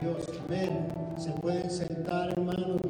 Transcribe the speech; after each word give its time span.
Dios, 0.00 0.26
amén. 0.46 0.88
Se 1.16 1.30
pueden 1.32 1.70
sentar, 1.70 2.30
hermanos, 2.30 2.80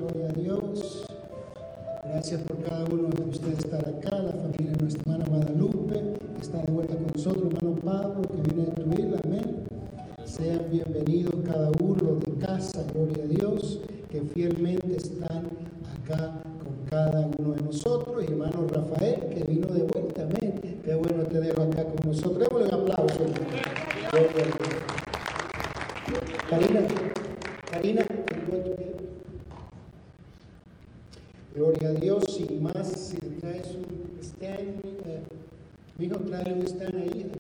trae 36.09 36.53
un 36.55 36.67
stand 36.67 36.95
ahí, 36.97 37.31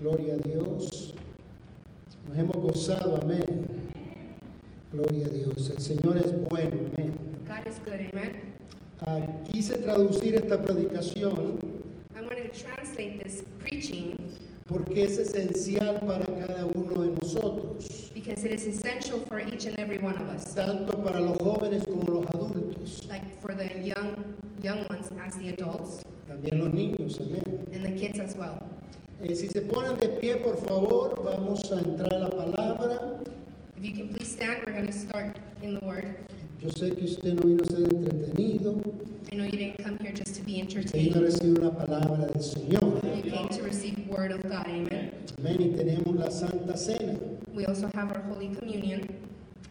gloria 0.00 0.34
a 0.34 0.36
Dios, 0.38 1.14
nos 2.28 2.38
hemos 2.38 2.56
gozado, 2.56 3.20
amén, 3.22 3.66
gloria 4.92 5.26
a 5.26 5.28
Dios, 5.28 5.70
el 5.70 5.80
Señor 5.80 6.16
es 6.16 6.32
bueno, 6.48 6.76
amén. 6.94 7.12
God 7.46 7.66
is 7.66 7.78
good, 7.84 8.00
amen. 8.12 8.32
Ah, 9.02 9.20
quise 9.52 9.76
traducir 9.76 10.36
esta 10.36 10.62
predicación 10.62 11.58
I 12.16 12.22
wanted 12.22 12.50
to 12.50 12.58
translate 12.58 13.22
this 13.22 13.44
preaching 13.58 14.16
porque 14.66 15.04
es 15.04 15.18
esencial 15.18 16.00
para 16.00 16.24
cada 16.24 16.64
uno 16.64 17.02
de 17.02 17.10
nosotros, 17.20 18.10
because 18.14 18.42
it 18.44 18.52
is 18.52 18.66
essential 18.66 19.20
for 19.28 19.38
each 19.38 19.66
and 19.66 19.78
every 19.78 19.98
one 19.98 20.16
of 20.16 20.28
us, 20.34 20.54
tanto 20.54 20.96
para 21.04 21.20
los 21.20 21.36
jóvenes 21.38 21.84
como 21.84 22.20
los 22.20 22.26
adultos, 22.28 23.06
like 23.06 23.22
for 23.42 23.54
the 23.54 23.68
young 23.84 24.16
young 24.62 24.84
ones 24.88 25.10
as 25.24 25.36
the 25.36 25.50
adults 25.50 26.00
también 26.28 26.58
los 26.58 26.72
niños, 26.72 27.20
amén. 27.20 27.42
and 27.72 27.84
the 27.84 27.92
kids 27.92 28.18
as 28.20 28.36
well. 28.36 28.58
Eh, 29.22 29.34
si 29.34 29.48
se 29.48 29.62
ponen 29.62 29.96
de 29.98 30.08
pie, 30.08 30.36
por 30.36 30.56
favor, 30.58 31.22
vamos 31.24 31.70
a 31.72 31.78
entrar 31.80 32.12
a 32.12 32.18
la 32.18 32.30
palabra. 32.30 33.18
If 33.78 33.84
you 33.84 33.92
can 33.94 34.08
please 34.08 34.30
stand, 34.32 34.58
we're 34.66 34.72
going 34.72 34.86
to 34.86 34.92
start 34.92 35.36
in 35.62 35.74
the 35.78 35.84
Word. 35.84 36.04
Yo 36.62 36.68
sé 36.70 36.94
que 36.96 37.04
usted 37.04 37.34
no 37.34 37.42
vino 37.42 37.62
a 37.62 37.66
ser 37.66 37.82
entretenido, 37.88 38.80
I 39.32 39.36
know 39.36 39.44
you 39.44 39.58
didn't 39.58 39.82
come 39.84 39.98
here 39.98 40.12
just 40.12 40.34
to 40.36 40.42
be 40.42 40.60
usted 40.62 40.92
vino 40.92 41.16
a 41.16 41.18
entertained. 41.20 41.26
recibir 41.26 41.58
una 41.60 41.70
palabra 41.70 42.26
del 42.26 42.42
Señor. 42.42 43.02
You 43.24 43.30
came 43.30 43.48
to 43.48 43.62
receive 43.62 44.06
Word 44.08 44.32
of 44.32 44.42
God, 44.42 44.66
amen. 44.66 45.12
Amén. 45.38 45.60
Y 45.60 45.76
tenemos 45.76 46.14
la 46.16 46.30
Santa 46.30 46.76
Cena, 46.76 47.14
We 47.54 47.64
also 47.66 47.88
have 47.94 48.12
our 48.12 48.22
Holy 48.22 48.48
Communion, 48.54 49.06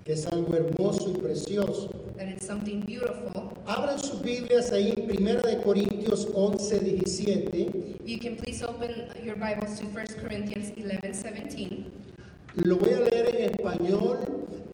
que 0.06 0.14
es 0.14 0.28
algo 0.28 0.56
hermoso 0.56 1.10
y 1.10 1.14
precioso. 1.18 1.90
that 2.16 2.28
it's 2.28 2.46
something 2.46 2.80
beautiful. 2.82 3.52
Abran 3.66 3.98
sus 4.00 4.22
Biblias 4.22 4.72
ahí 4.72 4.94
en 4.96 5.10
1 5.10 5.42
de 5.42 5.58
Corintios 5.64 6.28
11, 6.34 6.80
17. 6.80 7.98
You 8.06 8.20
can 8.20 8.36
please 8.36 8.64
open 8.64 9.10
your 9.24 9.36
Bibles 9.36 9.80
to 9.80 9.88
1 9.88 10.22
Corinthians 10.22 10.72
11 10.78 11.02
17. 11.02 11.86
Lo 12.64 12.78
voy 12.78 12.94
a 12.94 13.00
leer 13.00 13.36
en 13.36 13.50
español. 13.50 14.20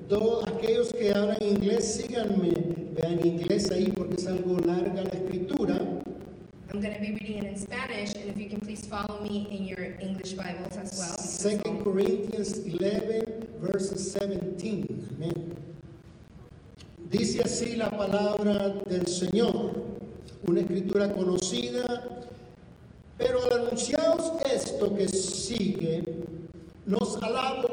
Todos 0.10 0.46
aquellos 0.50 0.92
que 0.92 1.14
hablan 1.14 1.42
inglés, 1.42 1.94
síganme. 1.94 2.52
Vean 2.94 3.26
inglés 3.26 3.72
ahí 3.72 3.90
porque 3.96 4.16
es 4.16 4.28
algo 4.28 4.60
larga 4.60 5.02
la 5.02 5.10
escritura. 5.12 5.80
I'm 6.74 6.82
going 6.82 6.94
to 6.94 7.00
be 7.00 7.14
reading 7.14 7.38
it 7.38 7.46
in 7.46 7.58
Spanish, 7.58 8.14
and 8.16 8.30
if 8.30 8.38
you 8.38 8.50
can 8.50 8.60
please 8.60 8.86
follow 8.86 9.22
me 9.22 9.48
in 9.50 9.66
your 9.66 9.96
English 10.00 10.34
Bibles 10.34 10.78
as 10.78 10.98
well. 11.00 11.18
Second 11.18 11.84
Corinthians 11.84 12.60
11, 12.66 13.41
verses 13.62 14.16
17. 14.16 14.88
Amén. 15.16 15.54
Dice 17.10 17.42
así 17.44 17.76
la 17.76 17.92
palabra 17.92 18.70
del 18.88 19.06
Señor, 19.06 19.74
una 20.48 20.62
escritura 20.62 21.12
conocida, 21.14 22.26
pero 23.18 23.44
al 23.44 23.68
anunciaros 23.68 24.32
esto 24.52 24.96
que 24.96 25.08
sigue, 25.08 26.04
nos 26.86 27.22
alabo, 27.22 27.68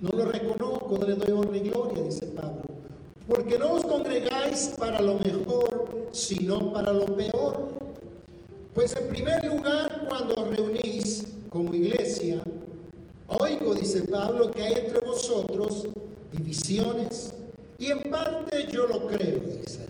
no 0.00 0.08
lo 0.10 0.24
reconozco, 0.26 0.96
no 0.98 1.06
le 1.06 1.14
doy 1.14 1.30
honra 1.32 1.56
y 1.56 1.60
gloria, 1.68 2.02
dice 2.04 2.26
Pablo, 2.26 2.62
porque 3.28 3.58
no 3.58 3.72
os 3.72 3.84
congregáis 3.84 4.74
para 4.78 5.02
lo 5.02 5.18
mejor, 5.18 6.08
sino 6.12 6.72
para 6.72 6.92
lo 6.92 7.06
peor. 7.06 7.68
Pues 8.74 8.96
en 8.96 9.08
primer 9.08 9.44
lugar, 9.44 10.06
cuando 10.08 10.34
os 10.34 10.56
reunís 10.56 11.26
como 11.50 11.74
iglesia, 11.74 12.42
dice 13.72 14.02
Pablo, 14.02 14.50
que 14.50 14.62
hay 14.62 14.74
entre 14.74 15.00
vosotros 15.00 15.86
divisiones, 16.32 17.32
y 17.78 17.86
en 17.86 18.02
parte 18.10 18.66
yo 18.70 18.86
lo 18.86 19.06
creo, 19.06 19.40
dice. 19.40 19.86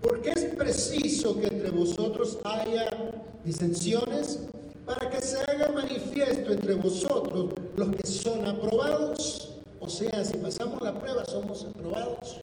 Porque 0.00 0.30
es 0.30 0.44
preciso 0.56 1.38
que 1.40 1.46
entre 1.46 1.70
vosotros 1.70 2.38
haya 2.44 2.90
disensiones 3.44 4.40
para 4.84 5.08
que 5.08 5.20
se 5.20 5.38
haga 5.38 5.68
manifiesto 5.72 6.52
entre 6.52 6.74
vosotros 6.74 7.50
los 7.76 7.96
que 7.96 8.06
son 8.06 8.46
aprobados. 8.46 9.50
O 9.80 9.88
sea, 9.88 10.24
si 10.24 10.36
pasamos 10.38 10.82
la 10.82 10.98
prueba, 10.98 11.24
somos 11.24 11.64
aprobados. 11.64 12.40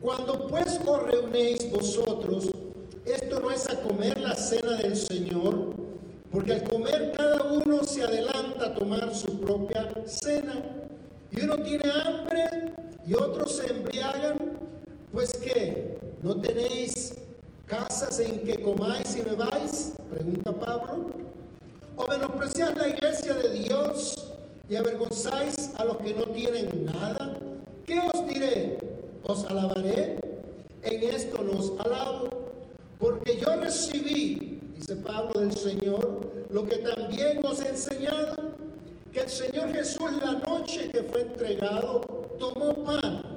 Cuando 0.00 0.46
pues 0.48 0.78
os 0.86 1.02
reunéis 1.04 1.70
vosotros, 1.70 2.50
esto 3.06 3.40
no 3.40 3.50
es 3.50 3.68
a 3.68 3.80
comer 3.80 4.20
la 4.20 4.34
cena 4.34 4.76
del 4.76 4.96
Señor, 4.96 5.74
porque 6.34 6.52
al 6.52 6.64
comer 6.64 7.12
cada 7.16 7.44
uno 7.44 7.84
se 7.84 8.02
adelanta 8.02 8.66
a 8.66 8.74
tomar 8.74 9.14
su 9.14 9.40
propia 9.40 9.88
cena. 10.04 10.60
Y 11.30 11.42
uno 11.42 11.58
tiene 11.58 11.84
hambre 11.92 12.72
y 13.06 13.14
otros 13.14 13.56
se 13.56 13.70
embriagan, 13.70 14.36
pues 15.12 15.32
que 15.34 15.96
no 16.22 16.40
tenéis 16.40 17.14
casas 17.66 18.18
en 18.18 18.40
que 18.40 18.60
comáis 18.60 19.16
y 19.16 19.20
bebáis, 19.20 19.92
pregunta 20.10 20.52
Pablo. 20.52 21.06
O 21.94 22.08
menospreciáis 22.08 22.76
la 22.76 22.88
iglesia 22.88 23.34
de 23.34 23.50
Dios 23.50 24.34
y 24.68 24.74
avergonzáis 24.74 25.70
a 25.76 25.84
los 25.84 25.98
que 25.98 26.14
no 26.14 26.24
tienen 26.24 26.86
nada. 26.86 27.38
¿Qué 27.86 28.00
os 28.12 28.26
diré? 28.26 28.78
¿Os 29.22 29.44
alabaré? 29.44 30.18
En 30.82 31.02
esto 31.14 31.44
nos 31.44 31.78
alabo, 31.78 32.28
porque 32.98 33.38
yo 33.38 33.54
recibí, 33.54 34.54
dice 34.76 34.96
Pablo 34.96 35.40
del 35.40 35.52
Señor, 35.52 36.46
lo 36.50 36.66
que 36.66 36.76
también 36.76 37.44
os 37.44 37.60
he 37.60 37.68
enseñado, 37.68 38.54
que 39.12 39.20
el 39.20 39.28
Señor 39.28 39.72
Jesús 39.72 40.10
la 40.22 40.32
noche 40.32 40.90
que 40.90 41.02
fue 41.04 41.22
entregado 41.22 42.00
tomó 42.38 42.74
pan 42.84 43.34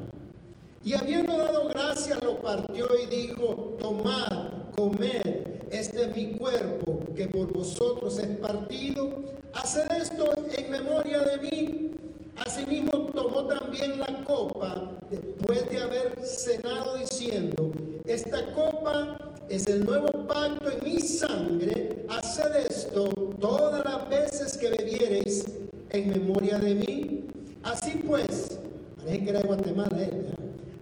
y 0.84 0.94
habiendo 0.94 1.38
dado 1.38 1.68
gracias 1.68 2.24
lo 2.24 2.40
partió 2.42 2.88
y 2.97 3.06
dijo, 3.08 3.76
tomad, 3.80 4.72
comed, 4.76 5.22
este 5.70 6.03
es 6.03 6.16
mi 6.16 6.38
cuerpo 6.38 7.00
que 7.16 7.28
por 7.28 7.52
vosotros 7.52 8.18
es 8.20 8.38
partido, 8.38 9.09
haced 9.53 9.92
esto 9.92 10.31
en 10.58 10.72
memoria 10.72 11.20
de 11.20 11.38
mí. 11.40 11.92
Asimismo 12.38 13.08
tomó 13.14 13.47
también 13.47 14.00
la 14.00 14.24
copa 14.24 14.92
después 15.09 15.70
de 15.70 15.81
haber 15.81 16.24
cenado 16.24 16.96
diciendo, 16.96 17.72
esta 18.06 18.53
copa 18.53 19.18
es 19.50 19.68
el 19.68 19.85
nuevo 19.85 20.28
pacto 20.28 20.69
en 20.69 20.84
mi 20.84 21.00
sangre, 21.00 22.06
haced 22.09 22.56
esto 22.69 23.09
todas 23.40 23.84
las 23.85 24.09
veces 24.09 24.58
que 24.58 24.69
bebiereis 24.69 25.46
en 25.90 26.09
memoria 26.09 26.58
de 26.58 26.75
mí. 26.75 27.24
Así 27.63 28.02
pues, 28.06 28.59
parece 28.97 29.24
que 29.24 29.30
era 29.30 29.40
de 29.40 29.47
Guatemala, 29.47 30.02
¿eh? 30.02 30.12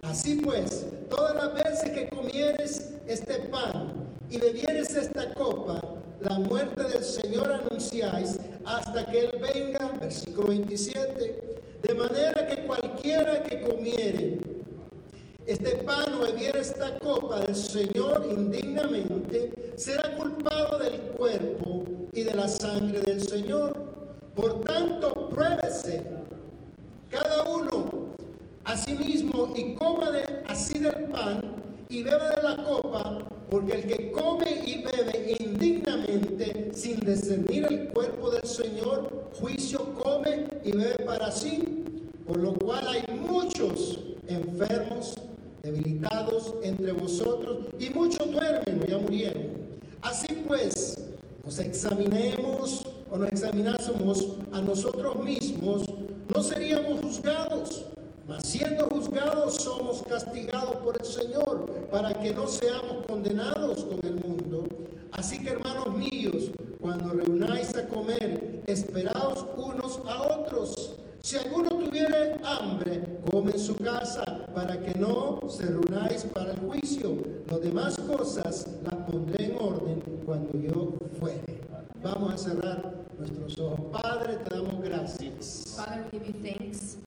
Así 0.01 0.35
pues, 0.37 0.85
todas 1.09 1.35
las 1.35 1.53
veces 1.53 1.91
que 1.91 2.09
comieres 2.09 2.93
este 3.07 3.35
pan 3.51 3.93
y 4.29 4.37
bebieres 4.37 4.95
esta 4.95 5.33
copa, 5.33 5.81
la 6.21 6.39
muerte 6.39 6.83
del 6.83 7.03
Señor 7.03 7.51
anunciáis 7.51 8.39
hasta 8.65 9.05
que 9.05 9.25
Él 9.25 9.31
venga, 9.41 9.91
versículo 9.99 10.47
27, 10.47 11.59
de 11.83 11.93
manera 11.93 12.47
que 12.47 12.65
cualquiera 12.65 13.43
que 13.43 13.61
comiere 13.61 14.39
este 15.47 15.75
pan 15.77 16.13
o 16.15 16.25
bebiere 16.25 16.59
esta 16.59 16.97
copa 16.97 17.39
del 17.41 17.55
Señor 17.55 18.25
indignamente, 18.29 19.73
será 19.75 20.15
culpado 20.15 20.79
del 20.79 20.99
cuerpo 21.17 21.83
y 22.13 22.23
de 22.23 22.33
la 22.33 22.47
sangre 22.47 22.99
del 23.01 23.21
Señor. 23.21 23.73
Por 24.35 24.61
tanto, 24.61 25.29
pruébese 25.29 26.03
cada 27.09 27.43
uno 27.43 27.89
a 28.63 28.75
sí 28.75 28.93
mismo 28.93 29.53
y 29.55 29.75
coma 29.75 30.09
de, 30.09 30.23
así 30.47 30.79
del 30.79 31.05
pan 31.05 31.41
y 31.89 32.01
beba 32.01 32.29
de 32.31 32.41
la 32.41 32.63
copa, 32.63 33.19
porque 33.49 33.73
el 33.73 33.85
que 33.85 34.11
come 34.11 34.63
y 34.65 34.83
bebe 34.83 35.35
indignamente, 35.39 36.71
sin 36.73 36.99
discernir 37.01 37.67
el 37.69 37.87
cuerpo 37.89 38.31
del 38.31 38.45
Señor, 38.45 39.29
juicio 39.39 39.93
come 39.93 40.47
y 40.63 40.71
bebe 40.71 41.05
para 41.05 41.31
sí, 41.31 41.85
por 42.25 42.37
lo 42.37 42.53
cual 42.55 42.87
hay 42.87 43.03
muchos 43.15 43.99
enfermos 44.27 45.15
debilitados 45.65 46.53
entre 46.61 46.91
vosotros, 46.91 47.65
y 47.79 47.89
muchos 47.89 48.31
duermen 48.31 48.81
o 48.83 48.85
ya 48.85 48.99
murieron. 48.99 49.47
Así 49.99 50.27
pues, 50.47 50.95
nos 51.43 51.57
examinemos 51.57 52.85
o 53.09 53.17
nos 53.17 53.29
examinásemos 53.29 54.27
a 54.51 54.61
nosotros 54.61 55.15
mismos, 55.23 55.85
no 56.33 56.43
seríamos 56.43 57.01
juzgados. 57.01 57.85
Mas 58.27 58.45
siendo 58.45 58.87
juzgados 58.87 59.55
somos 59.55 60.03
castigados 60.03 60.77
por 60.77 60.99
el 60.99 61.05
Señor 61.05 61.65
para 61.91 62.13
que 62.13 62.33
no 62.33 62.47
seamos 62.47 63.05
condenados 63.07 63.85
con 63.85 63.99
el 64.05 64.15
mundo. 64.15 64.67
Así 65.11 65.43
que 65.43 65.49
hermanos 65.49 65.95
míos, 65.95 66.51
cuando 66.79 67.13
reunáis 67.13 67.75
a 67.75 67.87
comer, 67.87 68.61
esperaos 68.67 69.45
unos 69.57 69.99
a 70.07 70.39
otros. 70.39 70.95
Si 71.25 71.35
alguno 71.35 71.69
tuviere 71.69 72.39
hambre, 72.43 73.17
come 73.31 73.53
en 73.53 73.59
su 73.59 73.75
casa, 73.77 74.45
para 74.53 74.79
que 74.79 74.93
no 74.99 75.39
se 75.49 75.65
reunáis 75.65 76.23
para 76.25 76.51
el 76.51 76.59
juicio. 76.59 77.17
Las 77.49 77.61
demás 77.61 77.97
cosas 77.97 78.67
las 78.83 78.93
pondré 79.09 79.45
en 79.45 79.57
orden 79.57 80.03
cuando 80.23 80.55
yo 80.59 80.93
fuere. 81.19 81.61
Vamos 82.03 82.31
a 82.31 82.37
cerrar 82.37 82.93
nuestros 83.17 83.57
ojos. 83.57 83.79
Padre, 83.91 84.35
te 84.35 84.53
damos 84.53 84.79
gracias. 84.83 85.73
Father, 85.75 86.05
give 86.11 86.27
you 86.27 86.33
thanks. 86.43 86.99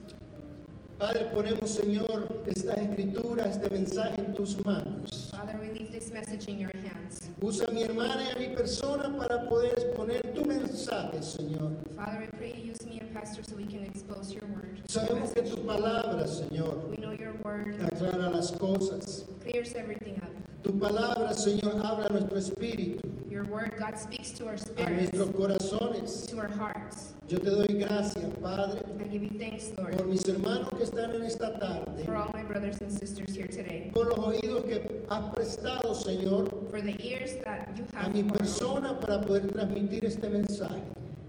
Padre, 0.98 1.26
ponemos, 1.32 1.70
Señor, 1.70 2.42
esta 2.46 2.74
escritura, 2.74 3.46
este 3.46 3.70
mensaje 3.70 4.20
en 4.20 4.34
tus 4.34 4.64
manos. 4.64 5.30
Father, 5.30 5.56
we 5.60 5.68
leave 5.78 5.92
this 5.92 6.10
message 6.12 6.48
in 6.48 6.58
your 6.58 6.72
hands. 6.74 7.30
Usa 7.40 7.66
a 7.68 7.70
mi 7.70 7.84
hermana 7.84 8.20
y 8.24 8.30
a 8.32 8.48
mi 8.48 8.56
persona 8.56 9.16
para 9.16 9.48
poder 9.48 9.74
exponer 9.78 10.20
tu 10.34 10.44
mensaje, 10.44 11.22
Señor. 11.22 11.70
Father, 11.94 12.24
I 12.24 12.36
pray 12.36 12.52
you 12.60 12.72
use 12.72 12.84
me 12.84 12.98
and 12.98 13.14
Pastor 13.14 13.44
so 13.44 13.54
we 13.56 13.64
can 13.66 13.84
expose 13.84 14.32
your 14.34 14.44
word. 14.46 14.80
Sabemos 14.88 15.32
que 15.32 15.42
tu 15.42 15.56
palabra, 15.64 16.26
Señor, 16.26 16.88
We 16.90 16.96
know 16.96 17.12
your 17.12 17.34
word 17.44 17.76
aclara 17.80 18.30
las 18.30 18.50
cosas. 18.52 19.24
clears 19.44 19.74
everything 19.76 20.16
up. 20.20 20.47
Tu 20.68 20.78
palabra, 20.78 21.32
Señor, 21.32 21.80
habla 21.82 22.08
a 22.08 22.08
nuestro 22.10 22.36
espíritu, 22.38 23.00
Your 23.30 23.44
word, 23.46 23.72
God 23.78 23.96
speaks 23.98 24.32
to 24.32 24.44
our 24.46 24.52
a 24.52 24.58
spirits, 24.58 25.14
nuestros 25.14 25.30
corazones. 25.30 26.26
to 26.28 26.36
our 26.38 26.48
hearts. 26.48 27.14
Yo 27.26 27.38
te 27.38 27.48
doy 27.48 27.68
gracias, 27.78 28.26
Padre, 28.42 28.82
I 29.00 29.04
give 29.08 29.22
you 29.22 29.30
thanks, 29.38 29.70
Lord, 29.78 29.96
por 29.96 30.06
mis 30.06 30.28
hermanos 30.28 30.68
que 30.76 30.84
están 30.84 31.14
en 31.14 31.22
esta 31.22 31.58
tarde, 31.58 32.04
for 32.04 32.16
all 32.16 32.30
my 32.34 32.42
brothers 32.42 32.82
and 32.82 32.92
sisters 32.92 33.34
here 33.34 33.46
today, 33.48 33.90
por 33.94 34.08
los 34.10 34.18
oídos 34.18 34.64
que 34.66 35.06
has 35.08 35.34
prestado, 35.34 35.94
Señor, 35.94 36.50
for 36.70 36.82
the 36.82 36.94
ears 37.02 37.36
that 37.46 37.74
you 37.74 37.86
a 37.94 38.02
have 38.04 38.12
mi 38.14 38.22
for- 38.28 38.36
persona 38.36 39.00
para 39.00 39.22
poder 39.22 39.48
transmitir 39.50 40.04
este 40.04 40.28
mensaje. 40.28 40.82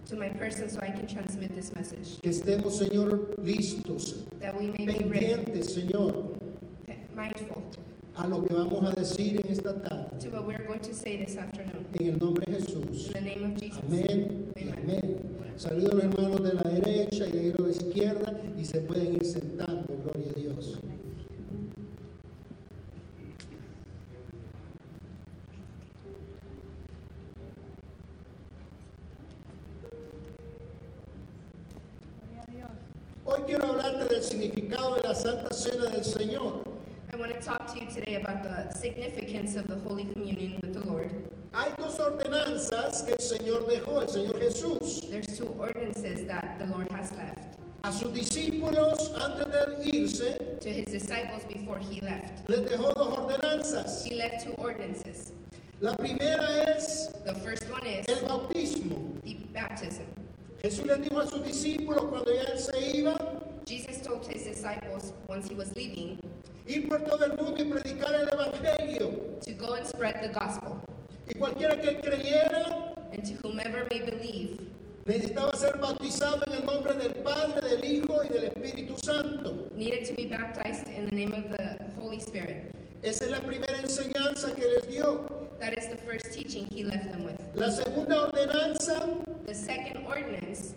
to 0.05 0.17
my 0.17 0.27
person 0.27 0.67
so 0.67 0.81
I 0.81 0.89
can 0.91 1.07
transmit 1.07 1.55
this 1.55 1.73
message. 1.75 2.19
Que 2.21 2.31
estemos, 2.31 2.73
Señor, 2.77 3.35
listos, 3.41 4.25
That 4.41 4.59
we 4.59 4.67
may 4.71 4.85
be 4.85 5.05
ready, 5.05 5.35
pendientes, 5.35 5.73
Señor, 5.75 6.33
a 8.19 8.27
lo 8.27 8.43
que 8.43 8.53
vamos 8.53 8.83
a 8.83 8.91
decir 8.91 9.41
en 9.43 9.51
esta 9.51 9.73
tarde. 9.81 10.09
to 10.19 10.29
what 10.29 10.45
we're 10.45 10.65
going 10.67 10.79
to 10.79 10.93
say 10.93 11.17
this 11.17 11.37
afternoon. 11.37 11.85
En 11.99 12.07
el 12.07 12.17
nombre 12.19 12.45
de 12.45 12.59
Jesús. 12.59 13.07
In 13.07 13.13
the 13.13 13.21
name 13.21 13.45
of 13.45 13.59
Jesus. 13.59 13.79
Amén 13.87 14.51
y 14.55 14.69
amén. 14.69 15.17
Saludos 15.55 15.91
a 15.91 15.95
los 15.95 16.03
hermanos 16.03 16.43
de 16.43 16.53
la 16.53 16.63
derecha 16.63 17.27
y 17.27 17.31
de 17.31 17.53
la 17.57 17.69
izquierda 17.69 18.41
y 18.57 18.65
se 18.65 18.81
pueden 18.81 19.15
ir 19.15 19.25
sentando, 19.25 19.78
significance 38.79 39.55
of 39.55 39.67
the 39.67 39.75
Holy 39.87 40.05
Communion 40.05 40.59
with 40.61 40.73
the 40.73 40.89
Lord. 40.89 41.11
Hay 41.53 41.69
dos 41.77 41.97
ordenanzas 41.99 43.03
que 43.05 43.13
el 43.13 43.19
Señor 43.19 43.67
dejó, 43.67 44.01
el 44.01 44.07
Señor 44.07 44.39
Jesús, 44.39 45.09
There's 45.09 45.37
two 45.37 45.47
ordinances 45.59 46.25
that 46.27 46.57
the 46.59 46.67
Lord 46.67 46.89
has 46.91 47.11
left 47.13 47.57
a 47.83 47.91
sus 47.91 48.11
discípulos 48.13 49.11
antes 49.19 49.47
de 49.47 49.97
irse. 49.97 50.59
to 50.59 50.69
his 50.69 50.85
disciples 50.87 51.43
before 51.45 51.79
he 51.79 52.01
left. 52.01 52.47
Les 52.49 52.59
dejó 52.59 52.93
dos 52.93 53.17
ordenanzas. 53.17 54.03
He 54.05 54.15
left 54.15 54.45
two 54.45 54.53
ordinances. 54.57 55.31
La 55.81 55.95
primera 55.95 56.75
es 56.75 57.09
The 57.25 57.33
first 57.35 57.63
one 57.71 57.85
is 57.87 58.05
el 58.07 58.27
bautismo. 58.27 59.19
the 59.23 59.35
baptism. 59.53 60.03
Jesús 60.61 60.85
les 60.85 60.99
dijo 60.99 61.19
a 61.19 61.27
sus 61.27 61.41
discípulos 61.41 62.03
cuando 62.09 62.33
ya 62.33 62.43
él 62.43 62.59
se 62.59 62.97
iba, 62.97 63.15
Jesus 63.65 64.01
told 64.01 64.25
his 64.27 64.43
disciples 64.43 65.13
once 65.27 65.47
he 65.47 65.55
was 65.55 65.73
leaving 65.75 66.19
ir 66.69 66.87
por 66.87 67.01
todo 67.03 67.25
el 67.25 67.33
mundo 67.37 67.61
y 67.61 67.65
predicar 67.65 68.13
el 68.15 68.29
Evangelio. 68.29 69.11
to 69.45 69.51
go 69.53 69.73
and 69.73 69.85
spread 69.85 70.21
the 70.21 70.29
gospel, 70.29 70.81
Y 71.27 71.33
cualquiera 71.37 71.79
que 71.81 71.99
creyera 72.01 72.93
and 73.11 73.23
to 73.23 73.33
whomever 73.47 73.85
may 73.91 73.99
believe 74.01 74.59
necesitaba 75.05 75.55
ser 75.55 75.77
bautizado 75.79 76.43
en 76.47 76.53
el 76.53 76.65
nombre 76.65 76.93
del 76.93 77.13
Padre, 77.23 77.67
del 77.67 77.83
Hijo 77.85 78.21
y 78.23 78.27
del 78.29 78.43
Espíritu 78.45 78.95
Santo. 79.03 79.69
needed 79.75 80.05
to 80.05 80.13
be 80.13 80.25
baptized 80.27 80.87
in 80.87 81.05
the 81.05 81.15
name 81.15 81.33
of 81.33 81.49
the 81.49 81.77
Holy 81.99 82.19
Spirit. 82.19 82.71
Esa 83.01 83.25
es 83.25 83.31
la 83.31 83.39
primera 83.39 83.77
enseñanza 83.81 84.53
que 84.55 84.65
les 84.67 84.87
dio. 84.87 85.25
That 85.59 85.73
is 85.77 85.87
the 85.89 85.97
first 85.97 86.31
teaching 86.33 86.67
he 86.69 86.83
left 86.83 87.11
them 87.11 87.23
with. 87.23 87.39
La 87.55 87.69
segunda 87.71 88.27
ordenanza, 88.29 89.07
The 89.45 89.55
second 89.55 90.05
ordinance 90.05 90.75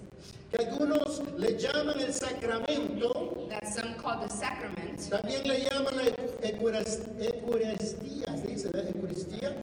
que 0.53 0.65
algunos 0.67 1.23
le 1.39 1.57
llaman 1.59 1.99
el 2.01 2.13
sacramento, 2.13 3.47
that 3.49 3.67
some 3.67 3.95
call 3.95 4.21
the 4.21 4.29
sacrament, 4.29 4.99
también 5.09 5.47
le 5.49 5.61
llaman 5.65 5.97
la 5.97 6.05
eucaris- 6.49 7.01
eucaristía, 7.19 8.37
¿se 8.37 8.47
dice 8.49 8.71
la 8.73 8.83
eucaristía? 8.83 9.55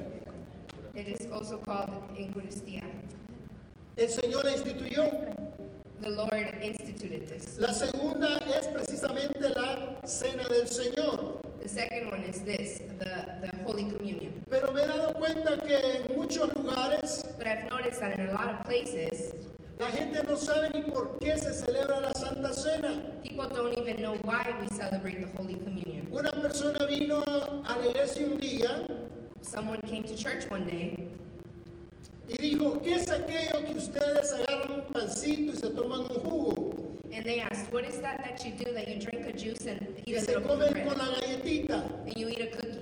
it 0.96 1.08
is 1.08 1.28
also 1.32 1.58
called 1.60 1.90
Eucharistia. 2.18 2.84
El 3.96 4.10
Señor 4.10 4.44
la 4.46 4.52
instituyó. 4.52 5.04
The 6.02 6.10
Lord 6.12 6.32
instituted 6.64 7.28
this. 7.28 7.58
La 7.60 7.74
segunda 7.74 8.38
es 8.58 8.68
precisamente 8.68 9.50
la 9.50 10.00
cena 10.06 10.44
del 10.48 10.68
Señor. 10.68 11.42
The 11.62 11.68
second 11.68 12.08
one 12.12 12.24
is 12.24 12.42
this, 12.46 12.80
the, 13.00 13.06
the 13.42 13.52
Holy 13.66 13.84
Communion. 13.92 14.32
Pero 14.50 14.72
me 14.72 14.82
he 14.84 14.88
dado 14.88 15.14
cuenta 15.14 15.58
que 15.58 15.76
en 15.78 16.16
muchos 16.18 16.54
lugares 16.56 17.26
But 17.38 17.48
I've 17.48 17.70
noticed 17.70 18.00
that 18.00 18.18
in 18.18 18.30
a 18.30 18.32
lot 18.34 18.48
of 18.50 18.66
places, 18.66 19.34
la 19.92 19.98
gente 19.98 20.24
no 20.24 20.36
sabe 20.38 20.70
ni 20.74 20.82
por 20.84 21.18
qué 21.20 21.38
se 21.38 21.54
celebra 21.54 22.00
la 22.00 22.14
Santa 22.14 22.54
Cena. 22.54 23.02
people 23.24 23.48
don't 23.50 23.76
even 23.78 24.02
know 24.02 24.16
why 24.24 24.46
we 24.62 24.68
celebrate 24.78 25.20
the 25.20 25.28
Holy 25.38 25.56
Communion. 25.56 26.08
Una 26.12 26.32
persona 26.32 26.86
vino 26.86 27.24
a 27.26 27.78
la 27.80 27.88
iglesia 27.90 28.26
un 28.28 28.38
día 28.38 28.88
Someone 29.42 29.80
came 29.88 30.04
to 30.04 30.16
church 30.16 30.46
one 30.52 30.66
day 30.66 31.08
y 32.28 32.38
dijo, 32.38 32.80
¿qué 32.84 32.94
es 32.96 33.10
aquello 33.10 33.66
que 33.66 33.74
ustedes 33.78 34.32
agarran 34.34 34.72
un 34.72 34.94
pancito 34.94 35.54
y 35.54 35.56
se 35.56 35.70
toman 35.72 36.02
un 36.02 36.20
jugo? 36.22 36.76
and 37.12 37.26
they 37.26 37.40
asked, 37.40 37.72
What 37.74 37.86
is 37.86 38.00
that 38.02 38.18
that 38.24 38.46
you 38.46 38.52
do 38.52 38.72
that 38.74 38.88
you 38.88 39.00
drink 39.02 39.26
a 39.26 39.34
juice 39.34 39.66
and 39.66 39.82
Y 40.06 40.12
eat 40.14 40.18
a 40.18 40.22
se 40.22 40.36
little 40.38 40.56
bit 40.58 40.68
of 40.70 40.74
comen 40.76 40.88
con 40.88 40.98
bread 40.98 40.98
la 40.98 41.16
galletita. 41.16 42.06
and 42.06 42.16
you 42.18 42.30
eat 42.30 42.42
a 42.42 42.48
cookie? 42.56 42.79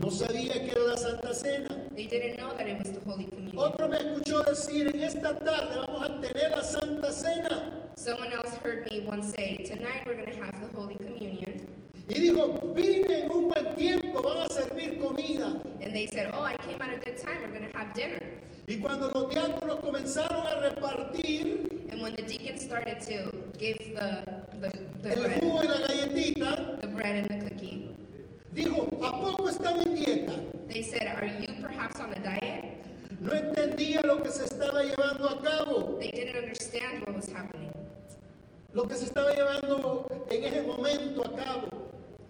No 0.00 0.10
sabía 0.10 0.54
que 0.54 0.70
era 0.70 0.80
la 0.80 0.96
Santa 0.96 1.34
Cena. 1.34 1.68
They 1.94 2.06
didn't 2.06 2.38
know 2.38 2.56
that 2.56 2.66
it 2.66 2.78
was 2.78 2.90
the 2.90 3.00
Holy 3.00 3.24
Communion. 3.26 3.58
Otro 3.58 3.86
me 3.86 3.98
escuchó 3.98 4.42
decir, 4.44 4.88
en 4.94 5.02
esta 5.02 5.38
tarde 5.38 5.76
vamos 5.86 6.02
a 6.02 6.20
tener 6.22 6.50
la 6.52 6.62
Santa 6.62 7.12
Cena. 7.12 7.70
Someone 7.96 8.32
else 8.32 8.56
heard 8.64 8.90
me 8.90 9.00
once 9.06 9.34
say, 9.36 9.58
Tonight 9.58 10.06
we're 10.06 10.14
going 10.14 10.32
to 10.32 10.42
have 10.42 10.58
the 10.58 10.74
Holy 10.74 10.94
Communion. 10.96 11.68
Y 12.08 12.18
dijo, 12.18 12.72
vine 12.74 13.24
en 13.24 13.30
un 13.30 13.48
buen 13.50 13.74
tiempo, 13.76 14.22
van 14.22 14.38
a 14.38 14.48
servir 14.48 14.98
comida. 14.98 15.60
And 15.82 15.94
they 15.94 16.06
said, 16.06 16.30
Oh, 16.32 16.44
I 16.44 16.56
came 16.56 16.80
at 16.80 16.94
a 16.94 16.98
good 17.04 17.18
time. 17.18 17.42
We're 17.42 17.58
going 17.58 17.70
to 17.70 17.76
have 17.76 17.92
dinner. 17.92 18.20
Y 18.66 18.76
cuando 18.76 19.10
los 19.10 19.28
diáconos 19.28 19.80
comenzaron 19.80 20.46
a 20.46 20.60
repartir 20.62 21.80
And 21.90 22.00
when 22.00 22.14
the 22.14 22.22
deacons 22.22 22.62
started 22.62 23.00
to 23.02 23.30
give 23.58 23.76
the, 23.94 24.22
the, 24.60 24.70
the, 25.02 25.10
el 25.10 25.22
bread, 25.24 25.40
jugo 25.42 25.60
y 25.60 25.66
la 25.66 25.86
galletita, 25.86 26.80
the 26.80 26.86
bread 26.86 27.16
and 27.16 27.28
the 27.28 27.50
cookie, 27.50 27.90
dijo, 28.54 28.88
¿a 29.02 29.20
poco 29.20 29.48
están? 29.48 29.89
They 30.70 30.82
said, 30.82 31.06
Are 31.20 31.26
you 31.26 31.48
perhaps 31.62 31.98
on 32.00 32.12
a 32.12 32.18
diet? 32.20 32.64
No 33.20 33.32
entendía 33.32 34.02
lo 34.04 34.22
que 34.22 34.30
se 34.30 34.44
estaba 34.44 34.82
llevando 34.82 35.28
a 35.28 35.42
cabo, 35.42 35.98
They 36.00 36.10
didn't 36.10 36.36
understand 36.36 37.02
what 37.06 37.14
was 37.16 37.28
happening. 37.28 37.70
lo 38.72 38.84
que 38.86 38.94
se 38.96 39.06
estaba 39.06 39.32
llevando 39.34 40.06
en 40.30 40.44
ese 40.44 40.62
momento 40.62 41.22
a 41.24 41.36
cabo. 41.36 41.68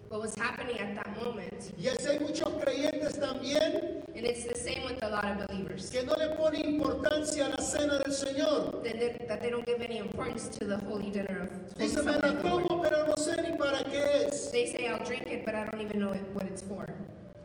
What 0.09 0.21
was 0.21 0.35
happening 0.35 0.77
at 0.79 0.95
that 0.95 1.15
moment. 1.23 1.53
Y 1.79 1.87
así 1.87 2.05
hay 2.09 2.19
muchos 2.19 2.49
creyentes 2.61 3.17
también 3.17 4.03
And 4.13 4.25
it's 4.27 4.43
the 4.43 4.55
same 4.55 4.83
with 4.85 5.01
a 5.03 5.07
lot 5.09 5.23
of 5.23 5.47
believers. 5.47 5.89
que 5.89 6.03
no 6.03 6.13
le 6.15 6.35
ponen 6.35 6.65
importancia 6.75 7.45
a 7.45 7.49
la 7.49 7.57
cena 7.63 7.97
del 7.99 8.11
Señor. 8.11 8.83
That 8.83 8.99
they, 8.99 9.25
that 9.29 9.39
they 9.41 9.49
don't 9.49 9.65
give 9.65 9.81
any 9.81 9.99
importance 9.99 10.49
to 10.59 10.65
the 10.65 10.77
holy 10.79 11.11
dinner 11.11 11.43
of 11.43 11.49
holy 11.49 11.87
Dice, 11.87 11.95
me 12.03 12.11
supper 12.11 12.19
la 12.21 12.33
the 12.41 12.49
Lord. 12.49 12.67
tomo, 12.67 12.81
pero 12.81 13.05
no 13.07 13.15
sé 13.15 13.41
ni 13.41 13.57
para 13.57 13.83
qué 13.85 14.27
es. 14.27 14.51
They 14.51 14.67
say, 14.67 14.87
I'll 14.89 15.05
drink 15.05 15.27
it, 15.27 15.45
but 15.45 15.55
I 15.55 15.63
don't 15.71 15.79
even 15.81 15.99
know 16.01 16.11
it- 16.11 16.27
what 16.33 16.43
it's 16.45 16.61
for. 16.61 16.85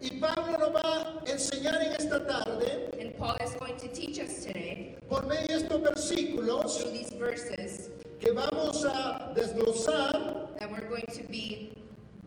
Y 0.00 0.10
Pablo 0.20 0.58
nos 0.58 0.74
va 0.74 1.22
a 1.26 1.30
enseñar 1.30 1.80
en 1.82 1.92
esta 1.92 2.26
tarde, 2.26 2.90
And 3.00 3.16
Paul 3.16 3.36
is 3.44 3.54
going 3.54 3.76
to 3.78 3.88
teach 3.88 4.18
us 4.20 4.44
today 4.44 4.96
por 5.08 5.22
medio 5.22 5.46
de 5.48 5.54
estos 5.64 5.80
versículos, 5.80 6.80
through 6.80 6.92
these 6.92 7.10
verses 7.18 7.88
que 8.20 8.32
vamos 8.32 8.84
a 8.84 9.32
desglosar 9.34 10.48
that 10.58 10.70
we're 10.70 10.88
going 10.88 11.06
to 11.14 11.22
be 11.30 11.72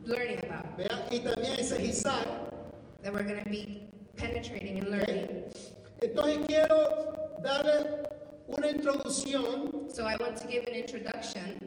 learning 0.06 0.40
about, 0.44 0.66
¿vea? 0.78 1.06
y 1.12 1.20
también 1.20 1.60
Isaac. 1.60 2.28
that 3.04 3.14
we're 3.14 3.24
going 3.24 3.44
to 3.44 3.50
be 3.50 3.84
penetrating 4.16 4.80
and 4.80 4.90
learning. 4.90 5.44
Entonces 6.02 6.46
quiero 6.48 7.38
darle 7.44 8.08
una 8.48 8.68
introducción 8.70 9.90
So 9.94 10.06
I 10.06 10.16
want 10.18 10.38
to 10.38 10.48
give 10.48 10.66
an 10.68 10.74
introduction 10.74 11.60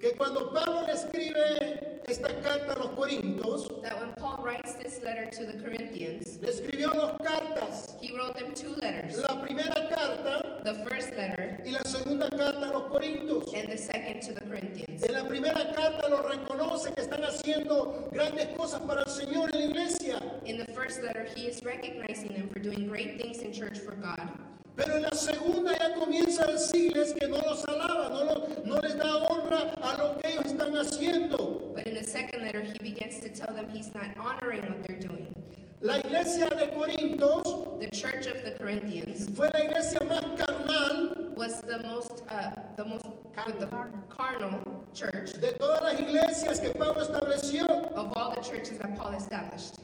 que 0.00 0.12
cuando 0.16 0.50
Pablo 0.52 0.82
le 0.86 0.92
escribe 0.94 2.00
esta 2.06 2.28
carta 2.40 2.72
a 2.72 2.78
los 2.78 2.90
Corintios, 2.92 3.68
that 3.82 4.00
when 4.00 4.12
Paul 4.14 4.42
writes 4.42 4.72
this 4.82 5.00
letter 5.04 5.28
to 5.30 5.44
the 5.44 5.62
Corinthians, 5.62 6.38
le 6.40 6.48
escribió 6.50 6.88
dos 6.94 7.12
cartas. 7.22 7.96
he 8.00 8.16
wrote 8.16 8.34
them 8.34 8.52
two 8.54 8.74
letters. 8.80 9.18
La 9.18 9.40
primera 9.42 9.88
carta 9.88 10.60
The 10.64 10.74
first 10.88 11.10
letter 11.16 11.62
y 11.64 11.70
la 11.72 11.82
segunda 11.84 12.28
carta 12.30 12.68
a 12.68 12.72
los 12.72 12.90
Corintios. 12.90 13.52
and 13.54 13.68
the 13.70 13.78
second 13.78 14.20
to 14.22 14.32
the 14.32 14.40
Corinthians. 14.42 15.02
En 15.02 15.14
la 15.14 15.24
primera 15.28 15.72
carta 15.74 16.08
lo 16.08 16.22
reconoce 16.22 16.92
que 16.94 17.02
están 17.02 17.22
haciendo 17.24 18.08
grandes 18.10 18.48
cosas 18.56 18.80
para 18.82 19.02
el 19.02 19.08
Señor 19.10 19.54
en 19.54 19.60
la 19.60 19.66
iglesia. 19.66 20.20
In 20.46 20.56
the 20.58 20.66
first 20.72 21.02
letter, 21.02 21.26
he 21.34 21.46
is 21.46 21.62
recognizing 21.62 22.32
them 22.32 22.48
for 22.48 22.58
doing 22.58 22.88
great 22.88 23.20
things 23.20 23.38
in 23.38 23.52
church 23.52 23.78
for 23.78 23.94
God. 23.94 24.30
Pero 24.76 24.96
en 24.96 25.02
la 25.02 25.10
La 35.90 35.98
iglesia 35.98 36.46
de 36.46 36.70
Corintios 36.70 37.42
The 37.80 37.88
church 37.90 38.26
of 38.26 38.44
the 38.44 38.52
Corinthians 38.52 39.28
fue 39.34 39.50
la 39.52 39.64
iglesia 39.64 39.98
más 40.08 40.22
carnal 40.38 41.32
was 41.34 41.62
the 41.62 41.82
most, 41.82 42.22
uh, 42.28 42.50
the 42.76 42.84
most, 42.84 43.06
the 43.58 43.66
carnal 44.08 44.86
church 44.94 45.32
de 45.40 45.50
todas 45.58 45.82
las 45.82 45.98
iglesias 45.98 46.60
que 46.60 46.70
Pablo 46.70 47.02
estableció. 47.02 47.66
of 47.96 48.16
all 48.16 48.32
the 48.32 48.40
churches 48.40 48.78
that 48.78 48.96
Paul 48.96 49.14
established. 49.14 49.80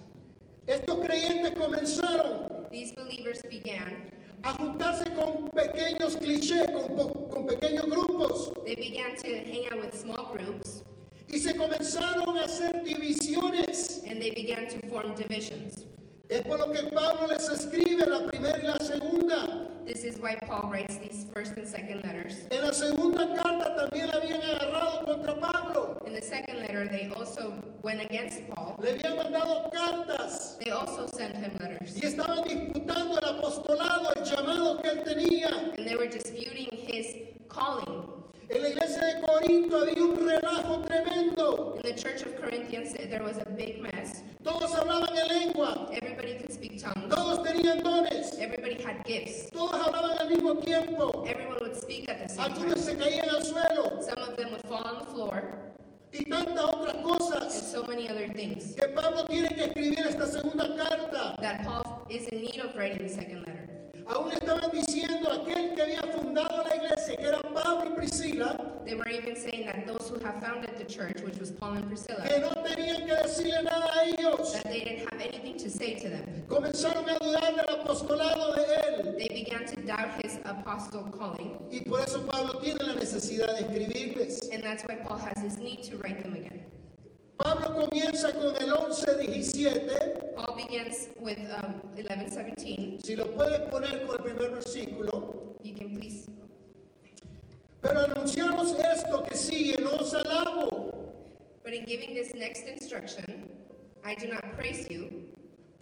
Estos 0.68 1.04
creyentes 1.04 1.58
comenzaron 1.58 2.70
These 2.70 2.92
believers 2.92 3.42
began, 3.50 4.08
a 4.44 4.52
juntarse 4.52 5.12
con 5.16 5.50
pequeños 5.50 6.14
clichés, 6.18 6.70
con, 6.70 7.30
con 7.30 7.46
pequeños 7.48 7.86
grupos, 7.86 8.52
they 8.64 8.76
began 8.76 9.16
to 9.16 9.26
hang 9.26 9.66
out 9.72 9.80
with 9.80 9.92
small 9.92 10.32
groups 10.32 10.84
y 11.28 11.40
se 11.40 11.54
comenzaron 11.54 12.38
a 12.38 12.44
hacer 12.44 12.84
divisiones. 12.84 14.04
and 14.06 14.22
they 14.22 14.30
began 14.30 14.68
to 14.68 14.78
form 14.88 15.12
divisions. 15.16 15.84
Es 16.28 16.42
por 16.42 16.58
lo 16.58 16.72
que 16.72 16.82
Pablo 16.84 17.28
les 17.28 17.48
escribe 17.48 18.04
la 18.06 18.26
primera 18.26 18.58
y 18.58 18.66
la 18.66 18.78
segunda. 18.78 19.68
This 19.86 20.02
is 20.02 20.18
why 20.18 20.34
Paul 20.46 20.68
writes 20.70 20.96
these 20.98 21.24
first 21.32 21.52
and 21.56 21.66
second 21.68 22.02
letters. 22.02 22.34
En 22.50 22.62
la 22.64 22.72
segunda 22.72 23.32
carta 23.36 23.76
también 23.76 24.08
la 24.08 24.14
habían 24.18 24.40
agarrado 24.42 25.04
contra 25.04 25.34
Pablo. 25.38 26.02
In 26.04 26.12
the 26.12 26.20
second 26.22 26.58
letter, 26.58 26.88
they 26.88 27.12
also 27.14 27.54
went 27.82 28.00
against 28.00 28.40
Paul. 28.50 28.76
Le 28.82 28.94
habían 28.98 29.16
mandado 29.16 29.70
cartas 29.70 30.58
They 30.58 30.70
also 30.72 31.06
sent 31.06 31.36
him 31.36 31.52
letters. 31.60 31.96
y 31.96 32.06
estaban 32.06 32.42
disputando 32.42 33.18
el 33.18 33.24
apostolado, 33.38 34.12
el 34.16 34.24
llamado 34.24 34.82
que 34.82 34.88
él 34.88 35.04
tenía. 35.04 35.74
And 35.78 35.86
they 35.86 35.94
were 35.94 36.08
disputing 36.08 36.68
his 36.72 37.14
calling. 37.48 38.02
En 38.48 38.62
la 38.62 38.68
iglesia 38.68 39.04
de 39.04 39.20
Corinto 39.22 39.78
había 39.80 40.02
un 40.04 40.16
relajo 40.28 40.80
tremendo. 40.82 41.74
In 41.76 41.82
the 41.82 41.94
church 41.94 42.22
of 42.22 42.40
Corinthians, 42.40 42.92
there 42.94 43.22
was 43.22 43.36
a 43.38 43.48
big 43.50 43.80
mess. 43.82 44.22
Todos 44.44 44.72
hablaban 44.74 45.10
en 45.18 45.26
lengua, 45.28 45.88
Everybody 45.92 46.34
could 46.38 46.52
speak 46.52 46.80
tongues. 46.80 47.08
todos 47.12 47.42
tenían 47.42 47.82
dones, 47.82 48.38
Everybody 48.38 48.80
had 48.82 49.04
gifts. 49.04 49.50
todos 49.50 49.74
hablaban 49.74 50.16
al 50.20 50.28
mismo 50.28 50.54
tiempo. 50.62 51.24
Everyone 51.26 51.58
would 51.60 51.76
speak 51.76 52.08
at 52.08 52.18
the 52.22 52.28
same 52.28 52.44
Algunos 52.52 52.74
time. 52.74 52.82
se 52.84 52.96
caían 52.96 53.28
al 53.28 53.42
suelo 53.44 54.00
Some 54.02 54.22
of 54.22 54.36
them 54.36 54.50
would 54.52 54.62
fall 54.68 54.84
on 54.84 54.98
the 55.00 55.06
floor, 55.12 55.42
y 56.12 56.24
tantas 56.24 56.64
otras 56.64 56.94
and 56.94 57.04
cosas 57.04 57.52
so 57.72 57.82
many 57.84 58.08
other 58.08 58.28
things 58.32 58.74
que 58.76 58.86
Pablo 58.88 59.24
tiene 59.26 59.48
que 59.48 59.64
escribir 59.64 60.06
esta 60.06 60.26
segunda 60.26 60.68
carta. 60.76 61.36
that 61.40 61.64
Paul 61.64 62.06
is 62.08 62.28
in 62.28 62.42
need 62.42 62.60
of 62.60 62.74
writing 62.76 63.02
the 63.06 63.12
second 63.12 63.40
letter. 63.44 63.55
Aún 64.08 64.30
estaban 64.32 64.70
diciendo 64.70 65.30
aquel 65.32 65.74
que 65.74 65.82
había 65.82 66.02
fundado 66.02 66.62
la 66.68 66.76
iglesia, 66.76 67.16
que 67.16 67.24
era 67.26 67.40
Pablo 67.42 67.90
y 67.90 67.96
Priscila, 67.96 68.56
They 68.84 68.94
were 68.94 69.08
even 69.10 69.34
saying 69.34 69.66
that 69.66 69.84
those 69.84 70.08
who 70.08 70.20
have 70.24 70.40
founded 70.40 70.70
the 70.78 70.84
church, 70.84 71.20
which 71.24 71.38
was 71.40 71.50
Paul 71.50 71.72
and 71.74 71.88
Priscilla, 71.88 72.22
que 72.28 72.38
no 72.38 72.50
tenían 72.62 73.04
que 73.04 73.16
decirle 73.16 73.64
nada 73.64 73.90
a 73.98 74.04
ellos. 74.06 74.52
that 74.52 74.62
they 74.70 74.84
didn't 74.84 75.10
have 75.10 75.20
anything 75.20 75.56
to 75.58 75.68
say 75.68 75.94
to 75.96 76.08
them. 76.08 76.44
Comenzaron 76.48 77.08
a 77.08 77.18
dudar 77.18 77.56
del 77.56 77.80
apostolado 77.80 78.54
de 78.54 78.62
él. 78.62 79.18
They 79.18 79.28
began 79.44 79.66
to 79.66 79.76
doubt 79.82 80.22
his 80.22 80.38
apostle 80.44 81.02
calling, 81.18 81.58
Y 81.72 81.80
por 81.80 82.00
eso 82.00 82.20
Pablo 82.24 82.60
tiene 82.60 82.78
la 82.84 82.94
necesidad 82.94 83.56
de 83.58 83.64
escribirles. 83.64 84.48
and 84.52 84.62
that's 84.62 84.84
why 84.84 84.94
Paul 85.02 85.18
has 85.18 85.42
his 85.42 85.58
need 85.58 85.82
to 85.82 85.96
write 85.98 86.22
them 86.22 86.34
again. 86.34 86.62
Pablo 87.36 87.74
comienza 87.74 88.32
con 88.32 88.56
el 88.56 88.72
11-17. 88.72 90.34
Paul 90.34 90.56
begins 90.56 91.08
with 91.20 91.38
um, 91.62 91.80
11:17. 91.96 93.02
Si 93.04 93.16
lo 93.16 93.26
puedes 93.32 93.60
poner 93.70 94.06
con 94.06 94.16
el 94.16 94.22
primer 94.22 94.50
versículo. 94.52 95.56
You 95.62 95.74
can 95.74 95.94
please. 95.94 96.26
Pero 97.82 98.00
anunciamos 98.00 98.74
esto 98.78 99.22
que 99.24 99.36
sigue, 99.36 99.80
no 99.80 99.90
os 99.96 100.14
alabo, 100.14 100.92
But 101.62 101.74
in 101.74 101.84
giving 101.84 102.14
this 102.14 102.34
next 102.34 102.66
instruction, 102.66 103.48
I 104.04 104.14
do 104.14 104.28
not 104.28 104.42
praise 104.56 104.88
you, 104.88 105.10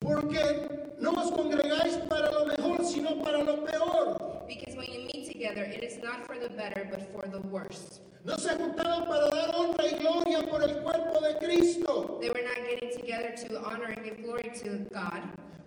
porque 0.00 0.68
no 0.98 1.12
os 1.12 1.30
congregáis 1.30 1.96
para 2.08 2.30
lo 2.30 2.46
mejor, 2.46 2.84
sino 2.84 3.22
para 3.22 3.42
lo 3.42 3.64
peor. 3.64 4.44
because 4.46 4.76
when 4.76 4.86
you 4.92 5.08
meet 5.14 5.30
together, 5.30 5.62
it 5.62 5.82
is 5.82 6.02
not 6.02 6.26
for 6.26 6.38
the 6.38 6.48
better, 6.50 6.86
but 6.90 7.00
for 7.12 7.26
the 7.28 7.40
worse. 7.48 7.93
No 8.24 8.38
se 8.38 8.56
juntaban 8.56 9.04
para 9.06 9.28
dar 9.28 9.54
honra 9.54 9.86
y 9.86 9.98
gloria 9.98 10.40
por 10.48 10.62
el 10.62 10.78
cuerpo 10.78 11.20
de 11.20 11.36
Cristo. 11.36 12.18
They 12.22 12.30
were 12.30 12.42
not 12.42 12.56
getting 12.66 12.90
together 12.98 13.34
to 13.46 13.60
honor 13.60 13.92
and 13.94 14.02
give 14.02 14.22
glory 14.22 14.50
to 14.62 14.78
God. 14.90 15.20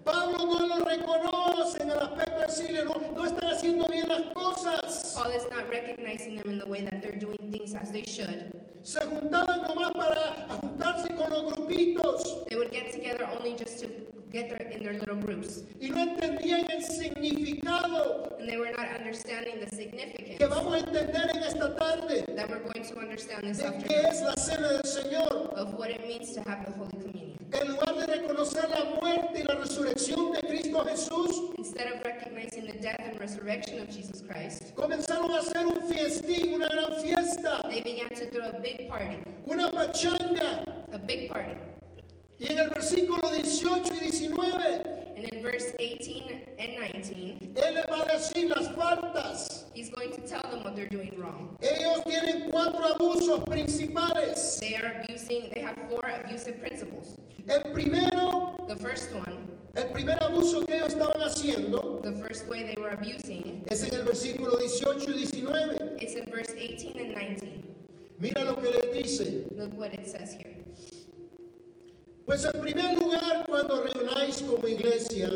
Pablo 0.04 0.38
no 0.40 0.66
lo 0.66 0.84
reconoce 0.84 1.84
en 1.84 1.92
el 1.92 2.00
aspecto 2.00 2.40
de 2.40 2.48
decirle, 2.48 2.86
no, 2.86 2.96
no 3.16 3.26
están 3.26 3.52
haciendo 3.52 3.88
bien 3.88 4.08
las 4.08 4.34
cosas. 4.34 5.14
Paul 5.16 5.34
is 5.34 5.46
not 5.52 5.70
recognizing 5.70 6.38
them 6.38 6.50
in 6.50 6.58
the 6.58 6.66
way 6.66 6.82
that 6.82 7.00
they're 7.00 7.20
doing 7.20 7.38
things 7.52 7.76
as 7.76 7.92
they 7.92 8.04
should. 8.04 8.52
Se 8.82 9.02
juntaban 9.06 9.62
nomás 9.62 9.92
para 9.92 10.48
juntarse 10.60 11.14
con 11.16 11.30
los 11.30 11.54
grupitos 11.54 12.48
They 12.48 12.56
would 12.58 12.72
get 12.72 12.92
together 12.92 13.28
only 13.38 13.54
just 13.56 13.80
to 13.82 13.88
in 14.46 14.84
their 14.84 14.94
little 14.94 15.16
groups. 15.16 15.64
y 15.82 15.90
no 15.90 16.02
entendían 16.04 16.70
el 16.72 16.82
significado 16.84 18.36
And 18.40 18.48
they 18.48 18.58
were 18.58 18.72
not 18.72 18.88
understanding 19.00 19.60
the 19.60 19.66
que 19.66 19.76
significance 19.76 20.48
vamos 20.48 20.74
a 20.76 20.80
entender 20.80 21.30
en 21.36 21.44
esta 21.44 21.76
tarde 21.76 22.24
that 22.36 22.50
we're 22.50 22.60
going 22.60 22.84
to 22.88 23.00
understand 23.00 23.44
this 23.44 23.58
de 23.58 23.64
qué 23.64 23.96
afternoon 23.96 24.06
es 24.12 24.22
la 24.22 24.36
cena 24.36 24.68
del 24.70 24.84
Señor. 24.84 25.54
of 25.56 25.74
what 25.76 25.90
it 25.90 26.02
means 26.08 26.34
to 26.34 26.42
have 26.48 26.66
the 26.66 26.72
Holy 26.74 26.92
Communion. 26.92 27.38
En 27.54 27.68
lugar 27.70 27.96
de 27.96 28.06
reconocer 28.06 28.70
la 28.70 29.00
muerte 29.02 29.40
y 29.40 29.44
la 29.44 29.56
resurrección 29.56 30.34
de 30.34 30.42
Cristo 30.48 30.84
Jesús, 30.86 31.54
Instead 31.58 31.94
of 31.94 32.04
recognizing 32.04 32.66
the 32.68 32.74
death 32.80 33.00
and 33.00 33.20
resurrection 33.20 33.80
of 33.80 33.90
Jesus 33.90 34.22
Christ, 34.22 34.76
comenzaron 34.76 35.32
a 35.32 35.40
hacer 35.40 35.66
un 35.66 35.82
fiestín, 35.90 36.54
una 36.56 36.68
gran 36.68 36.94
fiesta, 37.02 37.64
they 37.70 37.82
began 37.82 38.10
to 38.10 38.26
throw 38.30 38.50
a 38.50 38.60
big 38.60 38.88
party, 38.90 39.18
una 39.50 39.70
pachanga. 39.72 40.64
a 40.94 40.98
big 41.00 41.30
party. 41.30 41.56
Y 42.40 42.52
en 42.52 42.60
el 42.60 42.70
versículo 42.70 43.30
18 43.32 43.94
y 43.96 44.00
19, 44.00 44.94
And 45.18 45.26
in 45.34 45.42
verse 45.42 45.74
18 45.80 46.24
and 46.60 46.78
19, 46.78 47.54
Él 47.56 47.74
les 47.74 47.86
va 47.90 48.04
a 48.04 48.14
decir 48.14 48.50
las 48.50 48.68
faltas. 48.76 49.66
he's 49.74 49.90
going 49.90 50.12
to 50.12 50.22
tell 50.22 50.44
them 50.52 50.64
what 50.64 50.76
they're 50.76 50.90
doing 50.90 51.12
wrong. 51.18 51.58
Ellos 51.62 52.04
tienen 52.06 52.50
cuatro 52.52 52.84
abusos 52.96 53.44
principales. 53.46 54.60
They 54.60 54.76
are 54.76 55.02
abusing, 55.04 55.50
they 55.54 55.62
have 55.62 55.76
four 55.90 56.02
abusive 56.24 56.60
principles. 56.60 57.16
El 57.48 57.62
primero, 57.74 58.54
The 58.68 58.76
first 58.76 59.12
one, 59.14 59.48
el 59.76 59.86
primer 59.86 60.18
abuso 60.22 60.66
que 60.68 60.76
ellos 60.76 60.94
estaban 60.94 61.22
haciendo 61.22 62.02
the 62.04 62.12
first 62.22 62.48
way 62.48 62.64
they 62.64 62.76
were 62.80 62.90
abusing, 62.90 63.64
es 63.70 63.82
en 63.84 63.96
el 63.96 64.04
versículo 64.04 64.58
18 64.60 65.10
y 65.10 65.14
19. 65.16 65.98
is 66.02 66.16
in 66.16 66.26
verse 66.30 66.54
18 66.56 67.00
and 67.00 67.16
19. 67.16 67.64
Mira 68.20 68.44
lo 68.44 68.56
que 68.58 68.70
les 68.70 68.94
dice. 68.94 69.46
Look 69.56 69.74
what 69.78 69.94
it 69.94 70.06
says 70.08 70.34
here. 70.34 70.54
Pues 72.28 72.44
en 72.44 72.60
primer 72.60 72.98
lugar, 72.98 73.46
cuando 73.48 73.82
reunáis 73.86 74.42
como 74.42 74.68
iglesia, 74.68 75.30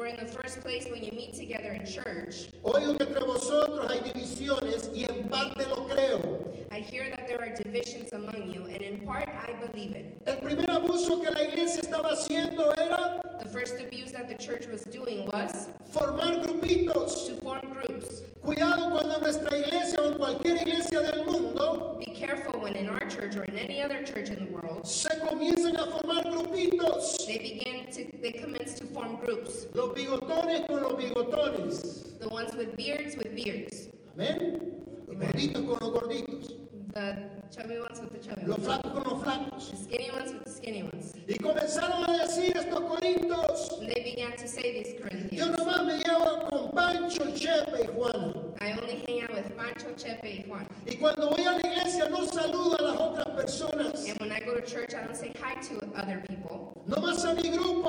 For 0.00 0.06
in 0.06 0.16
the 0.16 0.24
first 0.24 0.62
place, 0.62 0.86
when 0.90 1.04
you 1.04 1.12
meet 1.12 1.34
together 1.34 1.72
in 1.72 1.84
church, 1.84 2.48
oigo 2.64 2.96
que 2.96 3.06
entre 3.06 3.20
vosotros 3.20 3.86
hay 3.90 4.00
divisiones 4.00 4.88
y 4.94 5.04
en 5.04 5.28
parte 5.28 5.66
lo 5.68 5.86
creo. 5.88 6.40
I 6.72 6.78
hear 6.80 7.10
that 7.10 7.28
there 7.28 7.38
are 7.38 7.54
divisions 7.54 8.10
among 8.14 8.50
you, 8.50 8.64
and 8.64 8.80
in 8.80 9.00
part 9.00 9.28
I 9.28 9.52
believe 9.60 9.94
it. 9.94 10.16
El 10.26 10.36
primer 10.36 10.70
abuso 10.70 11.20
que 11.22 11.30
la 11.30 11.42
iglesia 11.42 11.82
estaba 11.82 12.12
haciendo 12.12 12.72
era 12.78 13.20
The 13.42 13.48
first 13.50 13.74
abuse 13.78 14.10
that 14.12 14.26
the 14.26 14.36
church 14.36 14.66
was 14.68 14.84
doing 14.84 15.26
was 15.26 15.68
formar 15.92 16.46
grupitos. 16.46 17.26
to 17.26 17.34
form 17.42 17.60
groups. 17.70 18.22
Cuidado 18.42 18.90
cuando 18.92 19.16
en 19.16 19.20
nuestra 19.20 19.54
iglesia 19.54 20.00
o 20.00 20.12
en 20.12 20.14
cualquier 20.18 20.66
iglesia 20.66 21.00
del 21.02 21.26
mundo 21.26 21.98
Be 21.98 22.06
careful 22.14 22.58
when 22.58 22.74
in 22.74 22.88
our 22.88 23.06
church 23.10 23.36
or 23.36 23.44
in 23.44 23.58
any 23.58 23.82
other 23.82 24.02
church 24.02 24.30
in 24.30 24.46
the 24.46 24.50
world, 24.50 24.86
se 24.86 25.10
comienzan 25.28 25.76
a 25.76 25.84
formar 25.90 26.24
grupitos. 26.24 27.26
they 27.26 27.36
begin 27.36 27.84
to, 27.92 28.06
they 28.22 28.32
form 28.32 28.59
groups. 29.30 29.66
Los 29.74 29.94
bigotones 29.94 30.66
con 30.66 30.82
los 30.82 30.96
bigotones. 30.96 32.18
The 32.18 32.28
ones 32.28 32.54
with 32.54 32.76
beards 32.76 33.16
with 33.16 33.34
beards. 33.34 33.88
Amén. 34.14 34.82
Los 35.06 35.16
gorditos 35.16 35.62
con 35.62 35.78
los 35.80 35.90
gorditos. 36.00 36.54
The 36.92 37.16
chubby 37.50 37.78
ones 37.78 38.00
with 38.00 38.12
the 38.12 38.18
chubby 38.18 38.42
ones. 38.42 38.48
Los 38.48 38.58
flacos 38.58 38.92
con 38.92 39.04
los 39.04 39.22
flacos. 39.22 39.70
The 39.70 39.76
skinny 39.76 40.10
ones 40.10 40.32
with 40.32 40.44
the 40.44 40.50
skinny 40.50 40.82
ones. 40.82 41.14
Y 41.28 41.38
comenzaron 41.38 42.04
a 42.08 42.24
decir 42.24 42.56
estos 42.56 42.80
corintos. 42.80 43.78
And 43.80 43.88
they 43.88 44.02
began 44.02 44.32
to 44.36 44.48
say 44.48 44.72
these 44.72 45.00
Corinthians. 45.00 45.32
Yo 45.32 45.46
nomás 45.46 45.84
me 45.84 45.98
llevo 45.98 46.48
con 46.48 46.70
Pancho, 46.72 47.24
Chepe 47.34 47.84
y 47.84 47.90
I 48.62 48.72
only 48.72 49.02
hang 49.06 49.22
out 49.22 49.34
with 49.34 49.56
Pancho, 49.56 49.94
Chepe 49.96 50.24
y 50.24 50.44
Juan. 50.48 50.66
Y 50.86 50.96
cuando 50.96 51.30
voy 51.30 51.44
a 51.44 51.52
la 51.52 51.58
iglesia 51.58 52.08
no 52.08 52.26
saludo 52.26 52.76
a 52.78 52.82
las 52.82 53.00
otras 53.00 53.28
personas. 53.36 54.08
And 54.08 54.18
when 54.20 54.32
I 54.32 54.40
go 54.40 54.54
to 54.54 54.62
church 54.62 54.94
I 54.94 55.04
don't 55.04 55.16
say 55.16 55.32
hi 55.40 55.54
to 55.68 55.80
other 55.96 56.22
people. 56.28 56.72
Nomás 56.86 57.24
a 57.24 57.34
mi 57.34 57.50
grupo. 57.50 57.79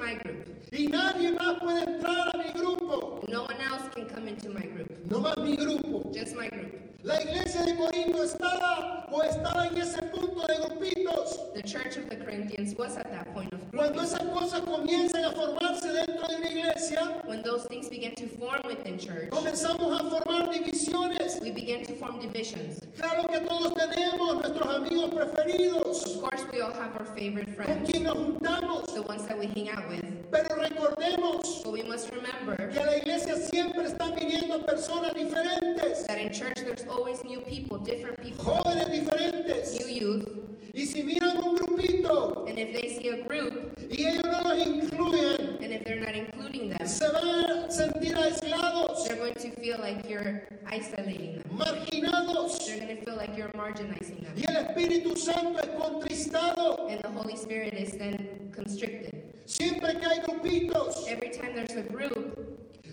My 0.00 0.14
group. 0.14 0.46
Y 0.72 0.86
nadie 0.86 1.32
más 1.32 1.58
puede 1.60 1.82
entrar 1.84 2.28
a 2.34 2.38
mi 2.38 2.50
grupo, 2.52 3.20
No 3.28 3.42
one 3.44 3.60
else 3.60 3.88
can 3.94 4.06
come 4.08 4.28
into 4.28 4.50
my 4.50 4.60
group, 4.66 4.88
no 5.10 5.20
más 5.20 5.36
mi 5.38 5.56
grupo. 5.56 6.10
just 6.12 6.34
my 6.36 6.48
group. 6.48 6.72
La 7.02 7.20
iglesia 7.22 7.62
de 7.64 7.76
Corinto 7.76 8.22
estaba 8.22 9.06
o 9.10 9.22
estaba 9.22 9.66
en 9.68 9.78
ese 9.78 10.02
punto 10.12 10.46
de 10.46 10.54
grupitos. 10.58 11.52
The 11.54 11.62
church 11.62 11.96
of 11.96 12.08
the 12.10 12.16
Corinthians 12.16 12.74
was 12.76 12.96
at 12.98 13.10
that 13.10 13.32
point 13.32 13.52
of 13.54 13.60
Cuando 13.72 14.02
esas 14.02 14.22
cosas 14.32 14.60
comienzan 14.60 15.24
a 15.24 15.30
formarse 15.32 15.88
dentro 15.92 16.28
de 16.28 16.36
una 16.36 16.50
iglesia, 16.50 17.22
When 17.26 17.42
those 17.42 17.64
things 17.68 17.88
began 17.88 18.14
to 18.16 18.26
form 18.38 18.60
within 18.66 18.98
church, 18.98 19.30
comenzamos 19.30 19.98
a 19.98 20.04
formar 20.10 20.50
divisiones. 20.52 21.19
We 21.40 21.50
began 21.50 21.82
to 21.84 21.94
form 21.94 22.20
divisions. 22.20 22.80
Claro 22.98 23.26
que 23.28 23.40
todos 23.40 23.72
tenemos 23.74 24.42
nuestros 24.42 24.68
amigos 24.76 25.10
preferidos, 25.14 26.04
Of 26.06 26.20
course, 26.20 26.44
we 26.52 26.60
all 26.60 26.72
have 26.72 26.94
our 26.98 27.06
favorite 27.16 27.46
con 27.56 27.64
friends, 27.64 27.90
quien 27.90 28.02
nos 28.04 28.14
juntamos, 28.16 28.94
the 28.94 29.02
ones 29.02 29.26
that 29.26 29.38
we 29.38 29.46
hang 29.46 29.68
out 29.70 29.88
with. 29.88 30.04
pero 30.30 30.54
recordemos 30.56 31.62
But 31.64 31.72
we 31.72 31.82
must 31.82 32.10
remember 32.10 32.68
que 32.72 32.84
la 32.84 32.96
iglesia 32.98 33.36
siempre 33.36 33.84
están 33.84 34.14
viniendo 34.14 34.64
personas 34.66 35.14
diferentes, 35.14 36.06
that 36.06 36.18
in 36.18 36.32
church 36.32 36.56
there's 36.56 36.84
always 36.88 37.24
new 37.24 37.40
people, 37.40 37.78
different 37.78 38.20
people, 38.22 38.44
jóvenes 38.44 38.90
diferentes. 38.90 39.78
new 39.80 39.88
youth, 39.88 40.28
Y 40.72 40.86
si 40.86 41.02
miran 41.02 41.36
un 41.38 41.56
grupito 41.56 42.46
and 42.48 42.58
if 42.58 42.72
they 42.72 42.88
see 42.88 43.08
a 43.08 43.22
group 43.26 43.76
y 43.90 44.06
ellos 44.06 44.24
no 44.24 44.40
los 44.42 44.66
incluyen, 44.66 45.62
and 45.62 45.72
if 45.72 45.84
they're 45.84 46.00
not 46.00 46.14
including 46.14 46.70
them, 46.70 46.86
se 46.86 47.06
van 47.08 47.66
a 47.66 47.70
sentir 47.70 48.16
aislados, 48.16 49.04
they're 49.06 49.16
going 49.16 49.34
to 49.34 49.50
feel 49.60 49.78
like 49.80 50.08
you're 50.08 50.42
isolating 50.66 51.38
them. 51.38 51.58
marginados. 51.58 52.66
They're 52.66 52.78
going 52.78 52.96
to 52.96 53.04
feel 53.04 53.16
like 53.16 53.36
you're 53.36 53.48
marginizing 53.48 54.22
them. 54.22 54.32
Y 54.36 54.44
el 54.48 54.64
Espíritu 54.64 55.16
Santo 55.16 55.58
es 55.58 55.68
contristado. 55.76 56.88
And 56.88 57.00
the 57.02 57.08
Holy 57.08 57.36
Spirit 57.36 57.74
is 57.74 57.92
then 57.92 58.50
constricted. 58.54 59.14
Siempre 59.46 59.94
que 59.98 60.06
hay 60.06 60.20
grupitos, 60.20 61.06
Every 61.08 61.30
time 61.30 61.54
there's 61.54 61.72
a 61.72 61.82
group, 61.82 62.38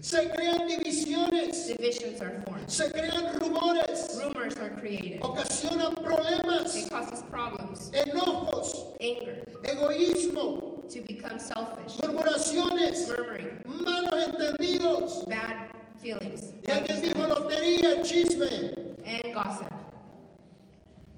se 0.08 0.30
crean 0.30 0.68
divisiones, 0.70 1.68
divisions 1.68 2.22
are 2.22 2.42
formed. 2.46 2.70
se 2.70 2.90
crean 2.92 3.36
rumores, 3.40 4.18
Rumors 4.24 4.56
are 4.56 4.70
created. 4.80 5.20
ocasionan 5.22 5.96
problemas, 5.96 6.76
It 6.78 6.90
causes 6.90 7.24
problems, 7.30 7.92
enojos, 7.92 8.96
anger, 9.02 9.44
egoísmo, 9.64 10.88
to 10.90 11.02
become 11.02 11.38
selfish, 11.40 11.98
murmuraciones, 11.98 13.06
murmuring, 13.10 13.50
malos 13.66 14.28
entendidos. 14.28 15.26
bad 15.28 15.68
feelings, 16.02 16.54
Y 16.66 16.72
alguien 16.72 17.02
dijo 17.02 17.28
lotería, 17.28 18.02
chisme. 18.04 18.96
and 19.06 19.34
gossip. 19.34 19.68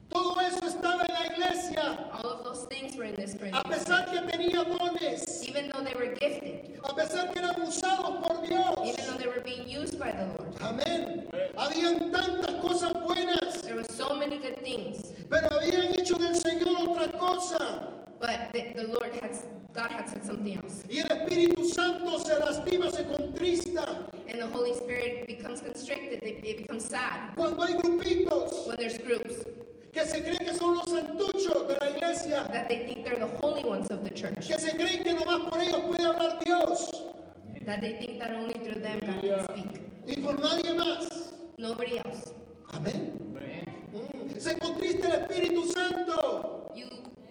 Todo 0.10 0.40
eso 0.42 0.66
estaba 0.66 1.04
en 1.06 1.14
la 1.14 1.26
iglesia. 1.36 2.10
All 2.14 2.26
of 2.32 2.44
those 2.44 2.66
things 2.66 2.96
were 2.98 3.04
in 3.04 3.16
this 3.16 3.36
A 3.36 3.38
Corinthians. 3.38 3.68
pesar 3.70 4.06
que 4.10 4.20
tenía 4.32 4.64
dones, 4.64 5.48
Even 5.48 5.70
though 5.70 5.84
they 5.84 5.94
were 5.94 6.16
gifted, 6.20 6.80
a 6.84 6.94
pesar 6.96 7.32
que 7.32 7.40
eran 7.40 7.62
usados 7.62 8.20
por 8.24 8.42
Dios. 8.48 8.74
even 8.88 9.06
though 9.06 9.18
they 9.18 9.28
were 9.28 9.42
being 9.42 9.68
used 10.00 10.02
by 10.02 10.12
the 10.12 10.26
Lord, 10.26 10.56
Amén. 10.62 11.28
Habían 11.56 12.12
tantas 12.12 12.56
cosas 12.62 12.94
buenas, 13.06 13.62
there 13.62 13.76
were 13.76 13.84
so 13.84 14.16
many 14.16 14.38
good 14.38 14.58
things. 14.64 15.14
pero 15.30 15.48
habían 15.50 15.94
hecho 16.00 16.18
del 16.18 16.36
Señor 16.36 16.88
otra 16.88 17.12
cosa. 17.18 17.94
But 18.20 18.52
the, 18.52 18.74
the 18.76 18.88
Lord 18.88 19.14
had, 19.22 19.32
God 19.74 19.92
had 19.92 20.10
said 20.10 20.26
something 20.26 20.58
else. 20.58 20.84
Y 20.90 21.00
el 21.00 21.08
Espíritu 21.08 21.66
Santo 21.66 22.20
se 22.20 22.36
lastima, 22.36 22.92
se 22.92 23.04
contrista. 23.04 24.10
And 24.28 24.40
the 24.42 24.48
Holy 24.48 24.74
Spirit 24.74 25.28
becomes 25.28 25.62
constricted, 25.62 26.22
it, 26.24 26.44
it 26.44 26.58
becomes 26.58 26.86
sad. 26.86 27.36
Cuando 27.36 27.62
hay 27.64 27.74
grupitos 27.74 28.68
When 28.68 28.78
there's 28.78 28.98
groups 28.98 29.44
que 29.92 30.06
se 30.06 30.22
creen 30.22 30.38
que 30.38 30.54
son 30.54 30.76
los 30.76 30.86
santuchos 30.86 31.68
de 31.68 31.78
la 31.80 31.90
iglesia, 31.90 32.48
that 32.52 32.70
they 32.70 32.86
think 32.86 33.06
they're 33.06 33.18
the 33.20 33.38
holy 33.42 33.64
ones 33.64 33.90
of 33.90 34.04
the 34.04 34.12
church, 34.12 34.48
que 34.48 34.60
se 34.60 34.72
creen 34.78 35.04
que 35.04 35.14
nomás 35.14 35.50
por 35.50 35.60
ellos 35.60 35.82
puede 35.88 36.06
hablar 36.06 36.40
Dios 36.44 36.92
that 37.70 37.82
they 37.82 37.94
think 37.94 38.18
that 38.18 38.32
only 38.34 38.56
through 38.56 38.82
them 38.82 39.00
God. 39.22 39.49
Y 40.12 40.18
por 40.22 40.40
nadie 40.40 40.74
más. 40.74 41.08
Nobody 41.58 41.98
else. 41.98 42.34
Amén. 42.74 43.14
Mm. 43.94 44.40
Se 44.40 44.58
contrista 44.58 45.08
el 45.08 45.22
Espíritu 45.22 45.72
Santo. 45.72 46.72
You 46.76 46.86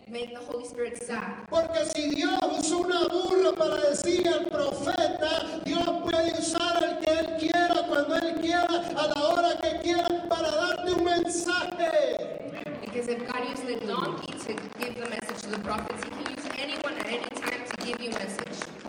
make 0.09 0.31
the 0.31 0.41
Holy 0.47 0.65
Spirit 0.65 1.03
sad. 1.03 1.47
Porque 1.49 1.85
si 1.95 2.11
Dios 2.11 2.39
usó 2.59 2.79
una 2.79 3.09
burra 3.09 3.53
para 3.53 3.77
decir 3.91 4.29
al 4.29 4.47
profeta, 4.47 5.61
Dios 5.65 5.89
puede 6.05 6.39
usar 6.39 6.85
al 6.85 6.99
que 6.99 7.11
Él 7.11 7.37
quiera, 7.39 7.87
cuando 7.89 8.17
Él 8.17 8.35
quiera, 8.41 8.67
a 8.67 9.07
la 9.07 9.29
hora 9.29 9.57
que 9.61 9.81
quiera, 9.83 10.29
para 10.29 10.51
darte 10.51 10.93
un 10.93 11.05
mensaje. 11.05 12.51
Because 12.81 13.09
if 13.09 13.27
God 13.27 13.49
used 13.49 13.67
the 13.67 13.87
donkey 13.87 14.33
to 14.33 14.53
give 14.79 14.95
the 14.95 15.09
message 15.09 15.43
to 15.43 15.51
the 15.51 15.59
prophets, 15.59 16.05
He 16.05 16.11
can 16.11 16.37
use 16.37 16.49
anyone 16.59 16.95
at 16.99 17.07
any 17.07 17.29
time 17.41 17.65
to 17.65 17.87
give 17.87 18.01
you 18.01 18.11
a 18.11 18.19
message. 18.19 18.88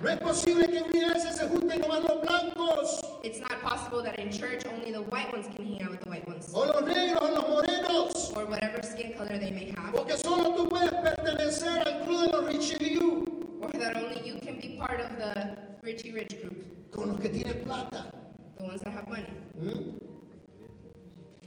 No 0.00 0.08
es 0.10 0.20
posible 0.20 0.68
que 0.68 0.78
en 0.78 0.84
una 0.84 0.96
iglesia 0.96 1.32
se 1.32 1.48
junten 1.48 1.80
nomás 1.80 2.04
los 2.04 2.20
blancos, 2.22 3.00
It's 3.24 3.40
not 3.40 3.60
possible 3.62 4.02
that 4.02 4.18
in 4.18 4.30
church 4.30 4.64
only 4.66 4.92
the 4.92 5.02
white 5.02 5.32
ones 5.32 5.46
can 5.54 5.66
hang 5.66 5.82
out 5.82 5.90
with 5.90 6.00
the 6.00 6.08
white 6.08 6.26
ones, 6.28 6.50
o 6.54 6.64
los 6.64 6.82
negros, 6.82 7.20
o 7.20 7.34
los 7.34 7.48
morenos, 7.48 8.36
or 8.36 8.46
whatever 8.46 8.80
skin 8.82 9.12
color 9.14 9.38
they 9.38 9.50
may 9.50 9.74
have, 9.76 9.92
porque 9.92 10.16
solo 10.16 10.54
tú 10.54 10.68
puedes 10.68 10.92
pertenecer 10.92 11.82
al 11.84 12.04
club 12.06 12.30
de 12.30 12.36
los 12.36 12.46
Richie 12.46 12.78
View, 12.78 13.58
or 13.60 13.70
that 13.72 13.96
only 13.96 14.20
you 14.24 14.38
can 14.40 14.56
be 14.60 14.76
part 14.78 15.00
of 15.00 15.10
the 15.18 15.56
Richie 15.82 16.12
Rich 16.12 16.40
group, 16.42 16.64
con 16.92 17.08
los 17.08 17.20
que 17.20 17.28
tienen 17.28 17.64
plata. 17.64 18.12
the 18.58 18.64
ones 18.64 18.80
that 18.82 18.92
have 18.92 19.08
money. 19.08 19.26
¿Mm? 19.60 19.94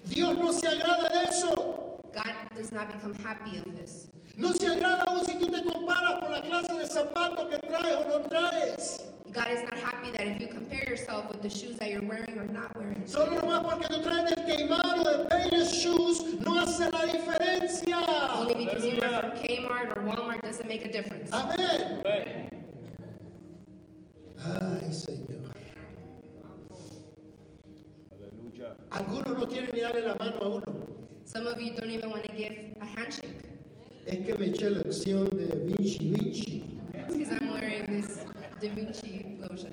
Dios 0.09 0.37
no 0.37 0.51
se 0.51 0.67
agrada 0.67 1.09
de 1.09 1.29
eso. 1.29 1.99
God 2.13 2.33
does 2.55 2.71
not 2.71 2.91
become 2.91 3.13
happy 3.13 3.57
of 3.57 3.65
this. 3.77 4.07
No 4.37 4.53
se 4.53 4.67
agrada 4.67 5.03
aún 5.03 5.25
si 5.25 5.37
tú 5.37 5.47
te 5.47 5.61
comparas 5.63 6.19
por 6.19 6.29
la 6.31 6.41
clase 6.41 6.73
de 6.73 6.85
zapatos 6.87 7.47
que 7.49 7.57
traes 7.59 7.95
o 7.97 8.19
no 8.19 8.27
traes. 8.29 9.01
God 9.31 9.47
is 9.51 9.63
not 9.63 9.77
happy 9.77 10.11
that 10.11 10.27
if 10.27 10.41
you 10.41 10.47
compare 10.47 10.83
yourself 10.87 11.29
with 11.29 11.41
the 11.41 11.49
shoes 11.49 11.77
that 11.77 11.89
you're 11.89 12.03
wearing 12.03 12.37
or 12.37 12.45
not 12.51 12.75
wearing. 12.75 13.01
Solo 13.07 13.39
nomás 13.39 13.63
porque 13.63 13.87
tú 13.87 14.01
traes 14.01 14.29
del 14.29 14.45
queimado 14.45 15.03
de 15.03 15.25
Payless 15.29 15.73
Shoes 15.73 16.39
no 16.41 16.59
hace 16.59 16.89
la 16.91 17.05
diferencia. 17.05 17.97
Only 18.35 18.65
because 18.65 18.85
you 18.85 18.99
work 18.99 19.21
from 19.21 19.31
Kmart 19.43 19.95
or 19.95 20.03
Walmart 20.03 20.41
doesn't 20.41 20.67
make 20.67 20.85
a 20.85 20.91
difference. 20.91 21.29
Amén. 21.31 22.01
Ay, 24.43 24.91
Señor. 24.91 25.41
Algunos 28.91 29.37
no 29.37 29.47
quieren 29.47 29.69
ni 29.73 29.79
darle 29.81 30.01
la 30.01 30.15
mano 30.15 30.37
a 30.41 30.47
uno. 30.49 30.87
Some 31.23 31.47
of 31.47 31.61
you 31.61 31.71
don't 31.73 31.89
even 31.89 32.09
want 32.09 32.23
to 32.25 32.33
give 32.33 32.75
a 32.81 32.85
handshake. 32.85 33.50
Es 34.05 34.25
que 34.25 34.33
me 34.35 34.47
eché 34.47 34.69
la 34.69 34.81
acción 34.81 35.29
de 35.31 35.45
Vinci 35.65 36.09
Vinci 36.09 36.63
I'm 37.09 37.51
wearing 37.53 37.85
this 37.87 38.17
Da 38.61 38.67
Vinci 38.75 39.37
lotion. 39.39 39.71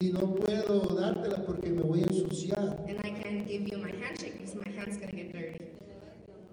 y 0.00 0.10
no 0.12 0.34
puedo 0.36 0.80
dártela 0.96 1.44
porque 1.44 1.68
me 1.70 1.82
voy 1.82 2.00
a 2.00 2.06
ensuciar. 2.06 2.58
And 2.88 2.98
I 3.04 3.10
can't 3.10 3.46
give 3.48 3.66
you 3.68 3.78
my 3.78 3.90
handshake 3.90 4.38
because 4.38 4.54
my 4.54 4.70
hand's 4.76 4.96
going 4.96 5.10
to 5.10 5.16
get 5.16 5.32
dirty. 5.32 5.58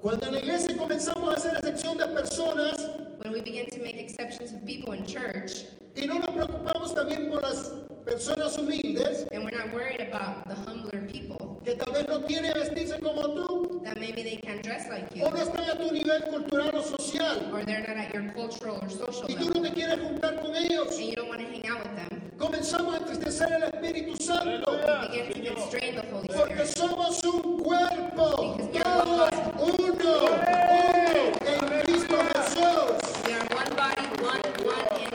Cuando 0.02 0.26
en 0.28 0.34
la 0.34 0.39
iglesia 0.39 0.76
comenzamos 0.78 1.30
a 1.34 1.38
hacer 1.38 1.54
excepción 1.58 1.98
de 1.98 2.08
personas 2.08 2.76
When 3.24 3.32
we 3.34 3.41
begin 3.41 3.65
to 3.72 3.80
make 3.82 3.98
exceptions 3.98 4.52
of 4.52 4.63
people 4.65 4.94
in 4.94 5.06
church, 5.06 5.65
y 5.96 6.06
no 6.06 6.20
nos 6.20 6.28
preocupamos 6.30 6.94
también 6.94 7.30
por 7.32 7.41
las 7.41 7.72
personas 8.06 8.58
humildes 8.58 9.26
and 9.32 9.44
we're 9.44 9.56
not 9.58 9.74
worried 9.74 10.02
about 10.02 10.48
the 10.48 10.54
humbler 10.54 11.08
people, 11.08 11.60
que 11.63 11.76
tal 11.76 11.94
vez 11.94 12.06
no 12.08 12.20
quieren 12.28 12.52
vestirse 12.54 13.00
como 13.00 13.22
tú 13.34 13.82
that 13.84 13.98
maybe 14.00 14.22
they 14.22 14.36
can't 14.38 14.62
dress 14.62 14.88
like 14.89 15.08
you, 15.15 15.24
o 15.26 15.30
no 15.32 15.38
están 15.38 15.63
a 15.70 15.76
tu 15.78 15.91
nivel 15.91 16.22
cultural 16.30 16.70
o 16.76 16.82
social 16.84 17.50
or 17.54 17.63
they're 17.63 17.82
not 17.88 17.98
at 17.98 18.13
your 18.13 18.30
cultural 18.34 18.78
or 18.82 18.89
social 18.89 19.26
y 19.30 19.34
tú 19.36 19.46
level, 19.46 19.62
no 19.63 19.70
te 19.70 19.74
quieres 19.74 20.00
juntar 20.00 20.39
con 20.41 20.54
ellos. 20.56 20.98
and 21.00 21.08
you 21.08 21.15
don't 21.15 21.30
want 21.30 21.39
to 21.39 21.48
hang 21.48 21.65
out 21.68 21.82
with 21.84 21.96
them, 21.96 22.22
Comenzamos 22.38 22.94
a 22.96 22.98
entristecer 22.98 23.48
el 23.54 23.63
Espíritu 23.63 24.22
Santo 24.22 24.72
you 25.13 25.24
begin 25.34 25.46
to 25.46 25.56
constrain 25.56 25.96
the 25.96 26.02
Holy 26.12 26.28
porque 26.28 26.63
Spirit. 26.65 26.78
somos 26.78 27.24
un 27.24 27.63
cuerpo, 27.63 28.58
Because 28.58 28.70
we 28.74 28.80
are 28.82 29.04
todos 29.06 29.32
one 29.56 29.72
uno, 29.72 30.20
uno 30.20 31.32
en 31.48 31.82
Cristo 31.86 32.18
Jesús. 32.36 33.26
We 33.26 33.34
are 33.34 33.48
one 33.56 33.72
body, 33.76 34.06
one, 34.22 34.41
one 34.68 35.02
in 35.02 35.10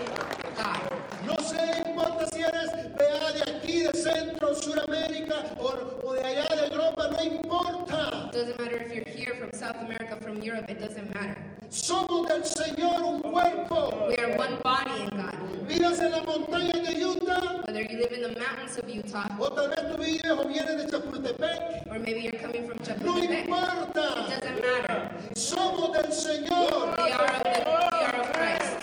God. 0.56 0.80
No 1.26 1.36
se 1.44 1.60
importa 1.86 2.26
si 2.32 2.40
eres 2.40 2.70
vea, 2.96 3.32
de 3.32 3.52
aquí, 3.52 3.82
de 3.82 3.92
Centro, 3.92 4.54
Suramérica 4.54 5.44
o, 5.60 6.00
o 6.02 6.14
de 6.14 6.20
allá 6.24 6.46
de 6.56 6.72
Europa, 6.74 7.10
no 7.12 7.22
importa. 7.22 8.28
It 8.28 8.32
doesn't 8.32 8.58
matter 8.58 8.76
if 8.82 8.94
you're 8.94 9.04
here 9.04 9.34
from 9.38 9.50
South 9.52 9.76
America, 9.82 10.16
from 10.22 10.40
Europe, 10.42 10.70
it 10.70 10.80
doesn't 10.80 11.12
matter. 11.14 11.36
Somos 11.68 12.26
del 12.28 12.42
Señor 12.44 13.02
un 13.02 13.20
cuerpo. 13.20 14.06
We 14.08 14.16
are 14.16 14.36
one 14.38 14.56
body 14.64 15.02
in 15.02 15.10
God. 15.10 15.36
Vives 15.68 16.00
en 16.00 16.10
las 16.10 16.24
montañas 16.24 16.82
de 16.84 16.98
Utah 17.04 17.62
Whether 17.64 17.82
you 17.82 17.98
live 17.98 18.10
in 18.12 18.22
the 18.22 18.40
mountains 18.40 18.76
of 18.76 18.88
Utah, 18.92 19.28
o 19.38 19.48
tal 19.52 19.68
vez 19.68 19.78
tú 19.86 19.96
vives 19.98 20.30
o 20.32 20.44
vienes 20.48 20.82
de 20.82 20.90
Chapultepec. 20.90 21.86
or 21.88 22.00
maybe 22.00 22.22
you're 22.22 22.40
coming 22.42 22.66
from 22.66 22.76
No 22.78 22.84
Chapultepec, 22.84 23.30
it 23.30 23.44
importa. 23.46 24.26
doesn't 24.40 24.60
matter. 24.60 25.10
Somos 25.36 25.92
del 25.92 26.10
Señor. 26.10 26.96
We 26.98 27.12
are 27.12 27.24
of, 27.24 27.42
the, 27.44 27.62
we 27.62 28.04
are 28.04 28.20
of 28.20 28.32
Christ, 28.32 28.76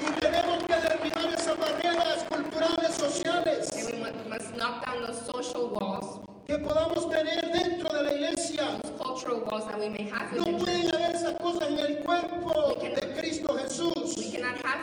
Y 0.00 0.20
tenemos 0.20 0.62
que 0.62 0.74
derribar 0.76 1.34
esas 1.34 1.58
barreras 1.58 2.22
culturales, 2.30 2.94
sociales. 2.94 3.70
and 3.74 3.86
we 3.90 3.98
mu- 3.98 4.28
must 4.28 4.54
knock 4.56 4.84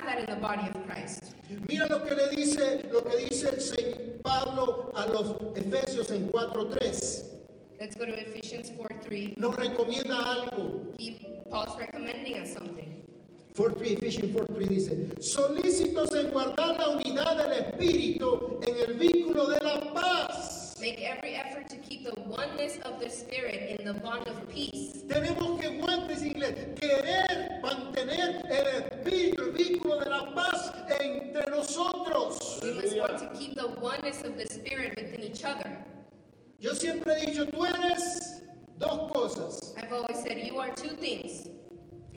that 0.05 0.19
in 0.19 0.25
the 0.25 0.35
body 0.41 0.67
of 0.67 0.85
Christ. 0.87 1.33
Mira 1.67 1.87
lo 1.89 1.99
que 2.05 2.15
le 2.15 2.29
dice, 2.29 2.85
lo 2.91 3.01
que 3.01 3.17
dice 3.29 3.49
el 3.49 3.59
Señor 3.61 4.21
Pablo 4.23 4.84
a 4.95 5.05
los 5.07 5.35
Efesios 5.55 6.09
en 6.11 6.31
4:3. 6.31 7.31
Let's 7.79 7.95
go 7.97 8.05
to 8.05 8.13
Ephesians 8.13 8.71
4 8.77 8.99
3. 9.03 9.37
Nos 9.37 9.55
recomienda 9.55 10.17
algo. 10.17 10.93
He, 10.97 11.17
Paul's 11.49 11.77
recommending 11.77 12.41
us 12.41 12.53
something. 12.53 13.03
4:3, 13.55 13.93
Ephesians 13.93 14.33
4:3 14.33 14.67
dice, 14.67 15.21
solícitos 15.21 16.13
en 16.15 16.31
guardar 16.31 16.77
la 16.77 16.89
unidad 16.89 17.37
del 17.37 17.65
Espíritu 17.65 18.59
en 18.61 18.89
el 18.89 18.93
vínculo 18.95 19.47
de 19.47 19.59
la 19.61 19.93
paz. 19.93 20.64
Make 20.81 21.01
every 21.01 21.35
effort 21.35 21.69
to 21.69 21.77
keep 21.77 22.03
the 22.03 22.19
oneness 22.19 22.77
of 22.83 22.99
the 22.99 23.09
Spirit 23.09 23.79
in 23.79 23.85
the 23.85 23.93
bond 23.93 24.27
of 24.27 24.47
peace. 24.49 25.03
Tenemos 25.07 25.59
que 25.61 25.69
guantes 25.79 26.21
inglés, 26.21 26.75
querer 26.75 27.61
mantener 27.63 28.43
el 28.49 28.67
espíritu, 28.83 29.43
el 29.43 29.51
vínculo 29.53 30.03
de 30.03 30.09
la 30.09 30.33
paz 30.35 30.73
entre 30.99 31.49
nosotros. 31.49 32.59
We 32.61 32.73
must 32.73 32.97
want 32.97 33.17
to 33.19 33.29
keep 33.39 33.55
the 33.55 33.67
oneness 33.79 34.21
of 34.23 34.37
the 34.37 34.45
Spirit 34.47 34.95
within 34.97 35.21
each 35.23 35.45
other. 35.45 35.77
Yo 36.59 36.73
siempre 36.73 37.13
he 37.21 37.27
dicho, 37.31 37.45
tú 37.45 37.65
eres 37.65 38.41
dos 38.77 39.11
cosas. 39.13 39.73
I've 39.77 39.93
always 39.93 40.21
said 40.23 40.45
you 40.45 40.59
are 40.59 40.71
two 40.75 40.95
things. 40.97 41.47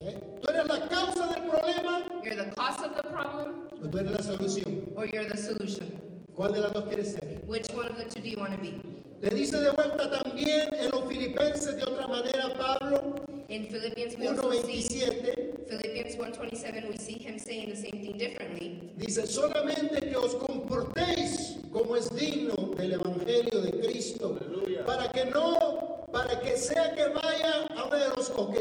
¿eh? 0.02 0.18
Tú 0.42 0.50
eres 0.50 0.66
la 0.66 0.88
causa 0.88 1.28
del 1.28 1.48
problema 1.48 2.02
You're 2.24 2.34
the 2.34 2.50
cause 2.56 2.82
of 2.84 2.96
the 2.96 3.04
problem 3.08 3.68
o 3.80 3.86
tú 3.88 3.98
eres 3.98 4.10
la 4.10 4.18
solución. 4.22 4.92
or 4.96 5.06
you're 5.06 5.28
the 5.28 5.36
solution. 5.36 5.86
¿Cuál 6.34 6.52
de 6.54 6.60
las 6.60 6.72
dos 6.72 6.84
quieres 6.86 7.12
ser? 7.12 7.27
Which 7.48 7.68
one 7.72 7.86
of 7.86 7.96
the 7.96 8.04
two 8.04 8.20
do 8.20 8.28
you 8.28 8.36
want 8.36 8.52
to 8.52 8.58
be? 8.58 8.78
Le 9.22 9.30
dice 9.30 9.58
de 9.58 9.70
vuelta 9.70 10.10
también 10.10 10.68
en 10.74 10.90
los 10.90 11.08
filipenses 11.08 11.76
de 11.76 11.82
otra 11.82 12.06
manera 12.06 12.52
Pablo 12.58 13.14
In 13.48 13.68
Philippians 13.68 14.18
we 14.18 14.28
also 14.28 14.52
see 14.52 14.82
1.27. 14.84 15.66
Philippians 15.66 16.16
1:27 16.16 16.90
we 16.90 16.96
see 16.98 17.14
him 17.14 17.38
saying 17.38 17.70
the 17.70 17.76
same 17.76 18.02
thing 18.02 18.18
differently. 18.18 18.92
Dice, 18.98 19.26
solamente 19.26 20.06
que 20.06 20.14
os 20.14 20.34
comportéis 20.34 21.56
como 21.72 21.96
es 21.96 22.14
digno 22.14 22.74
del 22.76 22.92
Evangelio 22.92 23.62
de 23.62 23.80
Cristo, 23.80 24.38
para 24.84 25.10
que 25.10 25.24
no, 25.24 26.04
para 26.12 26.38
que 26.40 26.58
sea 26.58 26.94
que 26.94 27.08
vaya 27.08 27.64
a 27.74 27.88
veros 27.88 28.30
o 28.36 28.52
que 28.52 28.60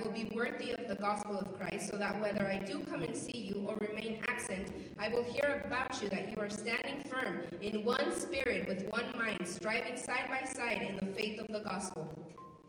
that 0.00 0.06
will 0.06 0.12
be 0.14 0.30
worthy 0.34 0.72
of 0.72 0.88
the 0.88 0.94
gospel 0.94 1.36
of 1.38 1.58
Christ, 1.58 1.90
so 1.90 1.98
that 1.98 2.18
whether 2.20 2.46
I 2.46 2.58
do 2.58 2.80
come 2.90 3.02
and 3.02 3.14
see 3.14 3.36
you 3.36 3.66
or 3.68 3.76
remain 3.86 4.18
absent, 4.28 4.68
I 4.98 5.08
will 5.08 5.22
hear 5.24 5.62
about 5.66 6.00
you 6.02 6.08
that 6.08 6.30
you 6.30 6.38
are 6.40 6.48
standing 6.48 7.02
firm 7.10 7.42
in 7.60 7.84
one 7.84 8.14
spirit 8.18 8.66
with 8.66 8.86
one 8.90 9.04
mind, 9.16 9.46
striving 9.46 9.96
side 9.96 10.24
by 10.28 10.48
side 10.48 10.82
in 10.82 10.96
the 10.96 11.12
faith 11.14 11.40
of 11.40 11.48
the 11.48 11.60
gospel. 11.60 12.08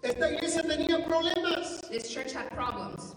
Esta 0.04 0.34
iglesia 0.34 0.62
tenía 0.64 1.06
problemas, 1.06 1.88
This 1.90 2.10
church 2.10 2.34
had 2.34 2.50
problems. 2.52 3.16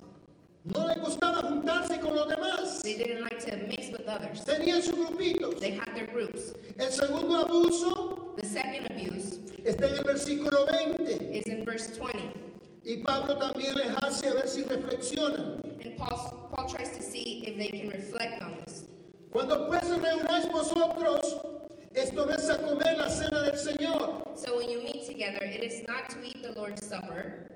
no 0.64 0.86
le 0.86 0.94
gustaba 1.00 1.42
juntarse 1.42 2.00
con 2.00 2.14
los 2.14 2.28
demás, 2.30 2.82
They 2.82 2.96
didn't 2.96 3.22
like 3.22 3.40
to 3.46 3.56
mix 3.66 3.90
with 3.90 4.06
others. 4.06 4.44
tenían 4.44 4.80
sus 4.82 4.94
grupitos. 4.94 5.58
They 5.58 5.72
had 5.72 5.94
their 5.96 6.06
groups. 6.06 6.52
El 6.78 6.90
segundo 6.92 7.44
abuso 7.46 8.34
The 8.36 8.46
second 8.46 8.86
abuse 8.92 9.38
está 9.64 9.88
en 9.88 9.96
el 9.96 10.04
versículo 10.04 10.66
20. 10.70 11.36
is 11.36 11.46
in 11.46 11.64
verse 11.64 11.88
20. 11.96 12.43
Y 12.86 12.98
Pablo 12.98 13.38
también 13.38 13.74
les 13.76 13.96
hace 14.02 14.28
a 14.28 14.34
ver 14.34 14.46
si 14.46 14.62
reflexionan. 14.62 15.62
And 15.82 15.96
Paul, 15.96 16.50
Paul 16.54 16.68
tries 16.68 16.90
to 16.90 17.02
see 17.02 17.42
if 17.46 17.56
they 17.56 17.68
can 17.68 17.88
reflect 17.88 18.42
on 18.42 18.56
this. 18.64 18.84
Cuando 19.30 19.68
pues 19.68 19.84
reunáis 19.88 20.46
vosotros, 20.52 21.36
esto 21.94 22.26
no 22.26 22.32
es 22.32 22.48
a 22.50 22.58
comer 22.58 22.98
la 22.98 23.08
cena 23.08 23.42
del 23.42 23.56
Señor. 23.56 24.36
So 24.36 24.58
when 24.58 24.68
you 24.68 24.82
meet 24.82 25.06
together, 25.06 25.42
it 25.42 25.64
is 25.64 25.82
not 25.88 26.10
to 26.10 26.16
eat 26.22 26.42
the 26.42 26.52
Lord's 26.52 26.86
Supper. 26.86 27.50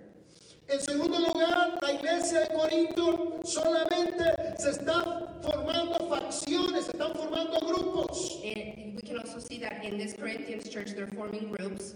En 0.67 0.81
segundo 0.81 1.19
lugar, 1.19 1.79
la 1.83 1.93
iglesia 1.93 2.41
de 2.41 2.49
Corinto 2.55 3.41
solamente 3.45 4.25
se 4.59 4.71
está 4.71 5.38
formando 5.43 6.09
facciones, 6.09 6.87
se 6.87 6.93
están 6.93 7.14
formando 7.14 7.59
grupos. 7.61 8.41
And 8.45 8.95
we 8.97 9.03
can 9.07 9.19
also 9.19 9.38
see 9.41 9.59
that 9.59 9.85
in 9.85 9.99
this 9.99 10.14
Corinthians 10.14 10.71
church, 10.71 10.93
they're 10.95 11.07
forming 11.07 11.53
groups. 11.53 11.95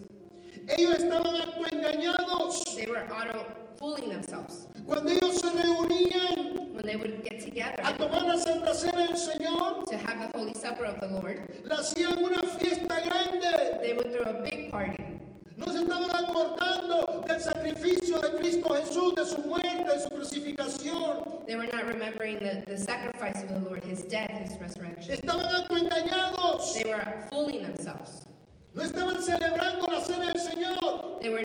Ellos 0.69 0.99
estaban 0.99 1.35
autoengañados. 1.37 2.77
They 2.77 2.87
were 2.87 3.05
auto 3.13 3.47
fooling 3.79 4.11
themselves. 4.11 4.69
Cuando 4.87 5.11
ellos 5.11 5.41
se 5.41 5.51
reunían 5.51 6.73
When 6.73 6.87
they 6.87 6.97
would 6.97 7.23
get 7.23 7.41
together 7.41 7.83
a 7.85 7.93
tomar 7.93 8.23
la 8.27 8.37
Santa 8.39 8.75
Cena 8.75 9.07
del 9.07 9.17
Señor, 9.17 9.85
to 9.91 9.97
have 9.99 10.33
the 10.33 10.39
Holy 10.39 10.55
Supper 10.55 10.87
of 10.87 11.01
the 11.01 11.09
Lord, 11.09 11.39
hacían 11.71 12.17
una 12.19 12.43
fiesta 12.59 13.01
grande. 13.05 13.79
they 13.83 13.93
would 13.93 14.11
throw 14.11 14.23
a 14.23 14.43
big 14.43 14.71
party. 14.71 14.97
No 15.57 15.67
se 15.67 15.83
estaban 15.83 16.11
acordando 16.11 17.25
del 17.27 17.41
sacrificio 17.41 18.19
de 18.21 18.39
Cristo 18.39 18.75
Jesús, 18.75 19.15
de 19.15 19.27
su 19.27 19.43
muerte, 19.43 19.85
de 19.85 20.01
su 20.01 20.09
crucificación. 20.09 21.47
They 21.47 21.57
were 21.57 21.67
not 21.67 21.87
remembering 21.87 22.39
the, 22.39 22.65
the 22.67 22.79
sacrifice 22.79 23.43
of 23.43 23.51
the 23.51 23.61
Lord, 23.61 23.85
his 23.85 24.03
death, 24.05 24.31
his 24.31 24.59
resurrection. 24.59 25.15
Estaban 25.15 25.45
autoengañados. 25.55 26.73
They 26.75 26.91
were 26.91 27.27
fooling 27.31 27.63
themselves. 27.63 28.27
No 28.75 28.83
estaban 28.83 29.23
celebrando 29.23 29.87
la 29.89 30.01
cena 30.01 30.32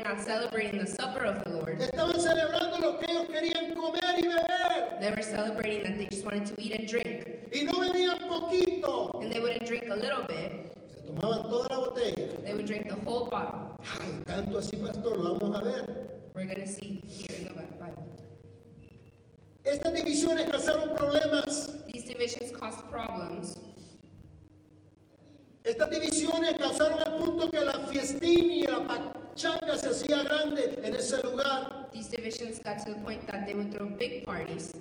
not 0.08 0.22
celebrating 0.22 0.80
the 0.80 0.88
supper 0.88 1.26
of 1.26 1.44
the 1.44 1.50
Lord. 1.50 1.80
Estaban 1.80 2.20
celebrando 2.20 2.80
lo 2.80 2.98
que 2.98 3.12
ellos 3.12 3.28
querían 3.28 3.76
comer 3.76 4.16
y 4.18 4.22
beber. 4.22 5.00
They 5.02 5.12
were 5.12 5.22
celebrating 5.22 5.84
that 5.84 5.98
they 5.98 6.06
just 6.06 6.24
wanted 6.24 6.46
to 6.46 6.56
eat 6.62 6.74
and 6.80 6.88
drink. 6.88 7.28
Y 7.54 7.64
no 7.64 7.74
bebían 7.74 8.20
poquito. 8.28 9.22
And 9.22 9.32
they 9.32 9.40
wouldn't 9.40 9.68
drink 9.68 9.86
a 9.90 9.96
little 9.96 10.24
bit, 10.24 10.72
Se 10.88 11.02
tomaban 11.12 11.50
toda 11.50 11.68
la 11.70 11.80
botella. 11.84 12.44
they 12.46 12.54
would 12.54 12.66
drink 12.66 12.88
the 12.88 12.96
whole 13.04 13.26
bottle. 13.26 13.78
Ay, 14.00 14.24
tanto 14.26 14.58
así, 14.58 14.78
pastor, 14.78 15.18
lo 15.18 15.38
vamos 15.40 15.60
a 15.60 15.64
ver. 15.64 15.86
We're 16.34 16.46
going 16.46 16.62
to 16.62 16.68
see 16.68 17.02
here 17.06 17.36
in 17.40 17.44
the 17.46 17.54
Bible. 17.54 18.08
Estas 19.66 19.94
divisiones 19.94 20.50
causaron 20.50 20.96
problemas. 20.96 21.84
These 21.92 22.06
divisions 22.06 22.52
caused 22.56 22.80
problems. 22.90 23.58
Estas 25.66 25.90
divisiones 25.90 26.58
causaron 26.58 27.00
al 27.06 27.18
punto 27.18 27.52
que 27.52 27.60
la 27.60 27.74
fiestín 27.92 28.52
y 28.52 28.66
la 28.68 28.86
pachanga 29.38 29.78
se 29.78 29.90
hacía 29.90 30.24
grande 30.24 30.80
en 30.84 30.96
ese 30.96 31.22
lugar. 31.24 31.88
These 31.94 32.10
divisions 32.10 32.60
got 32.64 32.80
to 32.86 32.94
the 32.94 33.00
point 33.02 33.26
that 33.28 33.46
they 33.46 33.54
would 33.54 33.72
throw 33.72 33.86
big 33.88 34.26
parties. 34.26 34.74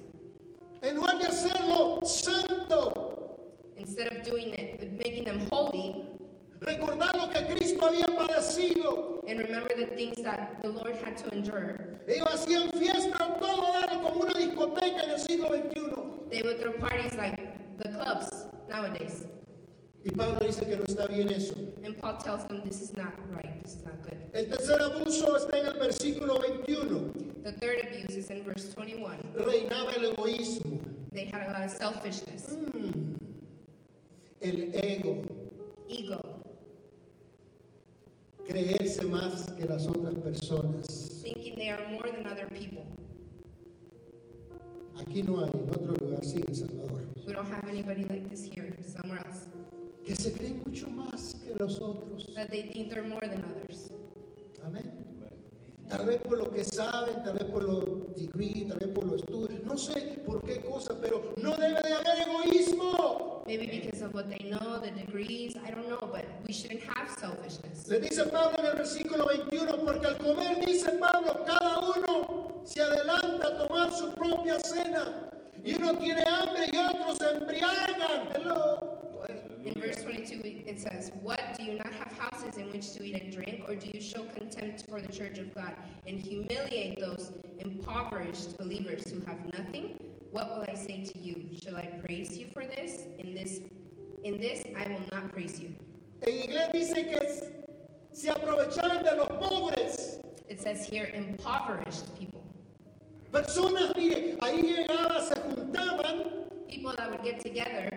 En 0.82 0.96
lugar 0.96 1.18
de 1.18 1.26
hacerlo 1.26 2.00
santo, 2.04 3.02
Instead 3.76 4.08
of 4.16 4.22
doing 4.24 4.54
it, 4.54 4.90
making 4.98 5.24
them 5.24 5.46
holy, 5.50 6.06
recordar 6.60 7.14
lo 7.14 7.28
que 7.28 7.54
Cristo 7.54 7.86
había 7.86 8.06
padecido. 8.06 9.22
and 9.28 9.38
remember 9.40 9.68
the 9.76 9.86
things 9.94 10.16
that 10.22 10.62
the 10.62 10.68
Lord 10.68 10.96
had 11.04 11.16
to 11.18 11.34
endure, 11.34 11.98
Ellos 12.08 12.28
hacían 12.28 12.70
fiesta 12.72 13.16
a 13.22 13.38
todo 13.38 13.72
dar 13.72 14.00
como 14.02 14.22
una 14.22 14.34
discoteca 14.34 15.02
en 15.04 15.10
el 15.10 15.18
siglo 15.18 15.48
XXI. 15.48 16.30
they 16.30 16.42
would 16.42 16.58
throw 16.60 16.72
parties 16.72 17.14
like 17.16 17.38
the 17.78 17.90
clubs 17.90 18.46
nowadays. 18.70 19.26
Y 20.06 20.10
Pablo 20.12 20.38
dice 20.46 20.64
que 20.64 20.76
no 20.76 20.84
está 20.84 21.08
bien 21.08 21.28
eso. 21.30 21.52
And 21.84 21.98
Paul 21.98 22.16
tells 22.18 22.46
them 22.46 22.62
this 22.62 22.80
is 22.80 22.96
not 22.96 23.12
right, 23.34 23.60
this 23.64 23.74
is 23.74 23.84
not 23.84 24.00
good. 24.04 24.16
El 24.34 24.46
tercer 24.46 24.80
abuso 24.80 25.36
está 25.36 25.58
en 25.58 25.66
el 25.66 25.78
versículo 25.80 26.38
21. 26.38 27.12
The 27.42 27.52
third 27.52 27.80
abuse 27.82 28.16
is 28.16 28.30
in 28.30 28.44
verse 28.44 28.72
21. 28.72 29.18
Reinaba 29.34 29.92
el 29.96 30.12
egoísmo, 30.12 30.78
They 31.12 31.24
had 31.24 31.48
a 31.48 31.52
lot 31.52 31.64
of 31.64 31.70
selfishness, 31.72 32.56
el 34.40 34.70
ego, 34.74 35.24
ego, 35.88 36.20
creerse 38.46 39.02
más 39.06 39.50
que 39.58 39.64
las 39.64 39.88
otras 39.88 40.14
personas. 40.22 41.20
thinking 41.24 41.56
they 41.56 41.70
are 41.70 41.84
more 41.90 42.08
than 42.12 42.28
other 42.28 42.46
people. 42.54 42.86
Aquí 45.00 45.24
no 45.24 45.44
hay, 45.44 45.50
en 45.50 45.68
otro 45.68 45.94
lugar 45.96 46.24
sí, 46.24 46.44
en 46.46 46.54
Salvador. 46.54 47.02
We 47.26 47.32
don't 47.32 47.50
have 47.50 47.68
anybody 47.68 48.04
like 48.04 48.28
this 48.30 48.44
here, 48.44 48.72
somewhere 48.86 49.18
else. 49.26 49.48
Que 50.06 50.14
se 50.14 50.32
creen 50.32 50.62
mucho 50.64 50.88
más 50.88 51.34
que 51.34 51.52
los 51.58 51.80
otros. 51.80 52.32
That 52.36 52.48
they 52.48 52.62
think 52.62 52.90
they're 52.90 53.02
more 53.02 53.26
than 53.26 53.44
others. 53.44 53.90
Amén. 54.64 55.06
Tal 55.88 56.06
vez 56.06 56.20
por 56.20 56.38
lo 56.38 56.50
que 56.50 56.64
saben, 56.64 57.22
tal 57.24 57.34
vez 57.34 57.44
por 57.44 57.62
los 57.62 58.14
degrees, 58.16 58.68
tal 58.68 58.78
vez 58.78 58.88
por 58.88 59.04
los 59.04 59.20
estudios, 59.20 59.62
no 59.64 59.76
sé 59.76 60.22
por 60.26 60.42
qué 60.42 60.60
cosa, 60.60 60.96
pero 61.00 61.32
no 61.36 61.56
debe 61.56 61.80
de 61.82 61.92
haber 61.92 62.28
egoísmo. 62.28 63.42
Maybe 63.46 63.66
because 63.66 64.02
of 64.02 64.12
what 64.12 64.28
they 64.28 64.48
know, 64.48 64.80
the 64.80 64.90
degrees, 64.90 65.56
I 65.56 65.70
don't 65.70 65.88
know, 65.88 66.08
but 66.12 66.24
we 66.46 66.52
shouldn't 66.52 66.82
have 66.82 67.08
selfishness. 67.18 67.88
Le 67.88 68.00
dice 68.00 68.24
Pablo 68.26 68.58
en 68.58 68.66
el 68.66 68.76
versículo 68.76 69.26
21, 69.26 69.84
porque 69.84 70.06
al 70.06 70.18
comer, 70.18 70.64
dice 70.66 70.92
Pablo, 70.98 71.44
cada 71.44 71.78
uno 71.78 72.62
se 72.64 72.82
adelanta 72.82 73.46
a 73.46 73.66
tomar 73.66 73.92
su 73.92 74.12
propia 74.14 74.58
cena. 74.60 75.30
Y 75.66 75.74
uno 75.74 75.98
tiene 75.98 76.22
hambre 76.22 76.68
y 76.72 76.76
otros 76.76 77.18
se 77.18 77.28
embriagan. 77.34 78.28
Hello. 78.32 79.24
In 79.64 79.74
verse 79.80 80.00
22, 80.00 80.62
it 80.64 80.78
says, 80.78 81.10
What? 81.22 81.40
Do 81.58 81.64
you 81.64 81.76
not 81.76 81.92
have 81.92 82.12
houses 82.16 82.56
in 82.56 82.70
which 82.70 82.92
to 82.92 83.02
eat 83.02 83.20
and 83.20 83.32
drink? 83.32 83.64
Or 83.66 83.74
do 83.74 83.88
you 83.92 84.00
show 84.00 84.22
contempt 84.36 84.84
for 84.88 85.00
the 85.00 85.12
church 85.12 85.38
of 85.38 85.52
God 85.52 85.74
and 86.06 86.20
humiliate 86.20 87.00
those 87.00 87.32
impoverished 87.58 88.56
believers 88.58 89.10
who 89.10 89.18
have 89.26 89.38
nothing? 89.58 89.98
What 90.30 90.50
will 90.50 90.64
I 90.68 90.74
say 90.74 91.02
to 91.04 91.18
you? 91.18 91.48
Shall 91.60 91.74
I 91.76 91.86
praise 92.04 92.38
you 92.38 92.46
for 92.54 92.64
this? 92.64 93.02
In 93.18 93.34
this 93.34 93.58
In 94.22 94.38
this 94.38 94.62
I 94.76 94.86
will 94.88 95.00
not 95.10 95.32
praise 95.32 95.58
you. 95.58 95.74
En 96.22 96.32
inglés 96.32 96.70
dice 96.72 96.94
que 96.94 97.20
se 98.12 98.28
aprovechaban 98.28 99.02
de 99.02 99.16
los 99.16 99.28
pobres. 99.40 100.20
It 100.48 100.60
says 100.60 100.86
here, 100.86 101.10
impoverished 101.12 102.16
people. 102.16 102.44
Personas, 103.32 103.94
mire, 103.96 104.36
ahí 104.40 104.62
llegaban, 104.62 105.28
se. 105.28 105.35
People 106.68 106.92
that 106.96 107.10
would 107.10 107.22
get 107.22 107.40
together. 107.40 107.88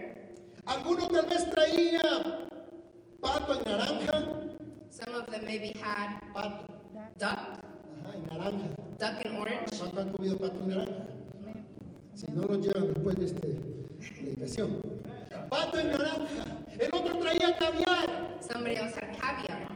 Algunos 0.66 1.10
tal 1.10 1.26
vez 1.26 1.50
traían 1.50 2.48
pato 3.22 3.54
en 3.54 3.64
naranja. 3.66 4.16
Some 4.90 5.16
of 5.16 5.26
them 5.32 5.46
maybe 5.46 5.74
had 5.82 6.20
Pato. 6.34 6.66
duck, 7.18 7.60
Ajá, 8.04 8.14
en 8.16 8.24
naranja. 8.28 8.68
duck 9.00 9.26
and 9.26 9.38
orange. 9.40 9.78
¿Cuánto 9.78 10.02
han 10.02 10.10
comido 10.12 10.38
pato 10.38 10.60
en 10.62 10.70
naranja? 10.70 11.06
Si 12.16 12.28
no 12.32 12.42
lo 12.44 12.56
llevan 12.60 12.94
después 12.94 13.16
de 13.18 13.26
esta 13.26 13.42
predicación. 14.22 14.82
Pato 15.50 15.80
en 15.80 15.92
naranja. 15.92 16.44
El 16.80 16.90
otro 16.94 17.18
traía 17.20 17.58
caviar. 17.58 18.38
Somebody 18.42 18.76
else 18.76 18.96
had 18.96 19.18
caviar. 19.18 19.68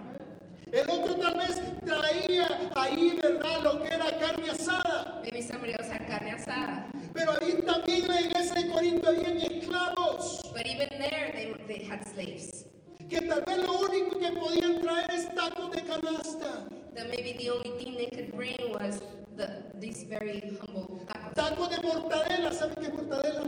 El 0.72 0.90
otro 0.90 1.16
tal 1.16 1.38
vez 1.38 1.62
traía 1.86 2.48
ahí, 2.76 3.20
¿verdad? 3.22 3.64
Lo 3.64 3.82
que 3.82 3.88
era 3.94 4.18
carne 4.20 4.50
asada. 4.50 5.22
Maybe 5.24 5.42
somebody 5.42 5.74
else 5.74 5.90
had 5.92 6.08
carne 6.08 6.32
asada. 6.32 6.88
Pero 7.14 7.32
ahí 7.40 7.62
también 7.66 8.04
en 8.04 8.08
la 8.08 8.22
iglesia 8.22 8.62
de 8.62 8.70
Corinto 8.70 9.10
habían 9.10 9.38
esclavos. 9.38 10.42
But 10.52 10.66
even 10.66 10.90
there, 10.90 11.32
they, 11.34 11.54
they 11.68 11.86
had 11.86 12.04
slaves. 12.08 12.66
Que 13.10 13.22
tal 13.22 13.42
vez 13.46 13.58
lo 13.58 13.80
único 13.80 14.18
que 14.18 14.32
podían 14.32 14.82
traer 14.82 15.12
es 15.12 15.34
tacos 15.36 15.72
de 15.72 15.82
canasta. 15.82 16.68
That 16.96 17.10
maybe 17.10 17.34
the 17.38 17.52
only 17.52 17.72
thing 17.78 17.96
they 17.96 18.08
could 18.08 18.36
bring 18.36 18.58
was 18.72 19.02
the, 19.36 19.64
these 19.80 20.04
very 20.04 20.58
humble 20.60 21.06
tacos. 21.08 21.34
Tacos 21.36 21.70
de 21.70 21.82
mortadela. 21.88 22.52
¿Saben 22.52 22.76
qué 22.76 22.88
es 22.88 22.94
mortadela? 22.94 23.44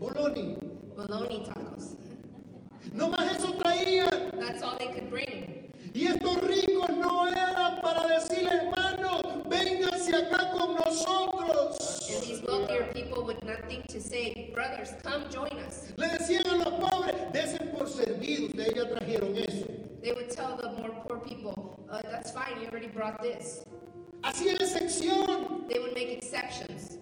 Boloni. 0.00 0.56
Bologna 0.96 1.44
tacos. 1.44 1.96
No 2.92 3.08
más 3.08 3.36
eso 3.36 3.52
traían. 3.54 4.32
That's 4.40 4.62
all 4.62 4.76
they 4.78 4.88
could 4.88 5.10
bring. 5.10 5.70
Y 5.94 6.06
estos 6.06 6.40
ricos 6.42 6.90
no 6.96 7.28
eran 7.28 7.80
para 7.82 8.06
decirle, 8.08 8.50
hermano, 8.50 9.42
vénganse 9.48 10.16
acá 10.16 10.50
con 10.50 10.74
nosotros. 10.74 11.81
These 12.20 12.42
wealthier 12.42 12.84
people 12.92 13.24
would 13.24 13.42
nothing 13.44 13.82
to 13.88 14.00
say, 14.00 14.50
brothers, 14.54 14.90
come 15.02 15.30
join 15.30 15.52
us. 15.66 15.92
Le 15.96 16.08
decían 16.08 16.46
a 16.46 16.56
los 16.56 16.74
pobres, 16.74 17.14
desen 17.32 17.70
por 17.72 17.86
servido, 17.88 18.46
ustedes 18.46 18.74
ya 18.74 18.84
trajeron 18.88 19.36
eso. 19.36 19.66
They 20.02 20.12
would 20.12 20.30
tell 20.30 20.56
the 20.56 20.70
more 20.72 20.90
poor 21.06 21.18
people, 21.18 21.78
uh, 21.90 22.02
that's 22.10 22.30
fine, 22.32 22.60
you 22.60 22.68
already 22.68 22.88
brought 22.88 23.22
this. 23.22 23.64
Hacían 24.22 24.56
excepción. 24.60 25.68
They 25.68 25.78
would 25.78 25.94
make 25.94 26.10
exceptions. 26.10 26.98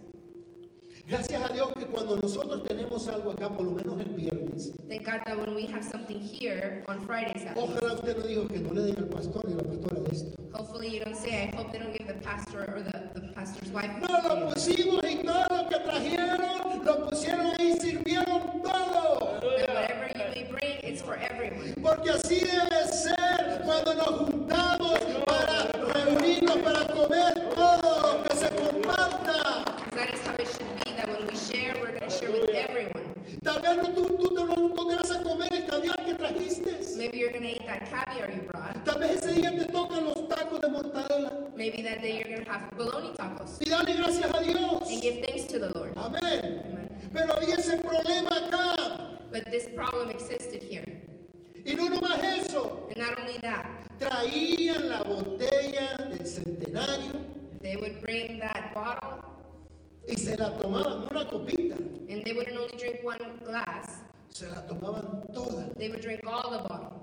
Gracias 1.10 1.42
a 1.42 1.52
Dios 1.52 1.72
que 1.76 1.86
cuando 1.86 2.16
nosotros 2.18 2.62
tenemos 2.62 3.08
algo 3.08 3.32
acá, 3.32 3.48
por 3.48 3.64
lo 3.64 3.72
menos 3.72 3.98
el 4.00 4.14
viernes, 4.14 4.72
Thank 4.88 5.04
God 5.04 5.20
that 5.26 5.36
when 5.36 5.54
we 5.56 5.66
have 5.66 5.82
something 5.84 6.20
here 6.20 6.84
on 6.86 7.00
Fridays, 7.04 7.44
at 7.46 7.56
least, 7.56 7.68
ojalá 7.68 7.94
usted 7.94 8.16
no 8.16 8.22
diga 8.26 8.48
que 8.48 8.58
no 8.60 8.72
le 8.72 8.82
den 8.82 8.96
al 8.98 9.08
pastor 9.08 9.42
y 9.48 9.52
a 9.52 9.56
la 9.56 9.62
pastora 9.64 10.00
de 10.02 10.10
esto. 10.12 10.40
hopefully 10.52 10.88
you 10.88 11.00
don't 11.00 11.16
say, 11.16 11.50
I 11.52 11.56
hope 11.56 11.72
they 11.72 11.78
don't 11.78 11.92
give 11.96 12.06
the 12.06 12.14
pastor 12.14 12.60
or 12.62 12.82
the, 12.82 13.20
the 13.20 13.28
pastor's 13.34 13.70
wife. 13.70 13.90
No, 14.00 14.08
lo 14.22 14.50
pusimos 14.50 15.02
y 15.04 15.16
todo 15.24 15.44
lo 15.50 15.68
que 15.68 15.78
trajeron, 15.80 16.84
lo 16.84 17.08
pusieron 17.08 17.46
ahí 17.58 17.72
y 17.72 17.80
sirvieron 17.80 18.62
todo. 18.62 19.40
That 19.40 19.74
whatever 19.74 20.08
you 20.14 20.24
may 20.34 20.44
bring, 20.50 20.76
it's 20.84 21.02
for 21.02 21.16
everyone. 21.16 21.74
Porque 21.82 22.10
así 22.10 22.40
debe 22.40 22.86
ser 22.92 23.62
cuando 23.64 23.94
nos 23.94 24.28
juntamos 24.28 24.98
para 25.26 25.72
reunirnos, 25.72 26.56
para 26.58 26.86
comer 26.86 27.34
todo 27.54 28.14
lo 28.14 28.22
que 28.24 28.36
se 28.36 28.48
comparta. 28.50 29.64
That 29.94 30.14
is 30.14 30.20
how 30.26 30.34
it 30.38 30.46
should 30.46 30.68
be, 30.76 30.79
when 31.20 31.28
we 31.28 31.36
share, 31.36 31.74
we're 31.80 31.98
going 31.98 32.00
to 32.00 32.10
share 32.10 32.30
with 32.30 32.50
everyone. 32.50 33.04
Tal 33.44 33.60
vez 33.60 33.76
no, 33.76 33.92
tú, 33.94 34.04
tú 34.16 34.28
te, 34.28 34.44
no 34.44 34.54
a 34.98 35.22
comer 35.22 35.52
el 35.52 35.66
caviar 35.66 36.04
que 36.04 36.14
trajiste. 36.14 36.96
Maybe 36.96 37.18
you're 37.18 37.30
going 37.30 37.42
to 37.42 37.56
eat 37.56 37.66
that 37.66 37.90
caviar 37.90 38.30
you 38.30 38.42
brought. 38.50 38.84
Tal 38.84 38.98
vez 38.98 39.22
ese 39.22 39.34
día 39.34 39.50
te 39.50 39.64
tocan 39.72 40.04
los 40.04 40.28
tacos 40.28 40.60
de 40.60 40.68
mortadela. 40.68 41.50
Maybe 41.56 41.82
that 41.82 42.00
day 42.00 42.18
you're 42.18 42.28
going 42.28 42.44
to 42.44 42.50
have 42.50 42.70
bologna 42.76 43.12
tacos. 43.16 43.58
Y 43.60 43.70
dale 43.70 43.96
gracias 43.96 44.30
a 44.34 44.42
Dios. 44.42 44.90
And 44.90 45.02
give 45.02 45.24
thanks 45.24 45.44
to 45.52 45.58
the 45.58 45.70
Lord. 45.78 45.92
Amén. 45.96 46.62
Amen. 46.66 46.88
Pero 47.12 47.34
había 47.34 47.56
ese 47.56 47.76
problema 47.78 48.30
acá. 48.30 49.18
But 49.30 49.44
this 49.50 49.68
problem 49.74 50.10
existed 50.10 50.62
here. 50.62 50.84
Y 51.64 51.74
no 51.74 51.88
nomás 51.88 52.22
eso. 52.22 52.88
And 52.88 52.98
not 52.98 53.18
only 53.18 53.38
that, 53.42 53.66
Traían 53.98 54.88
la 54.88 55.02
botella 55.02 56.08
del 56.08 56.26
centenario 56.26 57.20
they 57.62 57.76
would 57.76 58.00
bring 58.00 58.38
that 58.38 58.72
bottle 58.74 58.99
y 60.08 60.16
se 60.16 60.36
la 60.36 60.56
tomaban 60.58 61.06
una 61.10 61.26
copita. 61.28 61.76
and 62.08 62.24
they 62.24 62.32
wouldn't 62.32 62.56
only 62.56 62.76
drink 62.78 63.00
one 63.04 63.18
glass, 63.44 64.00
Se 64.30 64.46
la 64.48 64.62
tomaban 64.66 65.22
toda. 65.32 65.68
they 65.76 65.88
would 65.88 66.00
drink 66.00 66.20
all 66.26 66.50
the 66.50 66.68
bottle. 66.68 66.96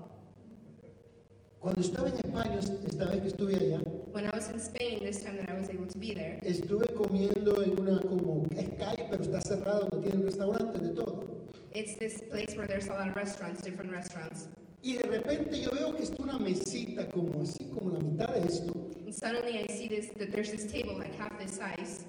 Cuando 1.60 1.80
estaba 1.80 2.08
en 2.08 2.14
España, 2.18 2.58
esta 2.60 3.04
vez 3.06 3.20
que 3.20 3.28
estuve 3.28 3.54
allá, 3.56 3.80
When 4.12 4.24
I 4.26 4.30
was 4.32 4.48
in 4.48 4.58
Spain, 4.60 5.00
this 5.00 5.22
time 5.22 5.36
that 5.38 5.50
I 5.50 5.54
was 5.58 5.68
able 5.68 5.86
to 5.86 5.98
be 5.98 6.14
there, 6.14 6.38
estuve 6.42 6.86
comiendo 6.94 7.62
en 7.62 7.78
una 7.80 8.00
como 8.00 8.46
es 8.56 8.68
calle, 8.78 9.06
pero 9.10 9.22
está 9.22 9.40
cerrada, 9.40 9.80
donde 9.90 10.08
tienen 10.08 10.24
restaurantes 10.24 10.80
de 10.82 10.90
todo. 10.90 11.24
it's 11.74 11.96
this 11.98 12.22
place 12.30 12.56
where 12.56 12.66
there's 12.66 12.88
a 12.88 12.92
lot 12.94 13.08
of 13.08 13.16
restaurants, 13.16 13.60
different 13.62 13.90
restaurants. 13.92 14.48
Y 14.82 14.94
de 14.96 15.02
repente 15.08 15.60
yo 15.60 15.70
veo 15.72 15.94
que 15.96 16.04
está 16.04 16.22
una 16.22 16.38
mesita 16.38 17.08
como 17.10 17.42
así, 17.42 17.64
como 17.74 17.90
la 17.90 17.98
mitad 17.98 18.28
de 18.34 18.46
esto, 18.46 18.72
And 19.04 19.12
suddenly 19.14 19.58
I 19.58 19.66
see 19.66 19.88
this 19.88 20.08
that 20.18 20.30
there's 20.30 20.50
this 20.52 20.70
table 20.70 20.96
like 20.96 21.14
half 21.16 21.36
this 21.38 21.56
size, 21.58 22.04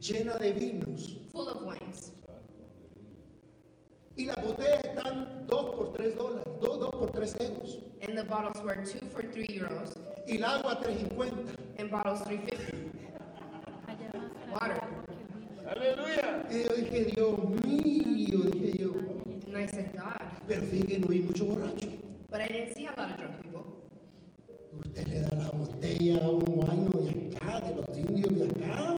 llena 0.00 0.36
de 0.38 0.52
vinos. 0.52 1.18
full 1.32 1.48
of 1.48 1.62
wines. 1.62 2.12
Y 4.16 4.26
las 4.26 4.36
botellas 4.44 4.84
están 4.84 5.46
2 5.46 5.76
por 5.76 5.92
3 5.92 6.16
dólares, 6.16 6.44
2, 6.60 6.90
por 6.90 7.10
3 7.12 7.36
euros. 7.40 7.78
And 8.02 8.16
the 8.16 8.24
bottles 8.24 8.62
were 8.64 8.76
two 8.84 9.04
for 9.12 9.22
three 9.22 9.58
euros, 9.58 9.92
Y 10.26 10.36
el 10.36 10.44
agua 10.44 10.80
3.50. 10.80 11.56
and 11.78 11.90
bottles 11.90 12.22
three 12.22 12.38
fifty. 12.38 12.90
Water. 14.52 14.80
Y 16.50 16.62
yo 16.64 16.74
dije, 16.76 17.04
Dios 17.14 17.38
mío, 17.64 18.38
dije 18.52 18.78
yo. 18.78 18.92
And 19.46 19.56
I 19.56 19.66
said, 19.66 19.92
God. 19.94 20.20
Pero 20.46 20.62
fíjate, 20.62 20.98
no 21.00 21.06
vi 21.08 21.20
mucho 21.20 21.44
borracho. 21.44 21.88
But 22.30 22.40
I 22.40 22.46
didn't 22.48 22.74
see 22.74 22.86
a 22.86 22.90
lot 22.96 23.10
of 23.10 23.16
drunk 23.18 23.42
people. 23.42 23.64
Usted 24.84 25.06
le 25.08 25.20
da 25.20 25.36
la 25.36 25.50
botella 25.50 26.18
a 26.24 26.28
un 26.30 26.44
guayno 26.44 26.90
de 27.00 27.36
acá, 27.36 27.60
de 27.60 27.74
los 27.74 27.98
indios 27.98 28.34
de 28.38 28.64
acá, 28.64 28.94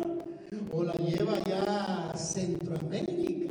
o 0.72 0.83
la 0.85 0.92
lleva 0.94 1.38
ya 1.46 2.11
a 2.12 2.16
Centroamérica. 2.16 3.50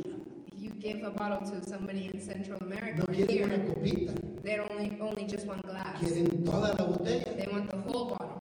You 0.58 0.70
give 0.80 1.02
a 1.04 1.10
bottle 1.10 1.40
to 1.50 1.68
somebody 1.68 2.10
in 2.12 2.20
Central 2.20 2.58
America 2.62 2.98
No 2.98 3.04
or 3.04 3.14
quieren 3.14 3.44
una 3.44 3.56
here, 3.56 3.66
copita, 3.74 4.12
they're 4.42 4.66
only 4.72 4.98
only 5.00 5.24
just 5.26 5.46
one 5.46 5.60
glass. 5.62 5.98
quieren 6.00 6.44
toda 6.44 6.74
la 6.78 6.84
botella. 6.86 7.36
They 7.36 7.48
want 7.50 7.70
the 7.70 7.76
whole 7.76 8.10
bottle. 8.10 8.40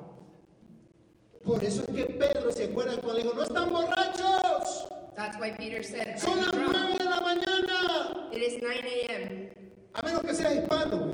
Por 1.44 1.64
eso 1.64 1.84
es 1.88 1.96
que 1.96 2.06
Pedro 2.06 2.52
se 2.52 2.66
acuerda 2.66 2.98
cuando 3.02 3.22
dijo, 3.22 3.34
no 3.34 3.44
están 3.44 3.70
borrachos, 3.70 4.88
That's 5.16 5.38
why 5.40 5.52
Peter 5.52 5.84
said, 5.84 6.18
son 6.20 6.38
"Are 6.40 6.46
las 6.46 6.54
you 6.54 6.60
drunk?" 6.60 6.72
nueve 6.74 6.98
de 6.98 7.06
la 7.06 7.20
mañana. 7.22 8.32
It 8.32 8.42
is 8.42 8.62
9 8.62 8.80
a.m. 8.86 9.50
A 9.96 10.02
menos 10.06 10.22
que 10.22 10.34
seas 10.34 10.54
hispano, 10.56 11.12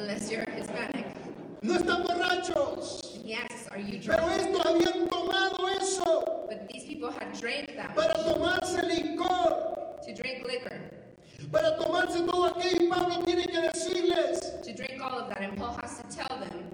unless 0.00 0.30
you're 0.30 0.44
Hispanic. 0.56 1.06
no 1.62 1.74
están 1.74 2.02
borrachos. 2.02 3.13
Yes, 3.24 3.68
are 3.70 3.78
you 3.80 4.00
Pero 4.04 4.16
drunk? 4.18 4.40
estos 4.40 4.66
habían 4.66 5.08
tomado 5.08 5.68
eso 5.80 6.46
But 6.48 6.68
these 6.68 6.84
people 6.84 7.10
had 7.10 7.32
drank 7.40 7.74
that 7.76 7.94
para 7.94 8.12
tomarse 8.22 8.82
licor, 8.84 10.02
to 10.04 10.12
drink 10.14 10.46
liquor, 10.46 10.78
para 11.50 11.76
tomarse 11.78 12.20
todo 12.26 12.44
aquello. 12.52 12.82
Y 12.82 12.88
Pablo 12.88 13.22
tiene 13.24 13.44
que 13.46 13.60
decirles 13.62 14.60
to 14.62 14.72
drink 14.74 15.00
all 15.00 15.18
of 15.20 15.28
that. 15.30 15.40
And 15.40 15.56
Paul 15.56 15.78
has 15.82 15.98
to 16.02 16.04
tell 16.14 16.38
them 16.38 16.68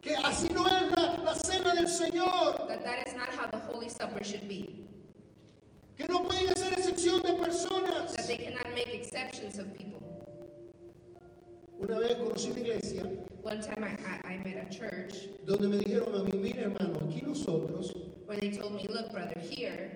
que 0.00 0.14
así 0.22 0.50
no 0.54 0.64
es 0.66 0.92
la, 0.96 1.16
la 1.24 1.34
cena 1.34 1.74
del 1.74 1.88
Señor, 1.88 2.68
that 2.68 2.84
that 2.84 3.06
is 3.08 3.14
not 3.14 3.28
how 3.30 3.46
the 3.50 3.58
Holy 3.58 3.88
Supper 3.88 4.22
should 4.22 4.48
be. 4.48 4.86
que 5.96 6.06
no 6.08 6.22
pueden 6.22 6.48
hacer 6.48 6.72
excepción 6.74 7.20
de 7.22 7.32
personas. 7.34 8.14
That 8.14 8.26
they 8.28 8.36
cannot 8.38 8.72
make 8.74 8.94
exceptions 8.94 9.58
of 9.58 9.66
people. 9.76 10.00
Una 11.80 11.98
vez 11.98 12.14
conocí 12.14 12.50
una 12.52 12.60
iglesia 12.60 13.02
One 13.42 13.60
time 13.60 13.82
I, 13.82 13.96
I, 14.06 14.34
I 14.34 14.36
met 14.44 14.56
a 14.56 14.72
church 14.72 15.28
donde 15.44 15.68
me 15.68 15.78
dijeron 15.78 16.14
a 16.14 16.22
mí, 16.22 16.38
mira 16.40 16.62
hermano, 16.62 17.00
aquí 17.00 17.22
nosotros 17.26 17.92
where 18.26 18.38
they 18.38 18.50
told 18.50 18.74
me, 18.74 18.86
look, 18.88 19.10
brother, 19.12 19.38
here 19.40 19.90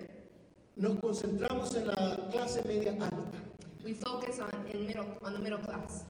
nos 0.75 0.99
concentramos 0.99 1.73
en 1.75 1.87
la 1.87 2.29
clase 2.29 2.61
media 2.67 2.91
alta. 2.91 3.47
we 3.87 3.93
focus 3.93 4.39
on 4.39 4.51
in 4.73 4.85
middle 4.85 5.05
on 5.23 5.31
the 5.33 5.39
middle 5.39 5.59
class. 5.59 6.03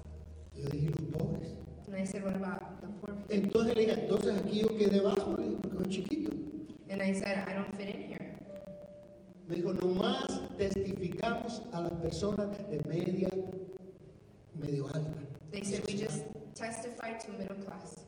Yo 0.55 0.67
dije, 0.69 0.89
los 0.89 1.11
pobres. 1.11 1.53
And 1.85 1.95
I 1.95 2.03
said, 2.05 2.23
what 2.23 2.35
about 2.35 2.81
the 2.81 2.87
poor 2.87 3.13
people? 3.15 3.35
Entonces 3.37 3.75
le 3.75 3.85
dije, 3.85 3.93
entonces 4.01 4.35
aquí 4.41 4.61
yo 4.61 4.69
quedé 4.69 4.99
bajo, 5.01 5.37
le 5.37 5.43
dije, 5.43 5.57
porque 5.61 5.77
soy 5.77 5.93
chiquito. 5.93 6.31
And 6.89 7.01
I 7.03 7.13
said, 7.13 7.47
I 7.47 7.53
don't 7.53 7.71
fit 7.77 7.89
in 7.95 8.01
here. 8.01 8.35
Me 9.47 9.57
dijo, 9.57 9.73
nomás 9.73 10.41
testificamos 10.57 11.61
a 11.71 11.81
las 11.81 11.93
personas 12.01 12.49
de 12.67 12.81
media, 12.89 13.29
medio 14.55 14.87
alta. 14.87 15.36
They 15.51 15.63
said 15.63 15.83
we 15.87 15.95
just 15.95 16.23
testify 16.55 17.13
to 17.13 17.31
middle 17.31 17.55
class. 17.65 18.03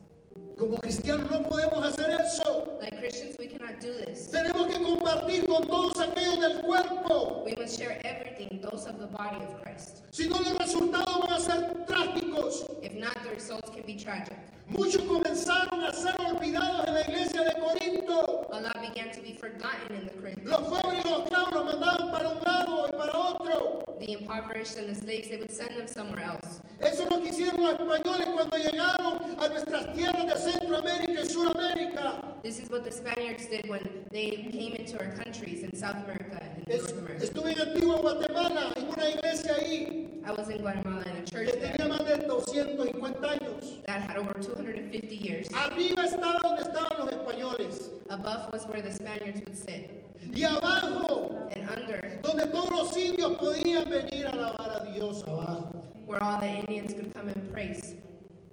Como 0.58 0.78
cristianos 0.78 1.32
no 1.32 1.44
podemos 1.44 1.86
hacer 1.86 2.10
eso. 2.20 2.78
Like 2.82 3.00
Christians, 3.00 3.36
we 3.40 3.48
cannot 3.48 3.80
do 3.80 3.94
this. 3.94 4.30
Tenemos 4.30 4.68
que 4.68 4.84
compartir 4.84 5.48
con 5.48 5.66
todos 5.68 5.94
aquellos 6.00 6.40
del 6.40 6.62
cuerpo. 6.62 7.44
We 7.46 7.56
must 7.56 7.80
share 7.80 8.00
everything, 8.04 8.60
those 8.62 8.86
of 8.86 9.00
the 9.00 9.08
body 9.08 9.38
of 9.38 9.62
Christ. 9.62 10.04
Si 10.12 10.28
no, 10.28 10.38
los 10.40 10.58
resultados 10.58 11.22
van 11.22 11.32
a 11.32 11.40
ser 11.40 11.86
trágicos. 11.88 12.66
If 12.84 12.94
not, 12.96 13.16
the 13.24 13.32
results 13.32 13.70
can 13.70 13.84
be 13.86 13.96
tragic. 13.96 14.38
Muchos 14.68 15.02
comenzaron 15.04 15.84
a 15.84 15.94
ser 15.94 16.19
olvidados 16.34 16.88
en 16.88 16.94
la 16.94 17.02
iglesia 17.02 17.44
de 17.44 17.54
Corinto. 17.60 18.48
A 18.52 18.60
lot 18.62 18.82
began 18.82 19.12
to 19.12 19.22
be 19.22 19.34
forgotten 19.34 19.96
in 19.96 20.06
the 20.08 20.14
Corinthians. 20.14 20.50
Los 20.50 20.62
pobres 20.70 21.06
y 21.06 21.10
los 21.10 21.24
esclavos 21.24 21.52
los 21.54 21.66
mandaban 21.66 22.12
para 22.12 22.30
un 22.30 22.40
lado 22.44 22.88
y 22.88 22.92
para 22.98 23.18
otro. 23.18 23.84
The 24.00 24.12
impoverished 24.14 24.78
and 24.78 24.88
the 24.90 24.96
slaves, 24.96 25.28
they 25.30 25.38
would 25.38 25.52
send 25.52 25.72
them 25.76 25.88
somewhere 25.88 26.24
else. 26.24 26.62
Eso 26.80 27.04
es 27.04 27.10
lo 27.12 27.18
que 27.22 27.30
hicieron 27.30 27.62
los 27.62 27.74
españoles 27.74 28.28
cuando 28.34 28.58
llegaron 28.58 29.20
a 29.40 29.48
nuestras 29.50 29.94
tierras 29.94 30.26
de 30.26 30.52
Centroamérica 30.52 31.22
y 31.22 31.26
Suramérica. 31.30 32.24
This 32.42 32.60
is 32.60 32.70
what 32.70 32.84
the 32.86 32.92
Spaniards 32.92 33.46
did 33.48 33.68
when 33.70 33.82
they 34.12 34.48
came 34.52 34.74
into 34.76 34.98
our 34.98 35.12
countries 35.22 35.64
in 35.64 35.76
South 35.76 35.98
America 36.06 36.40
and 36.42 36.64
Es- 36.70 36.82
North 36.84 37.00
America. 37.00 37.26
estuve 37.26 37.52
en 37.52 37.60
Antigua 37.60 37.98
Guatemala, 37.98 38.72
en 38.78 38.88
una 38.88 39.10
iglesia 39.10 39.56
ahí, 39.60 40.06
I 40.26 40.32
was 40.32 40.50
in 40.50 40.62
Guatemala 40.62 41.04
in 41.10 41.18
a 41.18 41.26
church 41.26 41.48
que 41.52 41.58
tenía 41.58 41.78
there 41.78 41.90
más 41.90 42.06
de 42.06 42.18
250 42.26 43.32
años. 43.32 43.82
that 43.86 44.02
had 44.02 44.18
over 44.18 44.34
250 44.40 45.16
years. 45.16 45.50
Arriba 45.54 46.06
estaba 46.20 46.40
donde 46.44 46.62
estaban 46.64 47.00
los 47.00 47.10
españoles. 47.12 47.92
Above 48.10 48.52
was 48.52 48.66
where 48.68 48.82
the 48.82 48.92
Spaniards 48.92 49.42
would 49.46 49.56
sit, 49.58 49.90
Y 50.34 50.42
abajo, 50.44 51.50
and 51.56 51.70
under, 51.70 52.20
donde 52.22 52.46
todos 52.48 52.70
los 52.72 52.98
indios 52.98 53.38
podían 53.38 53.90
venir 53.90 54.26
a 54.28 54.32
alabar 54.32 54.82
a 54.82 54.92
Dios 54.94 55.24
abajo. 55.24 55.84
where 56.06 56.22
all 56.24 56.40
the 56.42 56.48
Indians 56.48 56.94
could 56.94 57.14
come 57.14 57.30
and 57.30 57.54
praise. 57.54 57.94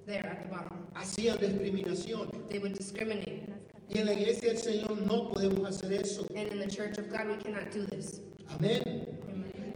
There 0.07 0.27
at 0.27 0.43
the 0.43 0.49
bottom. 0.49 0.87
Hacían 0.95 1.39
discriminación. 1.39 2.49
They 2.49 2.59
would 2.59 2.75
discriminate. 2.75 3.49
Y 3.89 3.99
en 4.01 4.07
la 4.07 4.13
iglesia 4.13 4.53
del 4.53 4.59
Señor 4.59 5.07
no 5.07 5.31
podemos 5.33 5.67
hacer 5.67 5.93
eso. 5.93 6.27
And 6.37 6.49
in 6.49 6.59
the 6.59 6.67
church 6.71 6.99
of 6.99 7.09
God, 7.11 7.27
we 7.29 7.37
cannot 7.37 7.71
do 7.73 7.85
this. 7.87 8.21
Amén. 8.51 9.16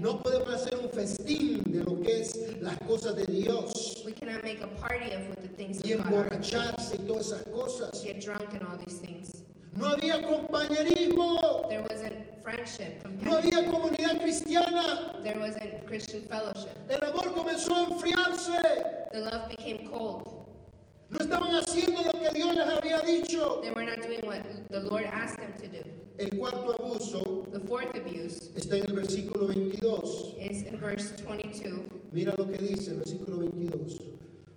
No 0.01 0.23
podemos 0.23 0.49
hacer 0.55 0.77
un 0.79 0.89
festín 0.91 1.63
de 1.67 1.85
lo 1.85 2.01
que 2.01 2.23
es 2.23 2.35
las 2.63 2.79
cosas 2.89 3.15
de 3.17 3.27
Dios. 3.27 4.03
We 4.07 4.13
cannot 4.13 4.43
make 4.43 4.61
a 4.63 4.67
party 4.81 5.13
of 5.13 5.29
what 5.29 5.43
the 5.43 5.49
things 5.49 5.83
Y 5.85 5.93
of 5.93 5.99
God 6.05 6.07
are. 6.15 6.25
emborracharse 6.25 6.95
y 6.97 7.07
todas 7.07 7.27
esas 7.27 7.43
cosas. 7.53 8.03
Get 8.03 8.21
drunk 8.25 8.49
and 8.55 8.63
all 8.63 8.79
these 8.79 8.99
things. 8.99 9.43
No 9.77 9.89
había 9.95 10.23
compañerismo. 10.27 11.69
There 11.69 11.83
wasn't 11.83 12.43
friendship, 12.43 13.05
No 13.05 13.11
companionship. 13.11 13.53
había 13.55 13.71
comunidad 13.71 14.21
cristiana. 14.23 15.23
There 15.23 15.39
wasn't 15.39 15.87
Christian 15.87 16.23
fellowship. 16.23 16.77
El 16.89 17.05
amor 17.05 17.35
comenzó 17.35 17.75
a 17.77 17.85
enfriarse. 17.91 19.11
The 19.13 19.21
love 19.21 19.49
became 19.51 19.87
cold. 19.91 20.47
No 21.11 21.19
estaban 21.19 21.55
haciendo 21.57 22.03
lo 22.05 22.13
que 22.13 22.31
Dios 22.35 22.55
les 22.55 22.67
había 22.69 23.01
dicho. 23.05 23.61
They 23.63 23.73
were 23.73 23.85
not 23.85 24.01
doing 24.01 24.21
what 24.25 24.43
the 24.71 24.81
Lord 24.81 25.05
asked 25.05 25.39
them 25.39 25.53
to 25.61 25.69
do. 25.69 25.83
El 26.19 26.31
cuarto 26.39 26.75
abuso 26.79 27.30
The 27.53 27.59
fourth 27.61 27.97
abuse 27.97 28.51
está 28.55 28.77
en 28.77 28.85
el 28.85 28.93
versículo 28.93 29.49
22. 29.49 30.37
is 30.39 30.63
in 30.63 30.79
verse 30.79 31.11
22. 31.27 31.83
Mira 32.13 32.33
lo 32.39 32.47
que 32.47 32.59
dice 32.59 32.93
el 32.93 32.99
versículo 32.99 33.39
22. 33.39 34.01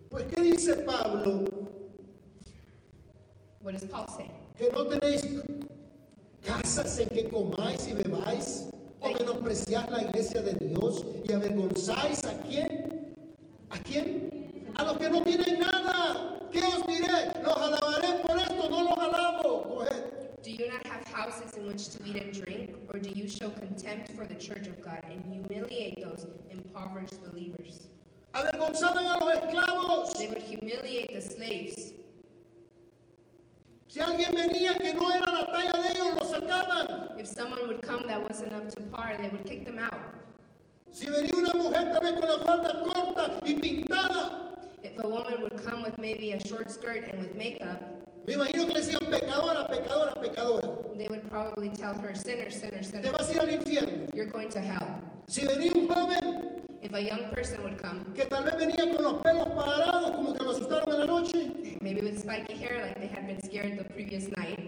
Pues, 0.09 0.25
¿qué 0.25 0.41
dice 0.41 0.75
Pablo? 0.85 1.45
What 3.61 3.73
does 3.73 3.85
Paul 3.85 4.07
say? 4.09 4.29
Que 4.57 4.69
no 4.71 4.85
tenéis 4.85 5.25
casas 6.45 6.99
en 6.99 7.09
que 7.09 7.29
comáis 7.29 7.87
y 7.87 7.93
bebáis, 7.93 8.69
o 8.99 9.11
menospreciáis 9.11 9.89
la 9.89 10.03
iglesia 10.03 10.43
de 10.43 10.53
Dios 10.53 11.03
y 11.27 11.33
avergonzáis 11.33 12.23
a 12.25 12.37
quién? 12.43 13.15
¿A 13.71 13.79
quién? 13.79 14.69
A 14.75 14.83
los 14.83 14.97
que 14.97 15.09
no 15.09 15.23
tienen 15.23 15.59
nada. 15.59 16.39
¿Qué 16.51 16.59
os 16.59 16.85
diré? 16.85 17.41
Los 17.43 17.57
alabaré 17.57 18.21
por 18.21 18.32
Do 20.43 20.51
you 20.51 20.67
not 20.67 20.85
have 20.87 21.07
houses 21.07 21.53
in 21.55 21.65
which 21.67 21.87
to 21.91 22.03
eat 22.03 22.17
and 22.17 22.33
drink? 22.33 22.75
Or 22.93 22.99
do 22.99 23.09
you 23.09 23.29
show 23.29 23.49
contempt 23.49 24.11
for 24.11 24.25
the 24.25 24.35
church 24.35 24.67
of 24.67 24.83
God 24.83 25.01
and 25.09 25.23
humiliate 25.23 26.03
those 26.03 26.27
impoverished 26.51 27.23
believers? 27.23 27.87
Avergonzaban 28.33 29.05
a 29.05 29.23
los 29.23 29.37
esclavos. 29.37 30.17
They 30.17 30.27
would 30.27 30.41
humiliate 30.41 31.13
the 31.13 31.21
slaves. 31.21 31.93
Si 33.87 34.01
alguien 34.01 34.33
venía 34.33 34.77
que 34.77 34.93
no 34.93 35.11
era 35.11 35.31
la 35.31 35.45
talla 35.45 35.81
de 35.81 35.91
ellos, 35.91 36.15
lo 36.19 36.25
sacaban. 36.25 37.17
If 37.17 37.27
someone 37.27 37.65
would 37.69 37.81
come 37.81 38.05
that 38.07 38.21
wasn't 38.21 38.51
up 38.51 38.69
to 38.75 38.81
par, 38.91 39.15
they 39.21 39.29
would 39.29 39.45
kick 39.45 39.63
them 39.63 39.79
out. 39.79 40.01
Si 40.91 41.05
venía 41.07 41.37
una 41.37 41.53
mujer 41.53 41.93
también 41.93 42.19
con 42.19 42.27
la 42.27 42.43
falda 42.43 42.83
corta 42.83 43.39
y 43.45 43.53
pintada, 43.53 44.57
If 44.83 45.01
a 45.01 45.07
woman 45.07 45.41
would 45.41 45.63
come 45.63 45.83
with 45.83 45.97
maybe 45.97 46.33
a 46.33 46.45
short 46.45 46.69
skirt 46.69 47.07
and 47.07 47.19
with 47.19 47.33
makeup, 47.35 47.81
me 48.25 48.33
imagino 48.33 48.65
que 48.67 48.73
le 48.73 48.79
decían 48.81 48.99
pecadora, 49.09 49.67
pecadora, 49.67 50.13
pecadora. 50.15 50.69
they 50.97 51.07
would 51.09 51.27
probably 51.29 51.69
tell 51.69 51.93
her, 51.95 52.15
sinner, 52.15 52.49
sinner, 52.51 52.79
Te 52.79 52.83
sinner, 52.85 53.11
vas 53.11 53.29
a 53.29 53.33
ir 53.33 53.39
al 53.41 53.49
infierno. 53.49 54.07
you're 54.13 54.29
going 54.31 54.49
to 54.49 54.59
hell. 54.59 54.87
Si 55.27 55.45
venía 55.45 55.71
un 55.73 55.87
joven 55.87 56.49
If 56.81 56.93
a 56.93 57.01
young 57.01 57.29
person 57.31 57.63
would 57.63 57.77
come, 57.81 58.03
que 58.13 58.25
tal 58.25 58.43
vez 58.43 58.55
venía 58.57 58.93
con 58.93 59.03
los 59.03 59.21
pelos 59.23 59.47
parados, 59.55 60.11
como 60.11 60.33
que 60.33 60.43
lo 60.43 60.51
asustaron 60.51 60.93
en 60.93 60.99
la 60.99 61.05
noche, 61.05 61.77
maybe 61.81 62.01
with 62.01 62.19
spiky 62.19 62.55
hair 62.55 62.81
like 62.81 62.99
they 62.99 63.07
had 63.07 63.25
been 63.25 63.41
scared 63.41 63.77
the 63.79 63.85
previous 63.85 64.27
night, 64.35 64.59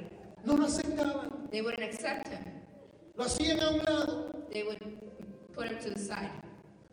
no 0.46 0.56
lo 0.56 0.66
aceptaban. 0.66 1.50
they 1.52 1.62
wouldn't 1.62 1.84
accept 1.84 2.30
him. 2.30 2.40
Lo 3.18 3.26
hacían 3.26 3.60
a 3.60 3.70
un 3.70 3.78
lado. 3.80 4.32
They 4.50 4.64
would 4.64 4.80
put 5.54 5.68
him 5.68 5.78
to 5.80 5.90
the 5.90 6.00
side. 6.00 6.32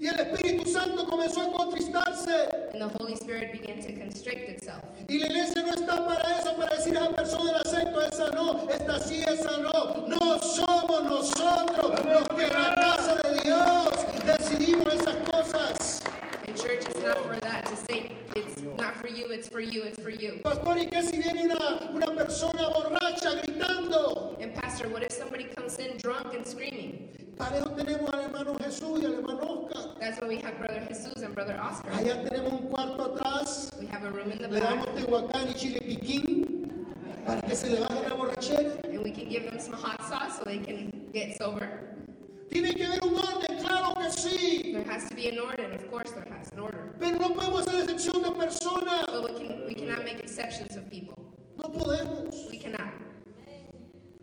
Y 0.03 0.09
el 0.09 0.19
Espíritu 0.19 0.69
Santo 0.69 1.07
comenzó 1.07 1.43
a 1.43 1.53
contristarse. 1.53 2.49
And 2.73 2.83
the 2.83 2.89
Holy 2.99 3.15
Spirit 3.15 3.53
began 3.53 3.81
to 3.83 3.93
constrict 3.93 4.49
itself. 4.49 4.83
Y 5.09 5.21
la 5.21 5.27
iglesia 5.27 5.63
no 5.63 5.71
está 5.75 6.05
para 6.05 6.41
eso, 6.41 6.57
para 6.57 6.75
decir 6.75 6.99
a 6.99 7.05
esa 7.05 7.15
persona 7.15 7.53
la 7.53 7.59
acepto, 7.61 8.01
esa 8.01 8.31
no, 8.31 8.69
esta 8.69 8.99
sí, 8.99 9.23
esa 9.23 9.59
no. 9.59 10.09
No 10.09 10.41
somos 10.41 11.05
nosotros 11.05 12.05
los 12.05 12.29
que 12.37 12.47
en 12.47 12.53
la 12.53 12.75
casa 12.75 13.15
de 13.15 13.43
Dios 13.45 13.91
decidimos 14.27 14.93
esas 14.93 15.17
cosas. 15.31 16.03
And 16.49 16.57
church 16.57 16.85
is 16.89 17.01
not 17.01 17.19
for 17.19 17.37
that, 17.37 17.67
to 17.67 17.77
say 17.77 18.11
it's 18.35 18.61
not 18.77 18.97
for 18.97 19.07
you, 19.07 19.31
it's 19.31 19.49
for 19.49 19.61
you, 19.61 19.85
it's 19.85 20.03
for 20.03 20.11
you. 20.11 20.41
Pastor, 20.43 20.79
¿y 20.79 20.87
qué 20.87 21.05
si 21.05 21.19
viene 21.19 21.45
una, 21.45 21.79
una 21.95 22.13
persona 22.17 22.71
borracha 22.71 23.41
gritando? 23.41 24.37
And 24.41 24.53
Pastor, 24.53 24.89
what 24.89 25.05
if 25.05 25.13
somebody 25.13 25.45
comes 25.45 25.79
in 25.79 25.97
drunk 25.99 26.35
and 26.35 26.45
screaming? 26.45 27.22
Para 27.43 27.59
eso 27.59 27.71
tenemos 27.71 28.09
al 28.15 28.21
hermano 28.21 28.55
Jesús 28.55 29.01
y 29.03 29.05
al 29.05 29.15
hermano 29.15 29.41
Oscar. 29.43 29.99
That's 29.99 30.21
why 30.21 30.29
we 30.29 30.37
have 30.37 30.57
Brother 30.61 30.87
Jesus 30.87 31.25
and 31.25 31.35
Brother 31.35 31.59
Oscar. 31.61 31.91
Allá 31.93 32.23
tenemos 32.23 32.53
un 32.53 32.69
cuarto 32.69 33.17
atrás. 33.17 33.73
We 33.81 33.87
have 33.89 34.05
a 34.05 34.11
room 34.13 34.31
in 34.31 34.39
the 34.39 34.47
Le 34.47 34.61
damos 34.61 34.87
back, 34.87 34.95
tehuacán 34.95 35.49
y 35.51 35.55
chile 35.55 35.81
piquín 35.81 36.87
para 37.27 37.43
que 37.43 37.57
se 37.57 37.71
le 37.71 37.81
baje 37.81 38.09
la 38.09 38.15
borrachera. 38.15 38.79
and 38.85 39.03
we 39.03 39.11
can 39.11 39.29
give 39.29 39.51
them 39.51 39.59
some 39.59 39.75
hot 39.75 40.01
sauce 40.09 40.39
so 40.39 40.45
they 40.45 40.59
can 40.59 40.93
get 41.13 41.37
sober. 41.37 41.97
Tiene 42.49 42.75
que 42.75 42.87
haber 42.87 43.03
un 43.03 43.17
orden, 43.17 43.59
claro 43.59 43.93
que 43.95 44.09
sí. 44.13 44.73
There 44.75 44.85
has 44.85 45.09
to 45.09 45.17
be 45.17 45.27
an 45.29 45.41
order, 45.41 45.65
of 45.73 45.91
course 45.91 46.13
there 46.13 46.27
has 46.31 46.49
an 46.53 46.61
order. 46.61 46.95
Pero 47.01 47.19
no 47.19 47.31
podemos 47.31 47.67
hacer 47.67 47.83
excepción 47.83 48.23
de 48.23 48.31
personas. 48.39 49.07
But 49.07 49.25
we, 49.25 49.49
can, 49.49 49.67
we 49.67 49.75
cannot 49.75 50.05
make 50.05 50.21
exceptions 50.21 50.77
of 50.77 50.89
people. 50.89 51.19
No 51.57 51.71
podemos. 51.71 52.49
We 52.53 52.59
cannot. 52.59 52.93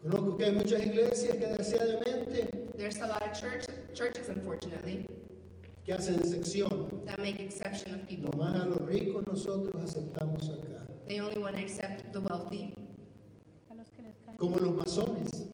Conozco 0.04 0.38
que 0.38 0.46
hay 0.46 0.52
muchas 0.54 0.82
iglesias 0.86 1.36
que 1.36 1.46
desgraciadamente 1.46 2.69
There's 2.80 2.96
a 3.02 3.08
lot 3.08 3.22
of 3.22 3.34
church, 3.38 3.66
churches, 3.94 4.30
unfortunately, 4.30 5.06
que 5.86 5.94
hacen 5.94 6.16
excepción. 6.16 7.04
that 7.06 7.20
make 7.20 7.38
exception 7.42 7.94
of 7.94 8.08
people. 8.08 8.32
Nomás 8.32 8.56
a 8.56 8.66
los 8.70 8.80
ricos 8.88 9.28
nosotros 9.28 9.76
aceptamos 9.84 10.50
acá. 10.50 10.88
They 11.06 11.20
only 11.20 11.40
want 11.40 11.58
to 11.58 11.62
accept 11.62 12.14
the 12.14 12.22
wealthy, 12.22 12.74
Como 14.38 14.56
los 14.60 14.76
masones. 14.86 15.50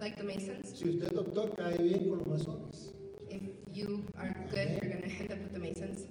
like 0.00 0.16
the 0.16 0.22
Masons. 0.24 0.72
Si 0.78 0.88
usted 0.88 1.10
doctor 1.12 1.50
cae 1.54 1.76
bien 1.76 2.08
con 2.08 2.18
los 2.20 2.26
masones. 2.26 2.94
If 3.28 3.42
you 3.70 4.06
are 4.16 4.34
good, 4.50 4.80
you're 4.80 4.90
going 4.90 5.02
to 5.02 5.10
end 5.20 5.30
up 5.30 5.38
with 5.40 5.52
the 5.52 5.58
Masons. 5.58 6.06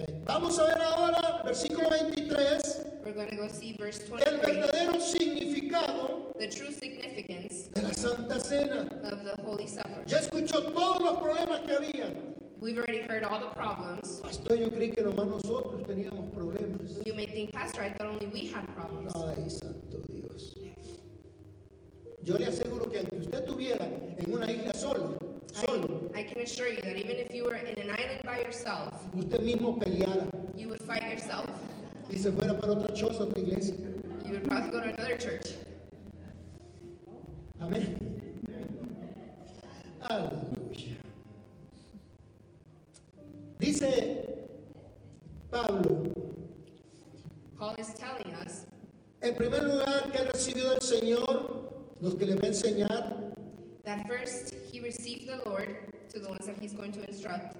Ok. 0.00 0.08
Vamos 0.26 0.58
a 0.58 0.64
ver 0.64 0.82
ahora, 0.82 1.42
versículo 1.44 1.88
23, 1.90 2.85
We're 3.06 3.12
going 3.12 3.30
to 3.30 3.36
go 3.36 3.46
see 3.46 3.72
verse 3.78 4.00
el 4.10 4.38
verdadero 4.40 5.00
significado 5.00 6.36
the 6.40 6.48
true 6.48 6.72
significance 6.72 7.68
de 7.72 7.82
la 7.82 7.92
Santa 7.92 8.40
Cena. 8.40 8.80
of 9.04 9.22
the 9.22 9.40
Holy 9.44 9.68
Supper. 9.68 10.02
Ya 10.08 10.18
escuchó 10.18 10.72
todos 10.74 11.00
los 11.00 11.18
problemas 11.18 11.60
que 11.60 11.76
había. 11.76 12.12
We've 12.58 12.76
already 12.76 13.02
heard 13.02 13.22
all 13.22 13.38
the 13.38 13.54
problems. 13.54 14.18
Pastor, 14.24 14.56
yo 14.56 14.70
creí 14.70 14.92
que 14.92 15.04
nomás 15.04 15.28
nosotros 15.28 15.86
teníamos 15.86 16.34
problemas. 16.34 17.00
You 17.06 17.14
may 17.14 17.26
think, 17.26 17.52
Pastor, 17.52 17.82
I 17.82 17.90
thought 17.90 18.08
only 18.08 18.26
we 18.26 18.48
had 18.52 18.66
problems. 18.74 19.14
Ay, 19.14 19.50
santo 19.50 20.02
Dios. 20.08 20.56
Yo 22.24 22.34
le 22.38 22.46
aseguro 22.46 22.90
que 22.90 22.98
aunque 22.98 23.18
usted 23.18 23.46
en 24.18 24.32
una 24.34 24.50
isla 24.50 24.74
solo, 24.74 25.16
solo, 25.54 26.10
I, 26.12 26.22
I 26.22 26.22
can 26.24 26.42
assure 26.42 26.66
you 26.66 26.82
that 26.82 26.96
even 26.96 27.18
if 27.18 27.32
you 27.32 27.44
were 27.44 27.54
in 27.54 27.78
an 27.78 27.90
island 27.90 28.22
by 28.24 28.40
yourself, 28.40 28.94
usted 29.14 29.42
mismo 29.42 29.78
peleara 29.78 30.26
you 30.56 30.68
would 30.68 30.82
fight 30.82 31.04
yourself. 31.08 31.46
Y 32.10 32.18
se 32.18 32.30
fuera 32.32 32.58
para 32.58 32.72
otra 32.72 32.94
choza, 32.94 33.24
otra 33.24 33.40
iglesia. 33.40 33.74
You 34.24 34.32
would 34.32 34.44
probably 34.44 34.70
go 34.70 34.80
to 34.80 34.88
another 34.88 35.16
church. 35.16 35.54
Amén. 37.60 37.98
Aleluya. 40.08 40.96
Dice 43.58 44.18
Pablo, 45.50 46.12
Paul 47.58 47.74
is 47.78 47.94
telling 47.94 48.34
us 48.44 48.66
en 49.22 49.34
primer 49.34 49.64
lugar, 49.64 50.10
que 50.12 50.18
él 50.18 50.28
recibió 50.32 50.70
del 50.70 50.82
Señor, 50.82 51.70
los 52.00 52.14
que 52.14 52.26
le 52.26 52.36
va 52.36 52.44
a 52.44 52.48
enseñar, 52.48 53.34
that 53.84 54.06
first 54.06 54.54
he 54.70 54.80
received 54.80 55.26
the 55.28 55.48
Lord 55.48 55.68
to 56.12 56.20
the 56.20 56.28
ones 56.28 56.46
that 56.46 56.56
he's 56.60 56.72
going 56.72 56.92
to 56.92 57.08
instruct. 57.08 57.56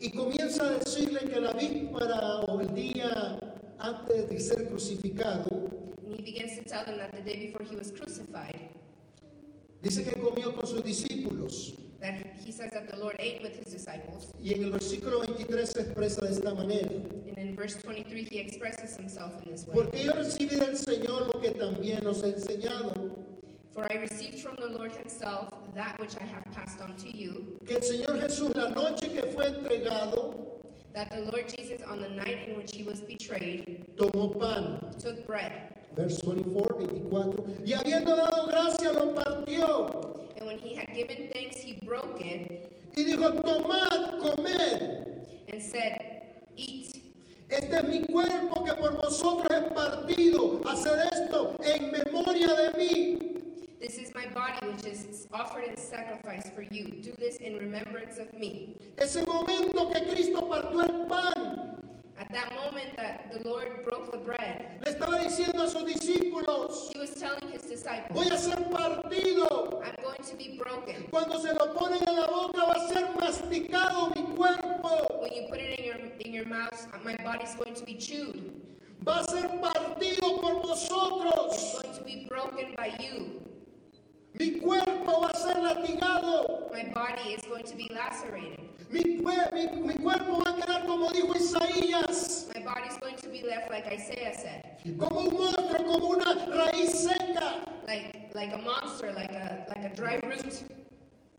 Y 0.00 0.10
comienza 0.10 0.68
a 0.68 0.78
decirle 0.78 1.20
que 1.20 1.40
la 1.40 1.52
víspera 1.52 2.40
o 2.48 2.60
el 2.60 2.74
día 2.74 3.38
antes 3.78 4.28
de 4.28 4.38
ser 4.40 4.68
crucificado, 4.68 5.70
And 6.04 6.14
he 6.14 6.22
begins 6.22 6.56
to 6.58 6.64
tell 6.64 6.84
them 6.84 6.98
that 6.98 7.12
the 7.12 7.22
day 7.22 7.46
before 7.46 7.64
he 7.64 7.76
was 7.76 7.90
crucified, 7.90 8.70
dice 9.82 10.04
que 10.04 10.12
comió 10.20 10.54
con 10.54 10.66
sus 10.66 10.82
discípulos. 10.82 11.74
that 12.00 12.14
he 12.44 12.52
says 12.52 12.70
that 12.72 12.88
the 12.90 12.96
Lord 12.96 13.16
ate 13.18 13.42
with 13.42 13.56
his 13.56 13.72
disciples. 13.72 14.32
Y 14.42 14.52
en 14.52 14.64
el 14.64 14.70
versículo 14.70 15.20
23 15.20 15.68
se 15.68 15.80
expresa 15.80 16.20
de 16.22 16.32
esta 16.32 16.54
manera. 16.54 16.90
And 17.28 17.38
in 17.38 17.56
verse 17.56 17.76
23, 17.76 18.28
he 18.30 18.38
expresses 18.38 18.96
himself 18.96 19.32
in 19.44 19.52
this 19.52 19.66
way. 19.66 19.74
Porque 19.74 20.04
yo 20.04 20.12
recibí 20.12 20.56
del 20.56 20.76
Señor 20.76 21.26
lo 21.32 21.40
que 21.40 21.50
también 21.52 22.06
os 22.06 22.22
he 22.22 22.32
enseñado, 22.34 22.92
For 23.72 23.86
I 23.90 23.96
received 23.96 24.40
from 24.40 24.56
the 24.56 24.68
Lord 24.68 24.92
himself 24.92 25.52
that 25.74 25.98
which 26.00 26.16
I 26.20 26.24
have 26.24 26.44
passed 26.52 26.80
on 26.80 26.96
to 26.96 27.08
you, 27.14 27.58
que 27.66 27.76
el 27.76 27.82
Señor 27.82 28.20
Jesús 28.20 28.54
la 28.54 28.70
noche 28.70 29.08
que 29.12 29.22
fue 29.34 29.48
entregado, 29.48 30.45
that 30.96 31.10
the 31.10 31.20
Lord 31.30 31.46
Jesus, 31.54 31.82
on 31.86 32.00
the 32.00 32.08
night 32.08 32.48
in 32.48 32.56
which 32.56 32.74
he 32.74 32.82
was 32.82 33.00
betrayed, 33.00 33.84
tomó 33.98 34.32
pan. 34.40 34.80
took 34.98 35.26
bread. 35.26 35.52
Verse 35.94 36.18
24, 36.20 36.64
24. 37.12 37.44
Y 37.66 37.72
habiendo 37.74 38.16
dado 38.16 38.46
gracia 38.48 38.92
lo 38.92 39.12
partió. 39.14 40.26
And 40.38 40.46
when 40.46 40.58
he 40.58 40.74
had 40.74 40.88
given 40.94 41.28
thanks, 41.34 41.58
he 41.58 41.78
broke 41.84 42.20
it 42.20 42.72
Y 42.96 43.04
dijo, 43.04 43.28
tomad, 43.44 44.20
comed. 44.20 45.28
and 45.52 45.62
said, 45.62 46.00
Eat. 46.56 46.96
Este 47.50 47.72
es 47.76 47.84
mi 47.84 48.00
cuerpo 48.06 48.64
que 48.64 48.72
por 48.74 48.96
vosotros 48.96 49.46
es 49.50 49.72
partido. 49.74 50.62
Haced 50.64 50.98
esto 51.12 51.56
en 51.62 51.92
memoria 51.92 52.48
de 52.56 52.72
mí. 52.78 53.35
This 53.86 53.98
is 53.98 54.14
my 54.16 54.26
body, 54.34 54.66
which 54.66 54.84
is 54.84 55.28
offered 55.32 55.62
in 55.62 55.76
sacrifice 55.76 56.50
for 56.50 56.62
you. 56.62 56.86
Do 57.04 57.12
this 57.20 57.36
in 57.36 57.56
remembrance 57.56 58.18
of 58.18 58.34
me. 58.34 58.74
Ese 58.98 59.24
momento 59.24 59.88
que 59.92 60.00
Cristo 60.10 60.40
partió 60.48 60.82
el 60.82 61.06
pan, 61.06 61.78
At 62.18 62.28
that 62.32 62.52
moment 62.56 62.96
that 62.96 63.30
the 63.30 63.48
Lord 63.48 63.84
broke 63.84 64.10
the 64.10 64.18
bread, 64.18 64.80
le 64.84 64.90
estaba 64.92 65.20
diciendo 65.22 65.62
a 65.62 65.70
sus 65.70 65.84
discípulos, 65.84 66.90
he 66.92 66.98
was 66.98 67.10
telling 67.14 67.48
his 67.52 67.62
disciples, 67.62 68.10
voy 68.10 68.26
a 68.26 68.36
ser 68.36 68.56
partido. 68.72 69.80
I'm 69.84 69.94
going 70.02 70.24
to 70.30 70.34
be 70.36 70.58
broken. 70.58 71.04
Cuando 71.12 71.38
se 71.38 71.52
lo 71.52 71.72
ponen 71.72 72.02
en 72.08 72.16
la 72.16 72.26
boca 72.26 72.66
va 72.66 72.72
a 72.72 72.88
ser 72.92 73.06
masticado 73.20 74.12
mi 74.16 74.34
cuerpo. 74.34 75.20
When 75.20 75.32
you 75.32 75.46
put 75.48 75.60
it 75.60 75.78
in 75.78 75.84
your 75.84 75.96
in 76.24 76.34
your 76.34 76.46
mouth, 76.46 76.88
my 77.04 77.14
body's 77.22 77.54
going 77.54 77.74
to 77.76 77.84
be 77.84 77.94
chewed. 77.94 78.50
Va 79.04 79.20
a 79.20 79.24
ser 79.30 79.46
partido 79.60 80.40
por 80.40 80.56
It's 80.58 80.88
vosotros. 80.88 81.80
going 81.80 81.94
to 81.96 82.02
be 82.02 82.26
broken 82.28 82.74
by 82.76 82.90
you. 82.98 83.42
Mi 84.38 84.60
cuerpo 84.60 85.20
va 85.20 85.28
a 85.28 85.36
ser 85.38 85.56
latigado. 85.62 86.70
My 86.72 86.84
body 86.92 87.34
is 87.34 87.42
going 87.48 87.64
to 87.64 87.74
be 87.76 87.88
lacerated. 87.92 88.60
Mi, 88.90 89.02
cue- 89.18 89.50
mi- 89.52 89.80
mi 89.86 89.94
cuerpo 89.94 90.38
va 90.44 90.50
a 90.50 90.54
quedar 90.56 90.86
como 90.86 91.08
dijo 91.10 91.34
Isaías, 91.34 92.48
My 92.54 92.60
body's 92.62 92.96
going 93.00 93.16
to 93.16 93.28
be 93.28 93.42
left 93.42 93.70
like 93.70 93.86
Isaiah 93.92 94.34
said, 94.34 94.98
como 94.98 95.20
un 95.20 95.34
monstruo, 95.34 95.84
como 95.86 96.06
una 96.10 96.34
raíz 96.46 96.90
seca. 97.08 97.64
like 97.86 98.30
like 98.34 98.52
a 98.52 98.58
monster, 98.58 99.12
like 99.12 99.32
a 99.32 99.66
like 99.74 99.84
a 99.92 99.94
dry 99.96 100.18
root. 100.28 100.62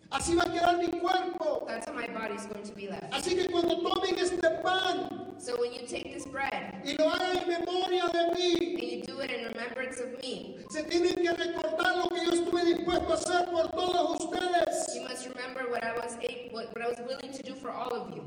Así 0.10 0.36
va 0.36 0.44
a 0.44 0.52
quedar 0.52 0.78
mi 0.78 0.88
cuerpo. 1.00 1.66
That's 1.68 1.86
how 1.88 1.94
my 1.94 2.08
body's 2.08 2.46
going 2.46 2.64
to 2.64 2.74
be 2.74 2.88
left. 2.88 3.12
Así 3.14 3.36
que 3.36 3.50
cuando 3.50 3.76
tomen 3.82 4.18
este 4.18 4.40
pan 4.64 5.26
So 5.40 5.56
when 5.62 5.72
you 5.74 5.86
take 5.86 6.14
this 6.14 6.26
bread 6.26 6.82
y 6.84 6.96
lo 6.98 7.10
hagan 7.12 7.38
en 7.38 7.48
memoria 7.48 8.06
de 8.12 8.34
mí, 8.34 8.56
and 8.82 8.92
you 8.92 9.04
do 9.06 9.20
it 9.22 9.30
in 9.30 9.46
remembrance 9.54 10.00
of 10.00 10.10
me, 10.24 10.58
se 10.72 10.82
tienen 10.84 11.14
que 11.16 11.32
recordar 11.32 11.98
lo 11.98 12.10
que 12.10 12.26
yo 12.26 12.32
estuve 12.32 12.66
dispuesto 12.66 13.12
a 13.12 13.16
hacer 13.16 13.46
por 13.52 13.68
todos 13.70 14.20
ustedes. 14.22 14.96
you 14.96 15.02
must 15.04 15.28
remember 15.28 15.70
what 15.70 15.84
I 15.84 15.94
was 15.94 16.18
a- 16.24 16.50
what, 16.52 16.74
what 16.74 16.82
I 16.84 16.88
was 16.90 17.00
willing 17.06 17.32
to 17.34 17.44
do 17.44 17.54
for 17.54 17.70
all 17.70 17.94
of 17.94 18.16
you. 18.16 18.24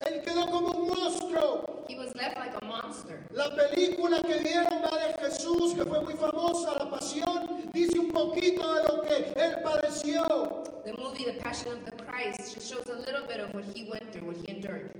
Él 0.00 0.22
quedó 0.22 0.46
como 0.46 0.70
un 0.72 0.88
monstruo. 0.88 1.84
He 1.88 1.96
was 1.96 2.14
left 2.14 2.36
like 2.36 2.54
a 2.60 2.64
monster. 2.64 3.26
La 3.32 3.50
película 3.54 4.22
que 4.22 4.38
vieron 4.38 4.82
la 4.82 4.90
de 4.90 5.14
Jesús, 5.20 5.74
que 5.74 5.84
fue 5.84 6.00
muy 6.02 6.14
famosa, 6.14 6.72
La 6.78 6.90
Pasión, 6.90 7.70
dice 7.72 7.98
un 7.98 8.10
poquito 8.10 8.74
de 8.74 8.82
lo 8.84 9.02
que 9.02 9.32
él 9.36 9.62
padeció. 9.62 10.64
The 10.84 10.92
movie 10.94 11.24
The 11.24 11.40
Passion 11.40 11.72
of 11.72 11.84
the 11.84 11.92
Christ 12.04 12.54
just 12.54 12.70
shows 12.70 12.86
a 12.88 12.98
little 12.98 13.26
bit 13.26 13.40
of 13.40 13.54
what 13.54 13.64
he 13.64 13.88
went 13.90 14.12
through, 14.12 14.26
what 14.26 14.36
he 14.36 14.50
endured. 14.50 14.90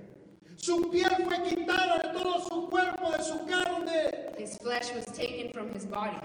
Su 0.57 0.91
piel 0.91 1.11
fue 1.25 1.43
quitada 1.43 1.99
de 2.03 2.19
todo 2.19 2.41
su 2.49 2.69
cuerpo, 2.71 3.11
de 3.11 3.23
su 3.23 3.39
carne. 3.47 4.11
His 4.39 4.57
flesh 4.59 4.95
was 4.95 5.05
taken 5.07 5.53
from 5.53 5.71
his 5.73 5.85
body. 5.85 6.17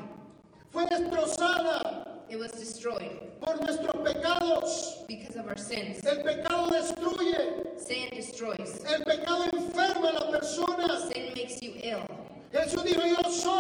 Fue 0.72 0.86
destrozada 0.86 2.09
It 2.30 2.38
was 2.38 2.52
destroyed 2.52 3.10
por 3.42 3.56
nuestros 3.60 3.96
pecados. 4.04 5.06
because 5.08 5.36
of 5.36 5.48
our 5.48 5.58
sins. 5.58 6.06
El 6.06 6.22
pecado 6.24 6.70
destruye. 6.70 7.80
Sin 7.80 8.10
destroys. 8.12 8.84
El 8.86 9.04
pecado 9.04 9.46
enferma 9.52 10.10
a 10.10 10.14
la 10.14 10.32
persona. 10.32 11.00
Sin 11.12 11.34
makes 11.36 11.60
you 11.62 11.74
ill. 11.82 12.06
Jesús 12.52 12.84
dijo, 12.84 13.02
yo 13.06 13.30
soy 13.32 13.59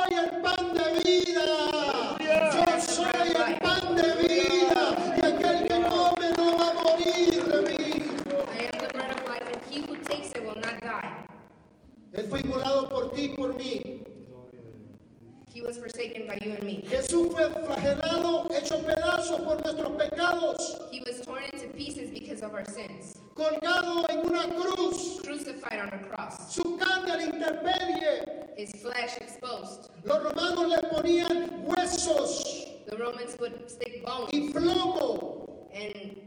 lead. 35.80 36.18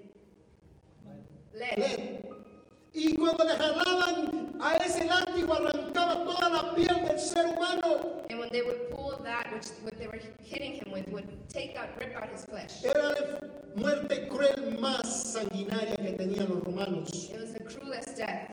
lead. 1.78 2.24
Y 2.94 3.16
cuando 3.16 3.44
le 3.44 3.52
jalaban 3.52 4.56
a 4.60 4.76
ese 4.76 5.06
látigo 5.06 5.54
arrancaba 5.54 6.24
toda 6.24 6.48
la 6.48 6.74
piel 6.74 7.02
del 7.06 7.18
ser 7.18 7.46
humano. 7.46 8.22
And 8.28 8.38
when 8.38 8.50
they 8.50 8.62
would 8.62 8.90
pull 8.90 9.18
that, 9.24 9.52
which 9.52 9.68
what 9.82 9.98
they 9.98 10.06
were 10.06 10.20
hitting 10.42 10.74
him 10.74 10.92
with, 10.92 11.08
would 11.08 11.48
take 11.48 11.76
out, 11.76 11.88
rip 11.98 12.14
out 12.16 12.28
his 12.30 12.44
flesh. 12.44 12.84
Era 12.84 13.14
la 13.14 13.48
muerte 13.76 14.28
cruel 14.28 14.78
más 14.78 15.32
sanguinaria 15.32 15.96
que 15.96 16.12
tenían 16.12 16.48
los 16.50 16.62
romanos. 16.64 17.30
It 17.32 17.40
was 17.40 17.52
the 17.52 17.64
cruelest 17.64 18.16
death. 18.16 18.50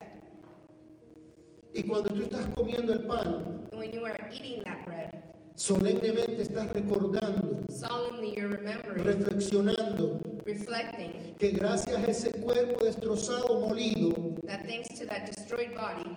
Y 1.73 1.83
cuando 1.83 2.09
tú 2.09 2.23
estás 2.23 2.47
comiendo 2.55 2.93
el 2.93 3.05
pan, 3.05 3.67
And 3.71 3.79
when 3.79 3.91
you 3.91 4.05
are 4.05 4.17
eating 4.33 4.63
that 4.65 4.85
bread, 4.85 5.18
solemnemente 5.59 6.41
estás 6.41 6.71
recordando, 6.71 7.59
solemnly 7.69 8.33
you're 8.33 8.47
remembering, 8.47 9.03
reflexionando 9.03 10.21
reflecting 10.45 11.35
que 11.37 11.51
gracias 11.51 11.97
a 11.97 12.05
ese 12.05 12.31
cuerpo 12.31 12.85
destrozado, 12.85 13.59
molido, 13.59 14.13
that 14.47 14.65
thanks 14.65 14.87
to 14.97 15.05
that 15.05 15.25
destroyed 15.25 15.75
body, 15.75 16.15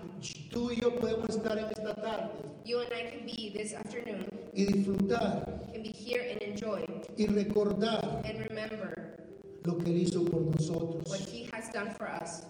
tú 0.53 0.71
y 0.71 0.77
yo 0.81 0.95
podemos 0.95 1.29
estar 1.31 1.59
en 1.59 1.65
esta 1.65 1.93
tarde 1.97 2.31
you 2.65 2.79
and 2.79 2.93
I 2.93 3.11
can 3.11 3.27
be 3.27 3.51
this 3.53 3.75
afternoon, 3.75 4.27
y 4.55 4.65
disfrutar 4.65 5.45
can 5.73 5.83
be 5.83 5.91
here 5.91 6.23
and 6.31 6.41
enjoy 6.43 6.85
y 7.17 7.27
recordar 7.27 8.23
and 8.25 8.39
remember 8.49 9.19
lo 9.65 9.77
que 9.79 9.91
Él 9.91 10.03
hizo 10.03 10.25
por 10.25 10.43
what 10.43 10.55
nosotros. 10.61 11.29
He 11.33 11.49
has 11.53 11.73
done 11.73 11.91
for 11.97 12.09
us. 12.09 12.45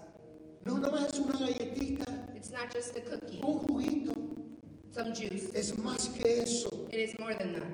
No, 0.65 0.77
no 0.77 0.95
es 0.95 1.17
una 1.17 1.39
galletita, 1.39 2.05
It's 2.35 2.51
not 2.51 2.71
just 2.71 2.95
a 2.95 3.01
cookie, 3.01 3.41
un 3.43 3.59
juguito, 3.67 4.13
some 4.93 5.13
juice. 5.13 5.51
es 5.55 5.77
más 5.77 6.09
que 6.09 6.41
eso, 6.43 6.69
It 6.91 6.99
is 6.99 7.17
more 7.19 7.33
than 7.35 7.53
that. 7.53 7.67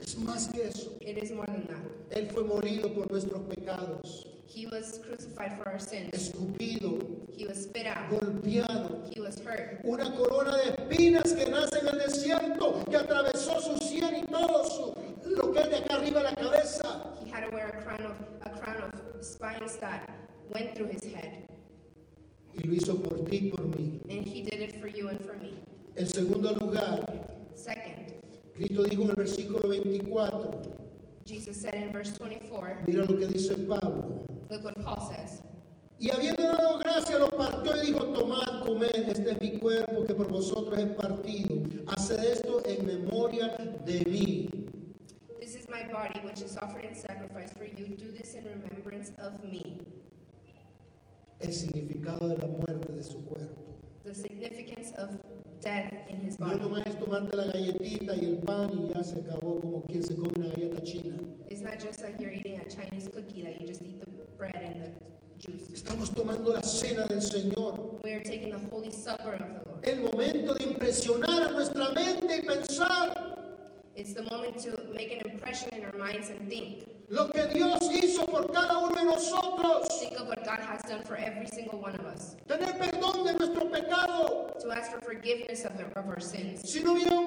es 0.00 0.14
más 0.16 0.48
que 0.52 0.64
eso. 0.68 0.90
It 1.00 1.18
is 1.22 1.30
more 1.32 1.46
than 1.46 1.66
that. 1.68 2.16
Él 2.16 2.28
fue 2.30 2.44
morido 2.44 2.92
por 2.94 3.10
nuestros 3.10 3.42
pecados, 3.48 4.26
He 4.48 4.66
was 4.66 4.98
crucified 5.04 5.56
for 5.58 5.68
our 5.68 5.78
sins. 5.80 6.10
escupido, 6.12 6.98
He 7.36 7.46
was 7.46 7.64
spit 7.64 7.86
out. 7.86 8.08
golpeado, 8.10 9.02
He 9.14 9.20
was 9.20 9.38
hurt. 9.40 9.80
una 9.84 10.10
corona 10.16 10.56
de 10.56 10.70
espinas 10.70 11.32
que 11.34 11.50
nace 11.50 11.78
en 11.80 11.88
el 11.88 11.98
desierto, 11.98 12.84
que 12.90 12.96
atravesó 12.96 13.60
su 13.60 13.76
sien 13.84 14.16
y 14.16 14.26
todo 14.26 14.64
su, 14.64 15.30
lo 15.30 15.52
que 15.52 15.60
es 15.60 15.70
de 15.70 15.76
acá 15.76 15.94
arriba 15.96 16.22
de 16.22 16.30
la 16.30 16.34
cabeza. 16.36 17.12
He 17.24 17.30
had 17.30 17.44
to 17.48 17.54
wear 17.54 17.66
a 17.68 17.82
crown 17.82 18.06
of 18.06 18.16
a 18.44 18.50
crown 18.58 18.82
of 18.82 19.24
spines 19.24 19.76
that 19.80 20.08
went 20.54 20.74
through 20.74 20.88
his 20.90 21.04
head, 21.04 21.44
Y 22.54 22.62
lo 22.66 22.74
hizo 22.74 22.96
por 23.02 23.18
ti 23.28 23.36
y 23.36 23.50
por 23.50 23.66
mí. 23.66 24.00
and 24.08 24.24
he 24.26 24.42
did 24.42 24.60
it 24.62 24.80
for 24.80 24.88
you 24.88 25.08
and 25.08 25.20
for 25.20 25.34
me. 25.34 25.52
En 25.96 26.06
segundo 26.06 26.52
lugar, 26.52 27.00
Second, 27.54 28.12
Cristo 28.54 28.84
dijo 28.84 29.02
en 29.04 29.10
el 29.10 29.16
versículo 29.16 29.68
24, 29.68 30.60
Jesus 31.24 31.56
said 31.56 31.74
in 31.74 31.90
verse 31.92 32.12
24, 32.18 32.82
mira 32.86 33.04
lo 33.04 33.16
que 33.18 33.26
dice 33.26 33.54
Pablo. 33.66 34.26
look 34.50 34.62
what 34.64 34.74
Paul 34.84 35.00
says. 35.08 35.40
Y 35.98 36.10
habiendo 36.10 36.42
dado 36.42 36.78
gracia, 36.78 37.18
lo 37.18 37.28
partió 37.30 37.74
y 37.82 37.86
dijo, 37.86 38.04
tomad, 38.12 38.66
comed, 38.66 39.08
este 39.08 39.30
es 39.30 39.40
mi 39.40 39.58
cuerpo 39.58 40.04
que 40.04 40.14
por 40.14 40.28
vosotros 40.28 40.78
es 40.78 40.90
partido. 40.90 41.62
Haced 41.86 42.22
esto 42.22 42.62
en 42.66 42.84
memoria 42.86 43.56
de 43.86 44.04
mí. 44.04 44.50
This 45.40 45.56
is 45.56 45.66
my 45.70 45.90
body, 45.90 46.20
which 46.26 46.42
is 46.42 46.58
offered 46.58 46.84
in 46.84 46.94
sacrifice 46.94 47.50
for 47.56 47.64
you. 47.64 47.86
Do 47.96 48.12
this 48.12 48.34
in 48.34 48.44
remembrance 48.44 49.12
of 49.18 49.42
me. 49.42 49.78
el 51.40 51.52
significado 51.52 52.28
de 52.28 52.36
la 52.36 52.46
muerte 52.46 52.92
de 52.92 53.02
su 53.02 53.24
cuerpo. 53.24 53.62
the 54.04 54.14
significance 54.14 54.92
of 54.98 55.10
death 55.62 55.92
in 56.08 56.20
his 56.20 56.38
No 56.38 56.46
body. 56.46 56.60
nomás 56.60 56.86
es 56.86 56.98
tomarte 56.98 57.36
la 57.36 57.44
galletita 57.46 58.14
y 58.16 58.24
el 58.24 58.38
pan 58.38 58.70
y 58.78 58.92
ya 58.94 59.02
se 59.04 59.20
acabó 59.20 59.60
como 59.60 59.82
quien 59.84 60.02
se 60.02 60.14
come 60.14 60.30
una 60.36 60.48
galleta 60.48 60.82
china. 60.82 61.16
It's 61.48 61.60
not 61.62 61.78
just 61.80 62.02
like 62.02 62.18
you're 62.20 62.32
eating 62.32 62.60
a 62.60 62.64
Chinese 62.68 63.08
cookie 63.12 63.42
that 63.42 63.60
you 63.60 63.66
just 63.66 63.82
eat 63.82 64.00
the 64.00 64.06
bread 64.36 64.54
and 64.56 64.82
the 64.82 64.90
juice. 65.38 65.70
Estamos 65.72 66.10
tomando 66.14 66.52
la 66.52 66.62
cena 66.62 67.06
del 67.06 67.20
Señor. 67.22 68.00
We 68.04 68.12
are 68.14 68.22
taking 68.22 68.50
the 68.50 68.58
holy 68.70 68.90
supper 68.90 69.34
of 69.34 69.40
the 69.40 69.68
Lord. 69.70 69.84
El 69.84 70.00
momento 70.02 70.54
de 70.54 70.64
impresionar 70.64 71.48
a 71.48 71.50
nuestra 71.52 71.90
mente 71.92 72.38
y 72.38 72.42
pensar 72.46 73.36
It's 73.94 74.12
the 74.12 74.22
moment 74.24 74.58
to 74.64 74.76
make 74.94 75.10
an 75.12 75.30
impression 75.30 75.70
in 75.74 75.84
our 75.86 75.96
minds 75.96 76.28
and 76.28 76.48
think. 76.50 76.84
Lo 77.08 77.28
que 77.30 77.46
Dios 77.46 77.80
hizo 77.92 78.26
por 78.26 78.50
cada 78.52 78.78
uno 78.78 78.94
de 78.94 79.04
nosotros. 79.04 79.86
Think 80.00 80.20
of 80.20 80.28
what 80.28 80.44
God 80.44 80.60
has 80.60 80.82
done 80.82 81.02
for 81.04 81.16
every 81.16 81.46
single 81.46 81.78
one 81.78 81.94
of 81.94 82.06
us. 82.06 82.36
Tener 82.48 82.72
perdón 82.78 83.24
de 83.24 83.34
nuestro 83.34 83.70
pecado. 83.70 84.56
To 84.60 84.72
ask 84.72 84.90
for 84.92 85.00
forgiveness 85.00 85.64
of, 85.64 85.76
the, 85.76 85.84
of 85.98 86.06
our 86.08 86.20
sins. 86.20 86.62
Si 86.68 86.80
no 86.82 86.94
hubiera 86.94 87.20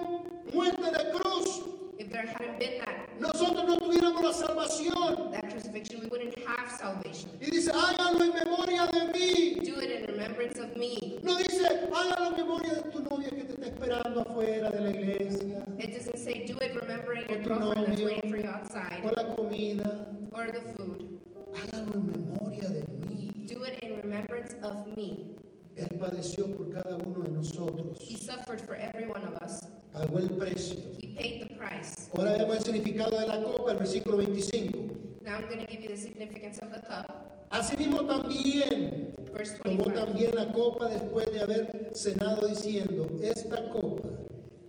muerte 0.53 0.91
de 0.91 1.11
cruz, 1.11 1.61
If 1.99 2.09
there 2.11 2.25
hadn't 2.25 2.57
been 2.59 2.79
that, 2.79 3.19
nosotros 3.19 3.65
no 3.67 3.77
tuviéramos 3.77 4.23
la 4.23 4.31
salvación. 4.31 5.31
that 5.31 5.49
crucifixion, 5.51 5.99
we 5.99 6.07
wouldn't 6.07 6.33
have 6.47 6.71
salvation. 6.71 7.29
Y 7.41 7.51
dice, 7.51 7.71
hágalo 7.73 8.23
en 8.23 8.33
memoria 8.33 8.87
de 8.87 9.11
mí. 9.11 9.55
Do 9.65 9.81
it 9.81 9.91
in 9.91 10.05
remembrance 10.07 10.57
of 10.59 10.77
me. 10.77 11.19
No 11.23 11.35
dice, 11.35 11.67
en 11.67 12.35
memoria 12.37 12.73
de 12.75 12.89
tu 12.89 13.01
novia 13.03 13.29
que 13.29 13.43
te 13.43 13.51
está 13.53 13.65
esperando 13.65 14.21
afuera 14.21 14.71
de 14.71 14.79
la 14.79 14.89
iglesia. 14.91 15.65
It 15.77 15.93
doesn't 15.93 16.17
say 16.17 16.45
do 16.47 16.55
it 16.63 16.73
remembering 16.79 17.27
your 17.29 17.39
tu 17.43 17.49
girlfriend 17.49 17.87
that's 17.87 17.99
novio. 17.99 18.05
waiting 18.07 18.31
for 18.31 18.37
you 18.37 18.47
outside 18.49 19.01
O 19.03 19.11
la 19.11 19.35
comida. 19.35 20.07
or 20.31 20.47
the 20.53 20.61
food. 20.77 21.19
Hágalo 21.53 21.93
en 21.95 22.07
memoria 22.07 22.69
de 22.69 22.83
mí. 23.09 23.45
Do 23.45 23.65
it 23.65 23.77
in 23.83 23.97
remembrance 23.97 24.55
of 24.63 24.87
me. 24.95 25.35
Él 25.75 25.99
padeció 25.99 26.45
por 26.55 26.69
cada 26.69 26.95
uno 26.95 27.23
de 27.23 27.31
nosotros. 27.31 27.97
He 27.99 28.15
suffered 28.15 28.61
for 28.61 28.75
every 28.75 29.05
one 29.05 29.23
of 29.25 29.35
us. 29.43 29.63
Pagó 29.93 30.19
el 30.19 30.29
precio. 30.29 30.77
Paid 31.19 31.41
the 31.49 31.55
price. 31.55 32.09
Ahora 32.15 32.31
vemos 32.37 32.57
el 32.57 32.63
significado 32.63 33.19
de 33.19 33.27
la 33.27 33.43
copa, 33.43 33.71
el 33.73 33.77
versículo 33.77 34.17
25. 34.17 34.95
Now 35.25 35.35
I'm 35.35 35.47
going 35.47 35.59
to 35.59 35.67
give 35.67 35.81
you 35.83 35.89
the 35.89 35.97
significance 35.97 36.59
of 36.59 36.71
the 36.71 36.79
cup. 36.79 37.47
Asimismo 37.51 38.05
también 38.05 39.13
Verse 39.33 39.57
tomó 39.61 39.83
25. 39.83 40.05
también 40.05 40.35
la 40.35 40.51
copa 40.53 40.87
después 40.87 41.29
de 41.33 41.41
haber 41.41 41.91
cenado 41.93 42.47
diciendo, 42.47 43.07
esta 43.21 43.69
copa 43.69 44.07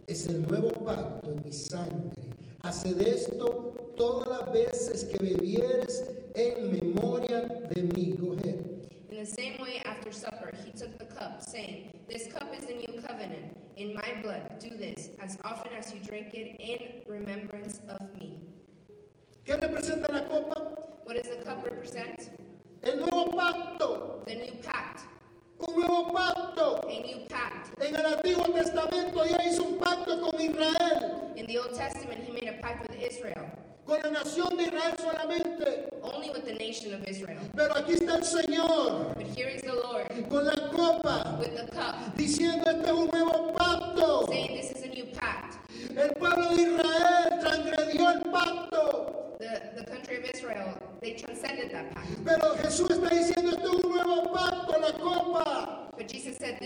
es 0.08 0.26
el 0.26 0.42
nuevo 0.42 0.70
pacto 0.84 1.30
en 1.30 1.42
mi 1.44 1.52
sangre. 1.52 2.10
Haced 2.62 3.00
esto 3.00 3.94
todas 3.96 4.28
las 4.28 4.52
veces 4.52 5.04
que 5.04 5.18
bebieres 5.18 6.04
en 6.34 6.72
memoria 6.72 7.42
de 7.42 7.82
mí. 7.82 8.10
In 9.10 9.26
the 9.26 9.26
same 9.26 9.58
way, 9.60 9.82
after 9.84 10.12
supper, 10.12 10.50
he 10.64 10.72
took 10.72 10.96
the 10.98 11.04
cup, 11.04 11.40
saying, 11.40 11.92
This 12.08 12.32
cup 12.32 12.52
is 12.58 12.66
the 12.66 12.74
new 12.74 13.00
covenant. 13.02 13.59
In 13.80 13.94
my 13.94 14.12
blood, 14.20 14.42
do 14.60 14.68
this 14.76 15.08
as 15.22 15.38
often 15.42 15.72
as 15.72 15.90
you 15.94 16.00
drink 16.00 16.34
it 16.34 16.60
in 16.60 17.00
remembrance 17.10 17.80
of 17.88 18.12
me. 18.20 18.36
¿Qué 19.46 19.56
representa 19.56 20.12
la 20.12 20.20
copa? 20.28 21.00
What 21.04 21.16
does 21.16 21.34
the 21.34 21.42
cup 21.42 21.64
represent? 21.64 22.28
El 22.82 22.98
nuevo 22.98 23.30
pacto. 23.32 24.22
The 24.26 24.34
new 24.34 24.52
pact. 24.62 25.04
Un 25.66 25.80
nuevo 25.80 26.12
pacto. 26.12 26.86
A 26.86 27.00
new 27.00 27.26
pact. 27.30 27.70
En 27.80 27.96
el 27.96 28.04
Antiguo 28.04 28.52
Testamento 28.52 29.24
ya 29.24 29.48
hizo 29.48 29.62
un 29.64 29.78
pacto 29.78 30.20
con 30.20 30.38
Israel, 30.38 31.32
In 31.36 31.46
the 31.46 31.56
Old 31.56 31.72
Testament, 31.72 32.22
he 32.22 32.32
made 32.32 32.48
a 32.48 32.60
pact 32.60 32.86
with 32.86 33.00
Israel, 33.00 33.46
con 33.86 33.98
la 34.02 34.10
nación 34.10 34.58
de 34.58 34.64
Israel 34.64 34.94
solamente. 34.98 35.90
only 36.02 36.30
with 36.30 36.44
the 36.44 36.54
nation 36.54 36.92
of 36.94 37.06
Israel. 37.08 37.40
Pero 37.54 37.74
aquí 37.76 37.92
está 37.94 38.16
el 38.16 38.24
Señor 38.24 39.14
But 39.14 39.26
here 39.36 39.48
is 39.48 39.62
the 39.62 39.72
Lord 39.72 40.06
con 40.28 40.46
la 40.46 40.70
copa 40.70 41.38
with 41.38 41.56
the 41.56 41.66
cup, 41.72 42.14
diciendo 42.16 42.70
este 42.70 42.86
es 42.86 42.92
un 42.92 43.09
they 51.00 51.12
transcended 51.12 51.70
that 51.72 51.94
pact. 51.94 52.08
Pero 52.24 52.56
Jesús 52.62 52.90
está 52.90 53.08
diciendo 53.08 53.50
este 53.52 53.64
es 53.64 53.84
un 53.84 53.92
nuevo 53.92 54.32
pacto, 54.32 54.78
la 54.78 54.92
copa. 54.92 55.88
But 55.96 56.08
Jesus 56.08 56.36
said, 56.38 56.58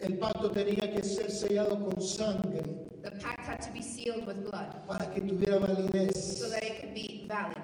El 0.00 0.18
pacto 0.18 0.50
tenía 0.50 0.90
que 0.94 1.02
ser 1.02 1.30
sellado 1.30 1.78
con 1.84 2.00
sangre 2.00 2.62
The 3.02 3.10
pact 3.12 3.46
had 3.46 3.60
to 3.66 3.72
be 3.72 3.82
sealed 3.82 4.26
with 4.26 4.42
blood 4.48 4.86
para 4.86 5.10
que 5.12 5.20
tuviera 5.20 5.58
validez. 5.58 6.38
so 6.38 6.48
that 6.50 6.62
it 6.62 6.80
could 6.80 6.94
be 6.94 7.26
valid. 7.28 7.56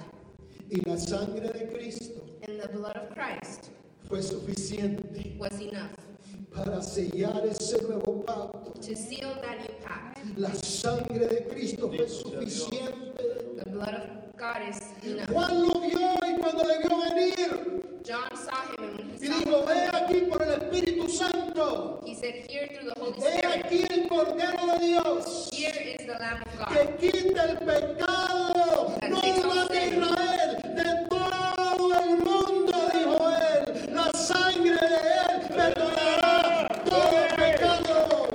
Y 0.70 0.80
la 0.88 0.96
sangre 0.98 1.48
de 1.52 1.66
Cristo 1.68 2.22
And 2.46 2.60
the 2.60 2.68
blood 2.68 2.96
of 2.96 3.08
Christ 3.14 3.70
fue 4.08 4.22
suficiente 4.22 5.36
was 5.38 5.58
enough 5.60 5.90
para 6.54 6.80
sellar 6.82 7.44
ese 7.46 7.80
nuevo 7.82 8.24
pacto. 8.24 8.72
to 8.80 8.94
seal 8.96 9.34
that 9.42 9.58
new 9.60 9.74
pact. 9.84 10.18
La 10.36 10.52
sangre 10.54 11.26
de 11.28 11.46
Cristo 11.48 11.88
fue 11.88 12.08
suficiente. 12.08 13.62
The 13.64 13.70
blood 13.70 13.94
of 13.94 14.36
God 14.36 14.62
is 14.68 14.80
enough. 15.04 15.28
Juan 15.30 15.62
lo 15.68 15.80
vio 15.80 16.14
y 16.26 16.38
cuando 16.40 16.64
le 16.64 16.78
vio 16.78 16.98
venir, 17.14 17.85
John 18.06 18.28
saw 18.36 18.62
him 18.78 18.84
and 18.84 19.20
Y 19.20 19.28
dijo, 19.28 19.66
he 19.68 19.88
aquí 19.88 20.20
por 20.30 20.40
el 20.40 20.52
Espíritu 20.62 21.08
Santo, 21.08 22.00
he 22.06 22.14
said, 22.14 22.46
Here 22.48 22.68
through 22.68 22.90
the 22.90 23.00
Holy 23.00 23.18
Spirit, 23.20 23.64
aquí 23.64 23.84
el 23.90 24.08
Cordero 24.08 24.78
de 24.78 24.86
Dios, 24.86 25.50
here 25.52 25.74
is 25.74 26.06
the 26.06 26.12
Lamb 26.12 26.40
of 26.46 26.56
God 26.56 26.68
que 26.98 27.10
quita 27.10 27.44
el 27.50 27.56
pecado, 27.58 28.94
no 29.10 29.20
de 29.20 29.28
Israel, 29.88 30.50
de 30.76 31.06
todo 31.08 31.94
el 31.98 32.18
mundo, 32.18 32.72
dijo 32.94 33.28
él. 33.28 33.90
La 33.92 34.12
sangre 34.12 34.76
de 34.76 35.00
él 35.26 35.48
perdonará 35.48 36.68
todo 36.84 37.26
pecado. 37.34 38.28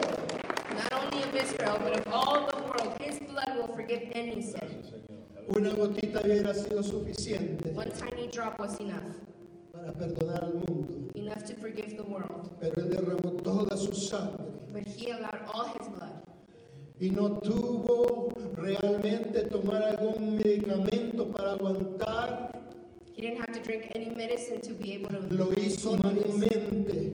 not 0.76 0.94
only 1.02 1.24
of 1.24 1.36
Israel, 1.36 1.80
but 1.82 1.96
of 1.98 2.08
all 2.14 2.46
the 2.46 2.58
world. 2.64 2.98
His 3.00 3.20
blood 3.20 3.56
will 3.56 3.74
forgive 3.74 4.12
any 4.16 4.42
sin. 4.42 4.84
Una 5.56 5.70
gotita 5.72 6.22
hubiera 6.24 6.54
sido 6.54 6.82
suficiente 6.84 7.72
One 7.76 7.92
tiny 7.92 8.28
drop 8.28 8.58
was 8.60 8.80
enough, 8.80 9.04
para 9.82 9.94
perdonar 9.94 10.44
al 10.44 10.54
mundo, 10.54 11.10
enough 11.16 11.44
to 11.44 11.56
forgive 11.56 11.96
the 11.98 12.04
world. 12.04 12.52
pero 12.60 12.82
él 12.84 12.90
derramó 12.90 13.32
toda 13.42 13.76
su 13.76 13.94
sangre 13.94 14.46
But 14.72 14.86
he 14.86 15.12
allowed 15.12 15.42
all 15.54 15.66
his 15.80 15.88
blood. 15.90 16.22
y 17.00 17.10
no 17.10 17.40
tuvo 17.40 18.30
realmente 18.56 19.42
tomar 19.50 19.82
algún 19.84 20.36
medicamento 20.38 21.28
para 21.32 21.54
aguantar 21.54 22.52
He 23.16 23.22
didn't 23.24 23.40
have 23.42 23.52
to 23.54 23.60
drink 23.62 23.92
any 23.96 24.10
medicine 24.16 24.62
to 24.62 24.74
be 24.76 24.94
able 24.94 25.10
to. 25.10 25.34
lo 25.36 25.52
hizo 25.54 25.92
humanamente, 25.94 27.14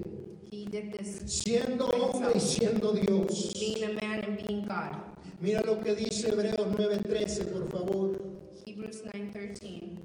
He 0.51 0.65
did 0.65 0.91
this 0.93 1.21
siendo 1.25 1.87
hombre 1.87 2.31
y 2.35 2.39
siendo 2.39 2.91
Dios. 2.93 3.53
being 3.53 3.83
a 3.85 3.93
man 3.93 4.23
and 4.25 4.37
being 4.45 4.65
God. 4.65 4.91
Mira 5.39 5.61
lo 5.61 5.79
que 5.79 5.95
dice 5.95 6.29
Hebreos 6.29 6.67
9:13, 6.75 7.45
por 7.51 7.69
favor. 7.69 8.17
Hebrews 8.65 9.03
9:13. 9.05 9.97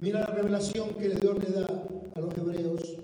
Mira 0.00 0.20
la 0.20 0.26
revelación 0.28 0.94
que 0.94 1.10
Dios 1.10 1.38
le 1.38 1.50
da 1.50 1.66
a 2.14 2.20
los 2.20 2.34
hebreos. 2.38 2.96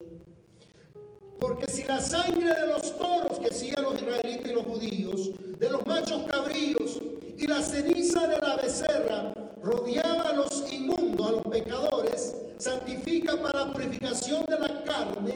Porque 1.38 1.70
si 1.70 1.84
la 1.84 2.00
sangre 2.00 2.54
de 2.54 2.66
los 2.68 2.96
toros 2.96 3.38
que 3.38 3.52
siguen 3.52 3.82
los 3.82 4.00
israelitas 4.00 4.50
y 4.50 4.54
los 4.54 4.64
judíos, 4.64 5.30
de 5.58 5.68
los 5.68 5.86
machos 5.86 6.22
cabríos 6.24 6.98
y 7.36 7.46
la 7.46 7.60
ceniza 7.60 8.26
de 8.26 8.38
la 8.38 8.56
becerra 8.56 9.34
rodeaba 9.62 10.30
a 10.30 10.32
los 10.32 10.72
inmundos, 10.72 11.28
a 11.28 11.32
los 11.32 11.42
pecadores, 11.42 12.34
santifica 12.56 13.36
para 13.42 13.74
purificación 13.74 14.46
de 14.46 14.58
la 14.58 14.82
carne. 14.84 15.34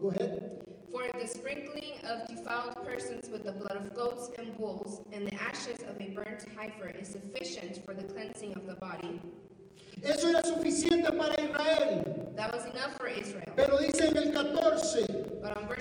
Go 0.00 0.10
ahead. 0.10 0.60
For 0.90 1.04
the 1.20 1.28
sprinkling 1.28 1.94
of 2.04 2.26
defiled 2.26 2.84
persons 2.84 3.30
with 3.30 3.44
the 3.44 3.52
blood 3.52 3.76
of 3.76 3.94
goats 3.94 4.30
and 4.38 4.58
bulls 4.58 5.02
and 5.12 5.28
the 5.28 5.34
ashes 5.34 5.78
of 5.82 6.00
a 6.00 6.10
burnt 6.10 6.44
heifer 6.56 6.88
is 6.88 7.06
sufficient 7.06 7.84
for 7.84 7.94
the 7.94 8.02
cleansing 8.02 8.54
of 8.54 8.66
the 8.66 8.74
body. 8.74 9.20
Eso 10.02 10.28
era 10.28 10.42
suficiente 10.44 11.10
para 11.12 11.34
Israel. 11.42 12.04
That 12.36 12.52
was 12.52 12.66
enough 12.66 12.96
for 12.98 13.08
Israel. 13.08 13.50
Pero 13.56 13.78
dice 13.78 14.08
en 14.08 14.16
el 14.18 14.32
14, 14.32 15.06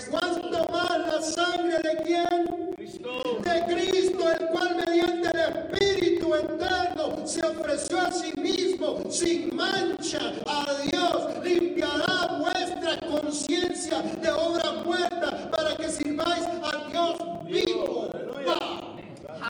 ¿cuánto 0.09 0.69
más 0.71 0.99
la 0.99 1.21
sangre 1.21 1.79
de 1.79 2.03
quién? 2.03 2.73
Cristo. 2.77 3.41
De 3.43 3.73
Cristo, 3.73 4.31
el 4.31 4.47
cual 4.47 4.75
mediante 4.87 5.29
el 5.29 5.57
Espíritu 5.57 6.33
eterno 6.33 7.27
se 7.27 7.45
ofreció 7.45 7.99
a 7.99 8.11
sí 8.11 8.31
mismo 8.39 9.03
sin 9.11 9.53
mancha 9.53 10.31
a 10.45 10.65
Dios, 10.89 11.43
limpiará 11.43 12.37
vuestra 12.39 12.97
conciencia 13.09 14.01
de 14.01 14.31
obra 14.31 14.71
muerta 14.85 15.51
para 15.51 15.75
que 15.75 15.89
sirváis 15.89 16.45
a 16.45 16.87
Dios 16.89 17.24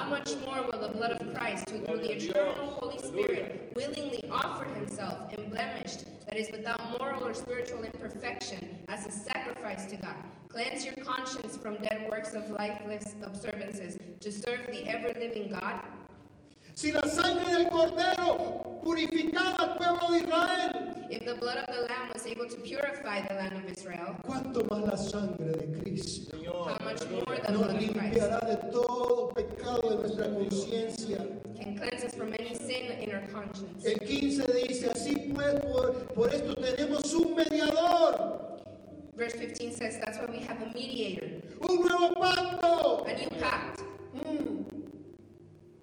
much 0.09 0.35
more 0.45 0.63
will 0.63 0.79
the 0.79 0.93
blood 0.97 1.11
of 1.11 1.33
Christ, 1.33 1.69
who 1.69 1.79
through 1.85 1.99
the 1.99 2.15
eternal 2.15 2.67
Holy 2.67 2.99
Spirit 2.99 3.73
willingly 3.75 4.23
offered 4.31 4.69
himself 4.75 5.33
unblemished, 5.37 6.05
that 6.27 6.37
is, 6.37 6.49
without 6.51 6.99
moral 6.99 7.23
or 7.23 7.33
spiritual 7.33 7.83
imperfection, 7.83 8.77
as 8.87 9.05
a 9.05 9.11
sacrifice 9.11 9.85
to 9.87 9.97
God, 9.97 10.15
Cleanse 10.55 10.85
your 10.85 10.95
conscience 11.03 11.57
from 11.57 11.75
dead 11.83 12.07
works 12.09 12.33
of 12.33 12.49
lifeless 12.49 13.13
observances 13.21 13.97
to 14.21 14.31
serve 14.31 14.65
the 14.67 14.87
ever 14.87 15.09
living 15.19 15.49
God. 15.51 15.81
Si 16.75 16.93
la 16.93 17.01
sangre 17.01 17.43
del 17.43 17.65
cordero 17.65 18.79
purificaba 18.81 19.59
al 19.59 19.75
pueblo 19.75 20.07
de 20.11 20.19
Israel. 20.23 21.07
If 21.09 21.25
the 21.25 21.35
blood 21.35 21.57
of 21.57 21.75
the 21.75 21.81
lamb 21.81 22.09
was 22.13 22.25
able 22.25 22.47
to 22.47 22.55
purify 22.61 23.27
the 23.27 23.33
land 23.33 23.57
of 23.57 23.65
Israel. 23.69 24.15
Cuánto 24.23 24.65
más 24.69 24.87
la 24.87 24.95
sangre 24.95 25.51
de 25.51 25.81
Cristo. 25.81 26.34
The 26.45 27.51
Nos 27.51 27.73
limpiará 27.73 28.39
de 28.41 28.55
todo 28.71 29.29
pecado 29.29 29.89
de 29.89 29.95
nuestra 29.97 30.29
conciencia. 30.33 31.17
El 33.83 33.99
15 33.99 34.53
dice, 34.67 34.89
así 34.91 35.31
pues, 35.33 35.59
por, 35.61 35.93
por 36.13 36.33
esto 36.33 36.55
tenemos 36.55 37.13
un 37.13 37.35
mediador, 37.35 38.55
Verse 39.15 39.37
15 39.37 39.71
says 39.77 39.97
that's 40.03 40.17
why 40.19 40.25
we 40.25 40.39
have 40.45 40.61
a 40.61 40.65
mediator, 40.73 41.25
un 41.69 41.87
nuevo 41.87 42.13
pacto. 42.19 43.05
a 43.07 43.13
new 43.13 43.29
pact. 43.39 43.79
Mm. 44.13 44.65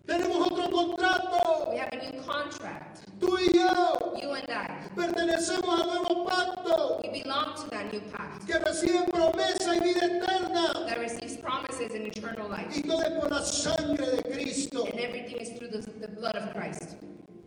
Tenemos 0.07 0.47
otro 0.53 0.69
contrato. 0.71 1.71
We 1.71 1.79
have 1.79 1.89
a 1.93 1.97
new 2.13 2.21
contract. 2.23 3.01
Tú 3.19 3.39
y 3.39 3.49
yo 3.55 4.15
You 4.21 4.33
and 4.33 4.51
I. 4.51 4.91
pertenecemos 4.95 5.81
al 5.81 5.87
nuevo 5.87 6.27
pacto 6.27 7.01
We 7.03 7.23
belong 7.23 7.55
to 7.57 7.71
that 7.71 7.91
new 7.91 8.01
pact 8.13 8.45
que 8.47 8.59
recibe 8.59 9.05
promesa 9.11 9.77
y 9.77 9.81
vida 9.81 10.05
eterna. 10.05 10.85
that 10.87 10.99
receives 10.99 11.39
promises 11.39 11.95
in 11.95 12.05
eternal 12.07 12.51
life. 12.51 12.69
Y 12.77 12.83
todo 12.83 13.01
es 13.01 13.13
por 13.13 13.32
la 13.43 13.49
sangre 13.49 14.07
de 14.07 14.23
Cristo. 14.23 14.85
And 14.87 15.01
everything 15.01 15.39
is 15.39 15.51
through 15.59 15.69
the, 15.69 15.81
the 16.01 16.09
blood 16.09 16.37
of 16.37 16.55
Christ. 16.55 16.97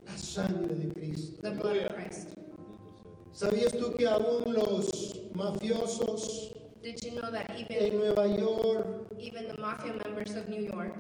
La 0.06 0.16
sangre 0.18 0.76
de 0.76 0.94
Cristo. 0.94 1.42
The 1.42 1.52
blood 1.52 1.78
of 1.78 1.96
Christ. 1.96 2.28
¿Sabías 3.32 3.72
tú 3.72 3.96
que 3.96 4.06
aún 4.06 4.54
los 4.54 5.20
mafiosos 5.34 6.52
Did 6.84 7.04
you 7.04 7.12
know 7.20 7.32
that 7.32 7.50
en 7.50 7.66
even 7.72 7.98
Nueva 7.98 8.28
York, 8.28 8.86
even 9.20 9.48
the 9.48 9.60
mafia 9.60 9.94
members 10.06 10.36
of 10.36 10.48
New 10.50 10.62
York, 10.62 10.94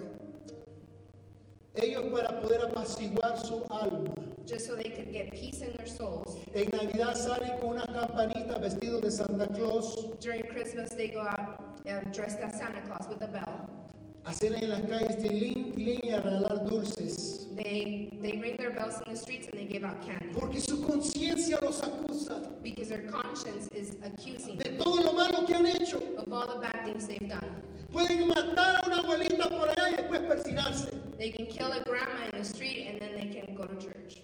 ellos 1.76 2.06
para 2.12 2.42
poder 2.42 2.62
apaciguar 2.66 3.38
su 3.38 3.64
alma, 3.70 4.16
just 4.48 4.66
so 4.66 4.76
they 4.76 4.90
could 4.90 5.12
get 5.12 5.32
peace 5.32 5.62
in 5.62 5.72
their 5.78 5.86
souls, 5.86 6.40
en 6.56 6.70
Navidad 6.72 7.16
salen 7.16 7.60
con 7.60 7.76
una 7.76 7.86
campanita 7.86 8.58
vestidos 8.60 9.02
de 9.02 9.12
Santa 9.12 9.46
Claus, 9.48 10.18
during 10.20 10.42
Christmas 10.44 10.90
they 10.90 11.10
go 11.10 11.22
out 11.22 11.78
uh, 11.88 12.00
dressed 12.12 12.40
as 12.40 12.58
Santa 12.58 12.82
Claus 12.88 13.08
with 13.08 13.22
a 13.22 13.28
bell. 13.28 13.85
Hacen 14.26 14.56
en 14.56 14.70
las 14.70 14.82
calles 14.82 15.18
tilín, 15.22 15.72
tilín 15.74 16.00
y 16.04 16.10
a 16.12 16.20
regalar 16.22 16.66
dulces. 16.66 17.48
They 17.56 18.10
they 18.22 18.34
ring 18.42 18.58
their 18.58 18.72
bells 18.72 18.96
in 19.06 19.14
the 19.14 19.18
streets 19.20 19.48
and 19.48 19.58
they 19.58 19.66
give 19.66 19.86
out 19.86 20.02
candy 20.06 20.28
Porque 20.34 20.60
su 20.60 20.82
conciencia 20.82 21.58
los 21.62 21.82
acusa 21.82 22.42
because 22.62 22.90
their 22.90 23.10
conscience 23.10 23.70
is 23.74 23.96
accusing 24.04 24.58
de 24.58 24.64
them 24.66 24.78
todo 24.78 25.02
lo 25.04 25.14
malo 25.14 25.46
que 25.46 25.54
han 25.56 25.66
hecho. 25.66 26.00
of 26.18 26.32
all 26.34 26.48
the 26.48 26.60
bad 26.60 26.84
things 26.86 27.08
they've 27.08 27.30
done. 27.30 27.50
Pueden 27.94 28.28
matar 28.28 28.84
a 28.84 28.88
una 28.88 28.98
abuelita 29.00 29.48
por 29.50 29.70
allá 29.70 29.90
y 29.92 29.96
después 29.96 30.22
persinarse. 30.22 30.92
They 31.18 31.32
can 31.32 31.46
kill 31.46 31.72
a 31.72 31.80
grandma 31.86 32.26
in 32.26 32.38
the 32.40 32.44
street 32.44 32.88
and 32.90 33.00
then 33.00 33.16
they 33.16 33.28
can 33.34 33.56
go 33.56 33.66
to 33.66 33.76
church. 33.78 34.22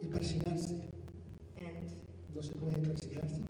Y 0.00 0.06
persinarse. 0.06 0.74
And 1.58 1.90
No 2.34 2.42
se 2.42 2.52
puede 2.54 2.78
persinarse. 2.78 3.40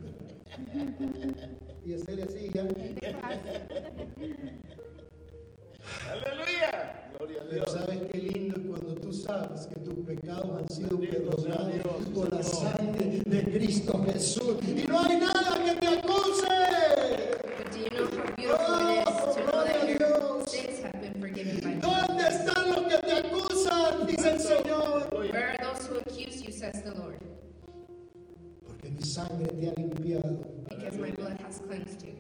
Y 1.84 1.94
hacerle 1.94 2.24
así 2.24 2.50
ya. 2.52 2.62
Aleluya. 6.10 7.10
Gloria 7.18 7.40
a 7.42 7.44
Pero 7.50 7.66
sabes 7.66 7.98
qué 8.10 8.18
lindo 8.18 8.56
es 8.56 8.66
cuando 8.66 8.94
tú 8.94 9.12
sabes 9.12 9.66
que 9.66 9.80
tus 9.80 10.04
pecados 10.06 10.50
han 10.58 10.68
sido 10.68 10.98
perdonados 10.98 12.06
por 12.14 12.32
la 12.32 12.42
sangre 12.42 13.22
de 13.24 13.44
Cristo 13.44 14.02
Jesús. 14.06 14.56
Y 14.66 14.86
no 14.88 15.00
hay 15.00 15.16
nada 15.18 15.64
que 15.64 15.74
te 15.80 15.86
acuse. 15.86 16.46
but 17.58 17.72
do 17.72 17.78
you 17.80 17.90
know 17.90 18.06
how 18.06 18.34
beautiful 18.36 18.88
it 18.88 19.08
is 19.08 19.34
to 19.36 19.40
know 19.46 19.64
that 19.64 20.00
your 20.00 20.46
sins 20.46 20.80
have 20.82 21.00
been 21.00 21.20
forgiven 21.20 21.60
by 21.60 21.74
God? 21.74 22.08
¿Dónde 22.08 22.22
están 22.28 22.70
los 22.70 22.82
que 22.88 22.98
te 22.98 23.12
acusan? 23.12 24.06
Dice 24.06 24.30
el 24.30 24.40
Señor. 24.40 25.08
Where 25.12 25.50
are 25.50 25.56
those 25.62 25.86
who 25.86 25.96
accuse 25.98 26.42
you, 26.42 26.52
says 26.52 26.82
the 26.82 26.94
Lord? 26.94 27.18
Porque 28.66 28.90
mi 28.90 29.02
sangre 29.02 29.46
te 29.48 29.68
ha 29.68 29.72
limpiado. 29.76 30.38
Because 30.68 30.98
my 30.98 31.10
blood 31.10 31.38
has 31.46 31.60
cleansed 31.60 32.02
you. 32.04 32.14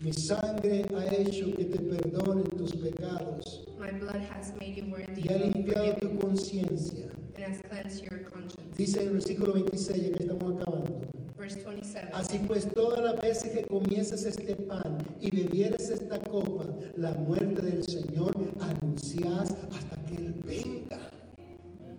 Mi 0.00 0.12
sangre 0.12 0.84
ha 0.96 1.06
hecho 1.14 1.54
que 1.56 1.64
te 1.64 1.78
perdonen 1.78 2.44
tus 2.56 2.72
pecados 2.76 3.64
My 3.78 3.90
blood 3.92 4.20
has 4.30 4.52
made 4.60 4.76
you 4.76 4.84
worthy 4.90 5.22
y 5.22 5.28
ha 5.32 5.38
limpiado 5.38 5.94
tu 6.00 6.18
conciencia. 6.18 7.06
and 7.36 7.44
has 7.44 7.60
cleansed 7.62 8.02
your 8.04 8.20
conscience. 8.30 8.76
Dice 8.76 9.00
en 9.02 9.08
el 9.08 9.12
versículo 9.14 9.52
26, 9.54 10.02
ya 10.10 10.16
que 10.16 10.24
estamos 10.24 10.60
acabando. 10.60 11.00
Verse 11.38 11.62
27. 11.62 12.08
Así 12.12 12.38
pues, 12.46 12.66
todas 12.74 13.00
las 13.00 13.20
veces 13.20 13.52
que 13.52 13.62
comieses 13.64 14.24
este 14.24 14.54
pan 14.56 14.98
y 15.20 15.30
bebieres 15.30 15.90
esta 15.90 16.18
copa, 16.20 16.64
la 16.96 17.12
muerte 17.12 17.62
del 17.62 17.84
Señor 17.84 18.32
hasta 18.60 19.96
que 20.06 20.14
Él 20.16 20.34
venga. 20.44 20.98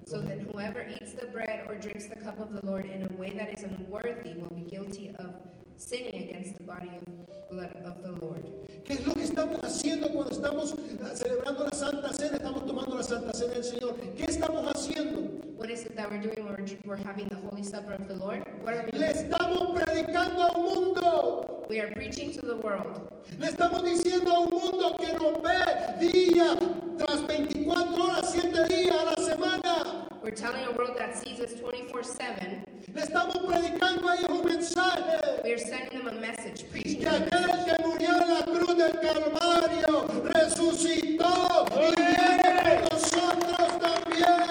So 0.06 0.22
that 0.22 0.40
whoever 0.42 0.88
eats 0.88 1.14
the 1.14 1.28
bread 1.28 1.68
or 1.68 1.76
drinks 1.76 2.08
the 2.08 2.16
cup 2.16 2.40
of 2.40 2.50
the 2.54 2.66
Lord 2.66 2.86
in 2.86 3.04
a 3.04 3.10
way 3.20 3.32
that 3.38 3.50
is 3.54 3.64
unworthy 3.64 4.34
will 4.40 4.56
be 4.56 4.64
guilty 4.64 5.14
of 5.20 5.32
sinning 5.78 6.30
against 6.30 6.58
the 6.58 6.64
body 6.64 6.90
of 6.90 7.50
blood 7.50 7.72
of 7.86 8.02
the 8.04 8.12
Lord. 8.26 8.44
¿Qué 8.84 8.94
es 8.94 9.06
lo 9.06 9.14
que 9.14 9.24
estamos 9.24 9.60
haciendo 9.64 10.10
cuando 10.10 10.32
estamos 10.32 10.76
celebrando 11.14 11.66
la 11.66 11.72
Santa 11.72 12.14
Cena? 12.14 12.38
Estamos 12.38 12.66
tomando 12.66 12.96
la 12.96 13.04
Santa 13.04 13.34
Cena 13.34 13.54
del 13.54 13.64
Señor. 13.64 13.96
¿Qué 14.16 14.26
estamos 14.26 14.66
haciendo? 14.74 15.22
What 15.58 15.70
is 15.70 15.86
it 15.86 15.96
that 15.96 16.10
we're 16.10 16.22
doing 16.22 16.46
when 16.46 16.56
we're, 16.56 16.78
we're 16.86 17.04
having 17.04 17.28
the 17.28 17.36
Holy 17.36 17.64
Supper 17.64 17.94
of 17.94 18.08
the 18.08 18.16
Lord? 18.16 18.44
What 18.64 18.76
are 18.76 18.86
we 18.92 18.98
Le 18.98 19.12
estamos 19.12 19.80
predicando 19.80 20.44
a 20.44 20.58
un 20.58 20.66
mundo. 20.66 21.66
We 21.70 21.80
are 21.80 21.92
preaching 21.92 22.32
to 22.34 22.46
the 22.46 22.56
world. 22.56 23.02
Le 23.40 23.48
estamos 23.48 23.84
diciendo 23.84 24.32
a 24.32 24.40
un 24.40 24.50
mundo 24.50 24.96
que 24.98 25.14
nos 25.14 25.42
ve 25.42 26.00
día 26.00 26.56
tras 26.98 27.28
24 27.28 28.04
horas, 28.04 28.32
7 28.32 28.64
días 28.68 28.96
a 28.96 29.06
la 29.06 29.16
semana. 29.18 30.08
We're 30.24 30.32
telling 30.32 30.66
a 30.66 30.72
world 30.72 30.98
that 30.98 31.16
sees 31.18 31.40
us 31.40 31.54
24 31.60 32.04
7. 32.04 32.67
Le 32.98 33.04
estamos 33.04 33.38
predicando 33.46 34.10
a 34.10 34.16
ellos 34.16 34.30
un 34.32 34.44
mensaje. 34.44 35.20
We 35.44 35.54
are 35.54 35.60
sending 35.60 36.00
them 36.00 36.08
a 36.08 36.14
message, 36.14 36.66
preaching 36.72 37.02
Que 37.02 37.08
aquel 37.08 37.66
que 37.66 37.84
murió 37.86 38.10
en 38.24 38.34
la 38.34 38.44
cruz 38.44 38.76
del 38.76 39.00
Calvario 39.00 40.08
resucitó 40.24 41.66
y 41.76 41.96
viene 41.96 42.82
por 42.90 42.94
nosotros 42.94 43.80
también. 43.80 44.48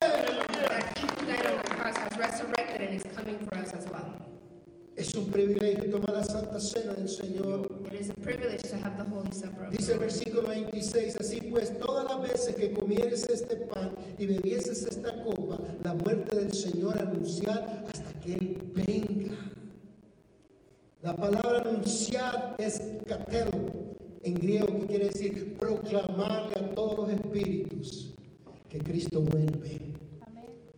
that 0.68 0.96
he 0.96 1.06
who 1.08 1.26
died 1.26 1.46
on 1.46 1.56
the 1.56 1.74
cross 1.74 1.96
has 1.96 2.16
resurrected 2.16 2.82
and 2.82 2.94
is 2.94 3.02
coming 3.16 3.36
for 3.38 3.56
us 3.58 3.74
as 3.74 3.84
well. 3.90 4.14
Es 4.94 5.12
un 5.14 5.26
privilegio 5.26 5.90
tomar 5.90 6.14
la 6.14 6.22
Santa 6.22 6.60
Cena 6.60 6.94
del 6.94 7.08
Señor. 7.08 7.66
It 7.92 8.00
is 8.00 8.10
a 8.10 8.14
privilege 8.14 8.62
to 8.62 8.76
have 8.76 8.96
the 8.96 9.04
Holy 9.10 9.32
Supper 9.32 9.70
Dice 9.70 9.92
el 9.92 9.98
versículo 9.98 10.42
26, 10.48 11.16
así 11.16 11.40
pues 11.50 11.76
todas 11.80 12.04
las 12.04 12.22
veces 12.22 12.54
que 12.54 12.72
comieres 12.72 13.28
este 13.28 13.56
pan 13.56 13.90
y 14.16 14.26
bebieses 14.26 14.86
esta 14.86 15.20
copa, 15.24 15.58
la 15.82 15.94
muerte 15.94 16.36
del 16.36 16.54
Señor 16.54 16.96
anunciar 16.98 17.84
hasta 17.90 18.15
que 18.26 18.34
Él 18.34 18.58
venga. 18.74 19.36
La 21.02 21.14
palabra 21.14 21.60
anunciar 21.60 22.56
es 22.58 22.82
catero 23.06 23.50
en 24.24 24.34
griego, 24.34 24.80
que 24.80 24.86
quiere 24.86 25.04
decir 25.06 25.56
proclamarle 25.56 26.54
a 26.56 26.74
todos 26.74 26.98
los 26.98 27.10
espíritus 27.10 28.14
que 28.68 28.78
Cristo 28.80 29.20
vuelve. 29.20 29.80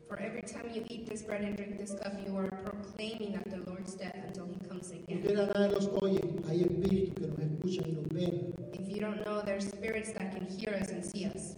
For 0.07 0.21
every 0.21 0.43
time 0.43 0.71
you 0.75 0.85
eat 0.89 1.07
this 1.09 1.23
bread 1.23 1.43
and 1.43 1.57
drink 1.57 1.79
this 1.79 1.93
cup, 1.93 2.13
you 2.27 2.37
are 2.37 2.51
proclaiming 2.65 3.33
that 3.33 3.45
the 3.51 3.59
Lord's 3.71 3.95
death 3.95 4.17
until 4.27 4.47
he 4.47 4.69
comes 4.69 4.91
again. 4.91 5.23
Porque 5.23 5.35
nadie 5.35 5.73
los 5.73 5.89
oye, 6.03 6.21
hay 6.49 6.63
espíritus 6.63 7.15
que 7.15 7.27
nos 7.27 7.39
escuchan 7.39 7.89
y 7.89 7.93
nos 7.93 8.09
ven. 8.09 8.55
If 8.75 8.89
you 8.89 9.01
don't 9.01 9.25
know, 9.25 9.41
there's 9.43 9.69
spirits 9.69 10.13
that 10.13 10.35
can 10.35 10.47
hear 10.47 10.75
us 10.75 10.91
and 10.91 11.03
see 11.05 11.25
us. 11.27 11.57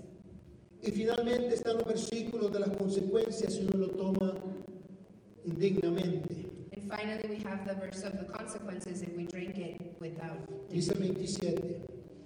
Y 0.82 0.92
finalmente 0.92 1.54
están 1.54 1.76
los 1.76 1.84
versículos 1.84 2.52
de 2.52 2.60
las 2.60 2.70
consecuencias 2.70 3.52
si 3.52 3.66
uno 3.66 3.86
lo 3.86 3.90
toma 3.90 4.34
indignamente. 5.44 6.46
And 6.72 6.88
finally, 6.88 7.28
we 7.28 7.42
have 7.44 7.66
the 7.66 7.74
verse 7.74 8.02
of 8.02 8.18
the 8.18 8.24
consequences 8.32 9.02
if 9.02 9.16
we 9.16 9.26
drink 9.26 9.58
it 9.58 9.80
without. 10.00 10.38
Dice 10.70 10.92
27, 10.92 11.82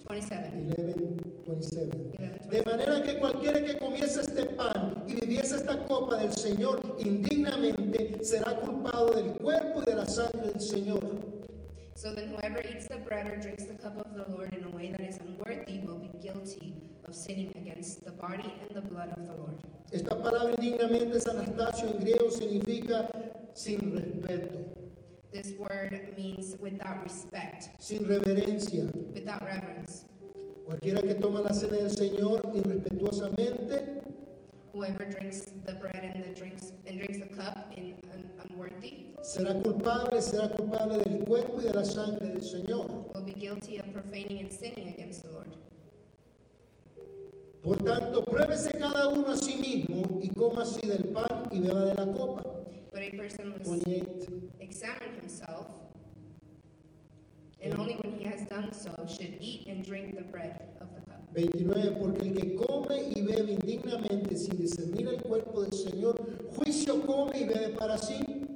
27. 0.06 0.74
11, 0.76 1.20
27. 1.46 2.14
11, 2.18 2.50
De 2.50 2.62
manera 2.62 3.02
que 3.02 3.18
cualquiera 3.18 3.64
que 3.64 3.78
comiese 3.78 4.20
este 4.20 4.44
pan 4.46 5.02
y 5.06 5.14
bebiese 5.14 5.56
esta 5.56 5.84
copa 5.86 6.18
del 6.18 6.32
Señor 6.32 6.96
indignamente 6.98 8.22
será 8.22 8.56
culpado 8.60 9.14
del 9.14 9.32
cuerpo 9.32 9.82
y 9.82 9.86
de 9.86 9.94
la 9.96 10.06
sangre 10.06 10.48
del 10.52 10.60
Señor. 10.60 11.02
So 11.96 12.12
then, 12.12 12.28
whoever 12.28 12.60
eats 12.60 12.88
the 12.88 12.96
bread 12.98 13.26
or 13.28 13.36
drinks 13.36 13.64
the 13.64 13.74
cup 13.74 13.96
of 13.96 14.12
the 14.14 14.30
Lord 14.30 14.52
in 14.52 14.64
a 14.64 14.76
way 14.76 14.90
that 14.90 15.00
is 15.00 15.18
unworthy 15.18 15.78
will 15.86 15.98
be 15.98 16.10
guilty 16.20 16.74
of 17.06 17.14
sinning 17.14 17.52
against 17.56 18.04
the 18.04 18.12
body 18.12 18.52
and 18.62 18.74
the 18.74 18.80
blood 18.82 19.10
of 19.16 19.26
the 19.26 19.34
Lord. 19.34 19.56
Esta 19.92 20.16
palabra 20.20 20.52
indignamente, 20.58 21.18
es 21.18 21.26
Anastasio 21.28 21.88
en 21.88 21.98
griego, 22.00 22.30
significa 22.30 23.08
sin 23.54 23.92
respeto, 23.94 24.58
This 25.32 25.54
word 25.58 26.00
means 26.16 26.56
without 26.60 27.02
respect, 27.02 27.68
sin 27.80 28.04
reverencia. 28.06 28.84
without 29.12 29.42
reverence. 29.42 30.04
Cualquiera 30.64 31.02
que 31.02 31.14
toma 31.14 31.40
la 31.40 31.52
cena 31.52 31.76
del 31.76 31.90
Señor 31.90 32.40
irrespetuosamente 32.54 34.02
Whoever 34.72 35.04
drinks 35.04 35.52
the 35.66 35.74
bread 35.74 36.02
and 36.02 36.24
the 36.24 36.34
drinks 36.34 36.72
and 36.86 36.98
drinks 36.98 37.18
the 37.18 37.26
cup 37.36 37.70
in 37.76 37.94
un- 38.12 38.30
unworthy 38.48 39.14
será 39.22 39.54
culpable, 39.62 40.20
será 40.20 40.48
culpable 40.56 40.98
del 40.98 41.24
cuerpo 41.24 41.60
y 41.60 41.64
de 41.64 41.74
la 41.74 41.84
sangre 41.84 42.26
del 42.28 42.42
Señor. 42.42 42.88
will 43.14 43.22
be 43.24 43.32
guilty 43.34 43.78
of 43.78 43.86
profaning 43.92 44.40
and 44.40 44.50
sinning 44.52 44.88
against 44.88 44.92
the 44.92 44.92
Lord. 44.92 44.93
Por 47.64 47.78
tanto, 47.82 48.22
pruébese 48.22 48.72
cada 48.72 49.08
uno 49.08 49.28
a 49.28 49.36
sí 49.38 49.56
mismo 49.56 50.20
y 50.20 50.28
coma 50.28 50.62
así 50.64 50.86
del 50.86 51.04
pan 51.04 51.48
y 51.50 51.60
beba 51.60 51.86
de 51.86 51.94
la 51.94 52.12
copa. 52.12 52.42
But 52.92 53.02
a 53.02 53.16
person 53.16 53.54
must 53.56 53.64
28. 53.64 54.28
examine 54.60 55.14
himself, 55.18 55.66
and 57.62 57.72
only 57.78 57.94
when 57.94 58.18
he 58.18 58.24
has 58.24 58.46
done 58.50 58.70
so 58.70 58.90
should 59.08 59.38
eat 59.40 59.66
and 59.66 59.82
drink 59.82 60.14
the 60.14 60.24
bread 60.24 60.60
of 60.82 60.88
the 60.94 61.00
cup. 61.10 61.22
29, 61.32 61.96
porque 61.98 62.28
el 62.28 62.34
que 62.34 62.54
come 62.54 63.02
y 63.16 63.22
bebe 63.22 63.52
indignamente 63.52 64.36
sin 64.36 64.58
discernir 64.58 65.08
el 65.08 65.22
cuerpo 65.22 65.62
del 65.62 65.72
Señor, 65.72 66.20
juicio 66.54 67.00
come 67.06 67.40
y 67.40 67.44
bebe 67.44 67.70
para 67.70 67.96
sí. 67.96 68.46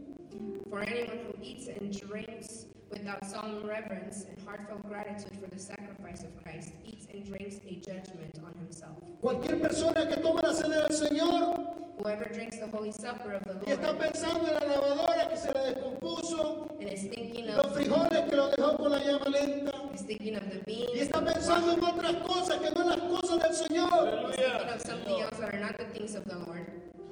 For 0.68 0.82
anyone 0.82 1.20
who 1.26 1.42
eats 1.42 1.66
and 1.68 1.90
drinks 1.98 2.66
without 2.90 3.24
solemn 3.26 3.66
reverence 3.66 4.24
and 4.28 4.38
heartfelt 4.46 4.86
gratitude 4.88 5.38
for 5.40 5.48
the 5.50 5.58
sacrifice 5.58 6.22
of 6.22 6.42
Christ 6.42 6.72
eats 6.84 7.06
and 7.12 7.24
drinks 7.26 7.56
a 7.68 7.74
judgment 7.74 8.38
on 8.44 8.54
himself. 8.58 8.96
Cualquier 9.20 9.60
persona 9.60 10.06
que 10.08 10.16
toma 10.16 10.40
la 10.42 10.52
cena 10.52 10.86
del 10.86 10.96
Señor 10.96 11.78
Whoever 11.98 12.26
drinks 12.32 12.58
the 12.58 12.68
holy 12.68 12.92
supper 12.92 13.32
of 13.32 13.42
the 13.42 13.66
y 13.66 13.72
está 13.72 13.88
Lord 13.88 13.98
pensando 13.98 14.46
en 14.46 14.54
la 14.54 14.60
lavadora 14.60 15.28
que 15.28 15.36
se 15.36 15.52
le 15.52 15.74
descompuso, 15.74 16.68
and 16.80 16.92
is 16.92 17.08
thinking 17.08 17.46
los 17.46 17.66
of 17.66 17.74
frijoles 17.74 18.30
que 18.30 18.36
lo 18.36 18.50
dejó 18.50 18.76
con 18.76 18.92
la 18.92 18.98
llama 19.00 19.28
lenta, 19.30 19.72
is 19.92 20.02
thinking 20.02 20.36
of 20.36 20.44
the 20.48 20.62
y 20.70 20.86
beans, 20.86 20.92
está 20.94 21.24
pensando 21.24 21.72
en 21.72 21.82
otras 21.82 22.14
cosas 22.22 22.58
que 22.58 22.70
no 22.70 22.82
en 22.82 22.88
las 22.88 23.00
cosas 23.00 23.42
del 23.42 23.54
Señor, 23.66 24.30
is 24.30 24.36
thinking 24.36 24.68
of 24.68 24.80
something 24.80 25.20
else 25.20 25.36
that 25.40 25.52
are 25.52 25.58
not 25.60 25.76
the 25.76 25.84
things 25.86 26.14
of 26.14 26.24
the 26.26 26.36
Lord. 26.36 26.66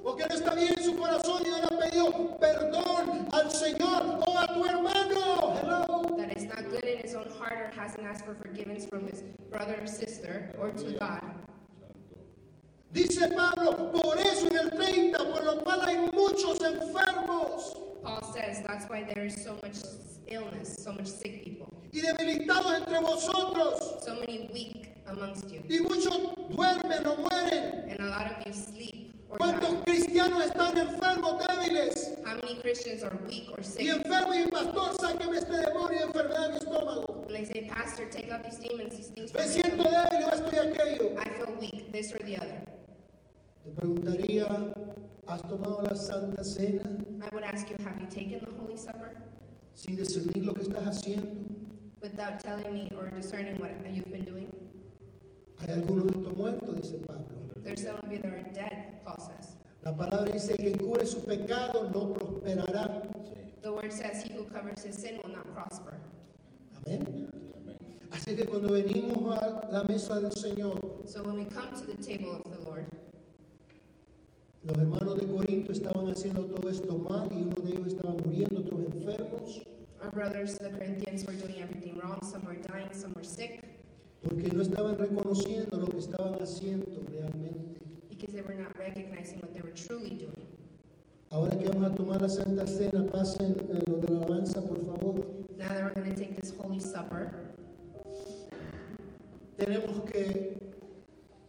o 0.05 0.15
que 0.15 0.25
no 0.25 0.35
está 0.35 0.55
bien 0.55 0.73
en 0.77 0.83
su 0.83 0.95
corazón 0.95 1.41
y 1.45 1.49
no 1.49 1.57
le 1.57 1.65
ha 1.65 1.89
pedido 1.89 2.37
perdón 2.39 3.27
al 3.33 3.51
Señor 3.51 4.19
o 4.25 4.26
a 4.47 4.53
tu 4.53 4.63
hermano. 4.63 5.55
Hello. 5.61 6.15
That 6.17 6.35
is 6.37 6.45
not 6.45 6.69
good 6.69 6.83
in 6.83 6.99
his 6.99 7.15
own 7.15 7.29
heart 7.39 7.53
or 7.53 7.71
hasn't 7.79 8.05
asked 8.05 8.25
for 8.25 8.35
forgiveness 8.35 8.85
from 8.85 9.07
his 9.07 9.21
brother 9.49 9.79
or 9.81 9.87
sister 9.87 10.53
or 10.59 10.71
to 10.71 10.91
God. 10.99 11.21
Dice 12.93 13.27
Pablo, 13.35 13.91
por 13.91 14.17
eso 14.17 14.47
en 14.47 14.57
el 14.57 14.69
30, 14.71 15.17
por 15.17 15.43
lo 15.43 15.61
cual 15.63 15.81
hay 15.85 16.09
muchos 16.13 16.59
enfermos 16.61 17.75
Paul 18.01 18.23
says 18.33 18.63
that's 18.65 18.85
why 18.89 19.03
there 19.03 19.25
is 19.25 19.35
so 19.43 19.59
much 19.61 19.75
illness, 20.27 20.81
so 20.81 20.93
much 20.93 21.07
sick 21.07 21.43
people, 21.43 21.67
y 21.91 21.99
debilitados 21.99 22.79
entre 22.79 22.99
vosotros, 23.01 24.03
so 24.05 24.15
many 24.15 24.49
weak 24.53 24.95
amongst 25.07 25.49
you, 25.51 25.61
y 25.67 25.79
muchos 25.81 26.17
duermen 26.49 27.05
o 27.05 27.17
mueren. 27.17 27.89
and 27.89 27.99
a 27.99 28.09
lot 28.09 28.31
of 28.31 28.47
you 28.47 28.53
sleep 28.53 28.96
¿Cuántos 29.29 29.83
cristianos 29.85 30.45
están 30.45 30.77
enfermos, 30.77 31.35
débiles? 31.47 32.13
How 32.25 32.35
many 32.35 32.59
Christians 32.61 33.03
are 33.03 33.15
weak 33.27 33.49
or 33.51 33.59
Y 33.59 33.63
sick? 33.63 33.87
enfermo 33.89 34.33
y 34.33 34.47
pastor, 34.49 34.95
sáqueme 34.99 35.37
este 35.37 35.53
demonio 35.57 35.99
de 35.99 36.05
enfermedad 36.05 36.45
en 36.45 36.51
mi 36.51 36.57
estómago. 36.57 37.23
And 37.27 37.35
they 37.35 37.45
say, 37.45 37.67
Pastor, 37.69 38.05
take 38.09 38.31
out 38.31 38.43
these 38.43 38.57
demons, 38.59 38.95
these 38.95 39.09
things 39.09 39.33
Me 39.33 39.43
siento 39.47 39.83
débil 39.83 40.27
esto 40.31 40.49
y 40.53 40.59
aquello. 40.59 41.19
I 41.19 41.29
feel 41.29 41.57
weak, 41.59 41.91
this 41.91 42.13
or 42.13 42.19
the 42.19 42.37
other. 42.37 42.63
Te 43.65 43.71
preguntaría, 43.71 44.47
¿has 45.27 45.41
tomado 45.41 45.81
la 45.81 45.95
Santa 45.95 46.43
Cena 46.43 46.83
I 47.21 47.35
would 47.35 47.43
ask 47.43 47.69
you, 47.69 47.75
have 47.83 47.99
you 47.99 48.07
taken 48.07 48.39
the 48.39 48.51
Holy 48.61 48.77
Supper 48.77 49.17
sin 49.73 49.97
discernir 49.97 50.45
lo 50.45 50.53
que 50.53 50.63
estás 50.63 50.85
haciendo? 50.87 51.27
without 52.01 52.39
telling 52.39 52.71
me 52.73 52.89
or 52.95 53.09
discerning 53.09 53.57
what 53.59 53.71
you've 53.91 54.09
been 54.11 54.23
doing? 54.23 54.47
Hay 55.59 55.73
algunos 55.73 56.05
de 56.05 56.13
estos 56.17 56.37
muertos, 56.37 56.75
dice 56.77 56.97
Pablo. 57.05 57.25
There's 57.67 57.83
some 57.83 57.99
of 58.01 58.09
you 58.09 58.19
that 58.19 58.31
are 58.31 58.47
dead, 58.53 59.03
Paul 59.03 59.19
says. 59.19 59.57
La 59.83 59.91
palabra 59.91 60.31
dice 60.31 60.55
que 60.55 60.71
cubre 60.71 61.05
su 61.05 61.19
pecado 61.19 61.91
no 61.93 62.13
prosperará. 62.13 63.03
The 63.61 63.73
word 63.73 63.91
says, 63.91 64.23
He 64.23 64.33
who 64.35 64.45
covers 64.45 64.85
his 64.85 64.95
sin 64.95 65.19
will 65.21 65.33
not 65.35 65.53
prosper. 65.53 65.99
Amén. 66.85 67.27
Así 68.11 68.37
que 68.37 68.45
cuando 68.45 68.69
venimos 68.69 69.37
a 69.37 69.67
la 69.69 69.83
mesa 69.83 70.21
del 70.21 70.31
Señor, 70.31 70.79
So 71.05 71.21
when 71.23 71.35
we 71.35 71.43
come 71.43 71.67
to 71.75 71.85
the 71.85 72.01
table 72.01 72.41
of 72.41 72.49
the 72.49 72.63
Lord, 72.63 72.85
los 74.63 74.77
hermanos 74.77 75.19
de 75.19 75.27
Corinto 75.27 75.73
estaban 75.73 76.07
haciendo 76.09 76.45
todo 76.45 76.69
esto 76.69 76.97
mal 76.97 77.27
y 77.33 77.41
uno 77.43 77.55
de 77.63 77.71
ellos 77.71 77.87
estaba 77.87 78.13
muriendo, 78.13 78.61
otros 78.61 78.79
enfermos, 78.93 79.61
our 80.01 80.11
brothers, 80.11 80.57
the 80.57 80.69
Corinthians, 80.69 81.25
were 81.25 81.35
doing 81.35 81.61
everything 81.61 81.99
wrong. 82.01 82.21
Some 82.23 82.45
were 82.45 82.55
dying, 82.55 82.93
some 82.93 83.11
were 83.13 83.25
sick, 83.25 83.61
porque 84.23 84.53
no 84.53 84.61
estaban 84.61 84.97
reconociendo 84.97 85.75
lo 85.75 85.87
que 85.87 85.99
estaban 85.99 86.41
haciendo 86.41 87.03
realmente. 87.11 87.36
Because 88.17 88.33
they 88.33 88.41
were 88.41 88.53
not 88.55 88.75
recognizing 88.77 89.39
what 89.39 89.53
they 89.53 89.61
were 89.61 89.75
truly 89.75 90.11
doing. 90.11 90.47
Ahora 91.31 91.51
que 91.57 91.67
vamos 91.69 91.91
a 91.91 91.95
tomar 91.95 92.21
la 92.21 92.29
Santa 92.29 92.65
Cena, 92.65 93.03
pasen 93.11 93.51
eh, 93.69 93.83
los 93.87 94.01
de 94.01 94.13
la 94.13 94.19
alabanza, 94.25 94.61
por 94.61 94.77
favor. 94.77 95.25
Now 95.57 95.67
that 95.69 95.83
we're 95.83 95.93
going 95.93 96.13
to 96.13 96.19
take 96.19 96.35
this 96.39 96.53
Holy 96.57 96.79
Supper, 96.79 97.33
Tenemos 99.57 100.05
que 100.11 100.55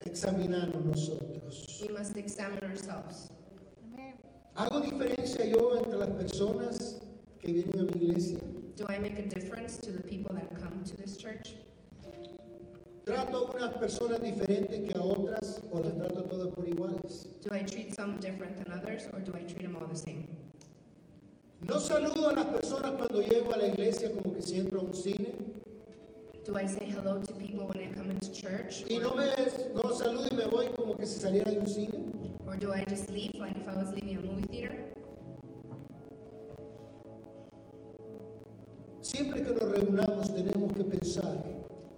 examinarnos 0.05 0.85
nosotros. 0.85 1.79
we 1.87 1.89
must 1.95 2.17
examine 2.17 2.59
ourselves. 2.65 3.31
¿Hago 4.57 4.81
diferencia 4.81 5.45
yo 5.45 5.77
entre 5.77 5.99
las 5.99 6.09
personas 6.11 7.01
que 7.41 7.53
vienen 7.53 7.79
a 7.81 7.83
mi 7.85 8.07
iglesia? 8.07 8.39
Do 8.77 8.87
I 8.89 8.99
make 8.99 9.19
a 9.19 9.23
difference 9.29 9.77
to 9.79 9.93
the 9.93 10.03
people 10.03 10.35
that 10.35 10.49
come 10.61 10.83
to 10.85 10.97
this 10.97 11.17
church? 11.17 11.55
¿Trato 13.09 13.39
a 13.39 13.57
unas 13.57 13.73
personas 13.79 14.21
diferentes 14.21 14.81
que 14.87 14.99
a 14.99 15.03
otras 15.03 15.63
o 15.73 15.81
las 15.81 15.97
trato 15.97 16.25
todas 16.25 16.49
por 16.49 16.69
iguales? 16.69 17.27
Do 17.43 17.57
I 17.57 17.65
treat 17.65 17.95
some 17.95 18.19
different 18.21 18.63
than 18.63 18.71
others, 18.71 19.09
or 19.15 19.21
do 19.21 19.33
I 19.35 19.45
treat 19.45 19.63
them 19.63 19.77
all 19.77 19.89
the 19.89 19.97
same? 19.97 20.29
No 21.63 21.81
saludo 21.81 22.29
a 22.29 22.33
las 22.35 22.45
personas 22.49 22.93
cuando 22.99 23.23
llego 23.23 23.55
a 23.55 23.57
la 23.57 23.69
iglesia 23.69 24.13
como 24.13 24.35
que 24.35 24.43
si 24.43 24.59
entro 24.61 24.81
a 24.81 24.85
un 24.85 24.93
cine. 24.93 25.33
Do 26.45 26.55
I 26.59 26.67
say 26.67 26.85
hello 26.91 27.19
to 27.23 27.33
people 27.33 27.67
when 27.67 27.81
I 27.81 27.91
come 27.95 28.11
into 28.11 28.31
church? 28.31 28.85
Y 28.91 28.99
no 28.99 29.15
me 29.15 29.25
no 29.73 29.91
saludo 29.95 30.29
y 30.31 30.37
me 30.37 30.45
voy 30.45 30.67
como 30.77 30.95
que 30.95 31.07
si 31.07 31.19
saliera 31.19 31.51
de 31.51 31.61
un 31.61 31.67
cine. 31.67 32.13
or 32.47 32.59
do 32.59 32.75
I 32.75 32.85
just 32.91 33.09
leave 33.09 33.33
like 33.37 33.57
if 33.57 33.67
I 33.67 33.75
was 33.75 33.91
leaving 33.95 34.19
a 34.19 34.21
movie 34.21 34.47
theater? 34.53 34.85
Siempre 39.01 39.43
que 39.43 39.55
nos 39.55 39.73
reunamos 39.73 40.35
tenemos 40.35 40.75
que 40.75 40.85
pensar 40.85 41.43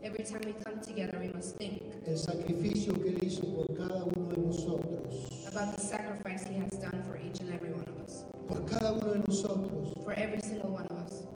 Every 0.03 0.24
time 0.24 0.40
we 0.46 0.53
come 0.64 0.80
together, 0.80 1.18
we 1.20 1.28
must 1.28 1.57
think 1.57 1.82
el 2.07 2.16
sacrificio 2.16 2.94
que 2.94 3.11
Él 3.11 3.18
hizo 3.22 3.42
por 3.55 3.66
cada 3.76 4.05
uno 4.05 4.28
de 4.30 4.36
nosotros. 4.38 5.28
about 5.46 5.76
the 5.76 5.80
sacrifice 5.82 6.44
He 6.48 6.55
has 6.59 6.70
done 6.80 7.03
for 7.05 7.16
each 7.18 7.40
and 7.40 7.51
every 7.53 7.72
one 7.72 7.84
of 7.86 8.01
us, 8.05 8.24
Por 8.48 8.61
cada 8.66 8.92
uno 8.94 9.12
de 9.12 9.18
nosotros. 9.28 9.92
for 10.03 10.12
every 10.14 10.40
single 10.40 10.70
one 10.70 10.86
of 10.90 10.98
us. 11.07 11.26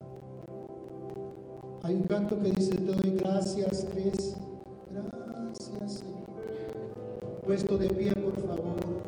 Hay 1.85 1.95
un 1.95 2.05
canto 2.05 2.37
que 2.41 2.51
dice, 2.53 2.71
te 2.77 2.85
doy 2.93 3.19
gracias, 3.19 3.85
Cris. 3.93 4.35
Gracias, 4.91 5.99
Señor. 6.01 6.25
Puesto 7.45 7.77
de 7.77 7.89
pie, 7.91 8.13
por 8.15 8.35
favor. 8.41 9.03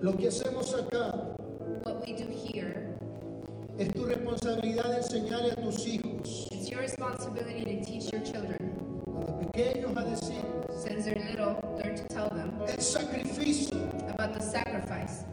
Lo 0.00 0.16
que 0.16 0.28
hacemos 0.28 0.74
acá 0.74 1.36
responsabilidad 4.30 4.84
de 4.90 4.96
enseñarle 4.98 5.52
a 5.52 5.56
tus 5.56 5.86
hijos, 5.86 6.46
it's 6.52 6.68
your 6.70 6.80
responsibility 6.80 7.64
to 7.64 7.84
teach 7.84 8.12
your 8.12 8.22
children. 8.22 8.56
a 9.06 9.20
los 9.20 9.44
pequeños, 9.46 9.96
a 9.96 10.04
decir 10.04 10.40
Since 10.82 11.04
they're 11.04 11.24
little, 11.30 11.58
learn 11.76 11.96
to 11.96 12.04
tell 12.08 12.28
them 12.30 12.52
el 12.68 12.80
sacrificio 12.80 13.76
about 14.14 14.34
the 14.34 14.40
sacrifice 14.42 15.24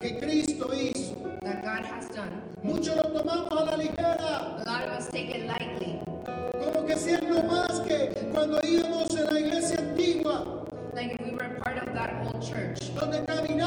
que 0.00 0.18
Cristo 0.18 0.68
hizo. 0.74 1.14
that 1.42 1.62
God 1.62 1.84
has 1.86 2.08
done. 2.08 2.42
Muchos 2.62 2.96
lo 2.96 3.04
tomamos 3.04 3.50
a 3.52 3.64
la 3.64 3.76
ligera, 3.76 4.16
A 4.60 4.64
lot 4.66 4.82
of 4.84 4.98
us 4.98 5.08
take 5.10 5.30
it 5.30 5.46
lightly, 5.46 6.00
como 6.52 6.86
que 6.86 6.96
siendo 6.96 7.42
más 7.44 7.80
que 7.86 8.08
cuando 8.32 8.58
íbamos 8.62 9.08
en 9.16 9.26
la 9.32 9.40
iglesia 9.40 9.78
antigua. 9.78 10.66
like 10.92 11.12
if 11.12 11.20
we 11.24 11.30
were 11.32 11.48
part 11.62 11.78
of 11.78 11.94
that 11.94 12.12
old 12.26 12.42
church 12.42 12.92
donde 12.98 13.24
caminamos 13.24 13.59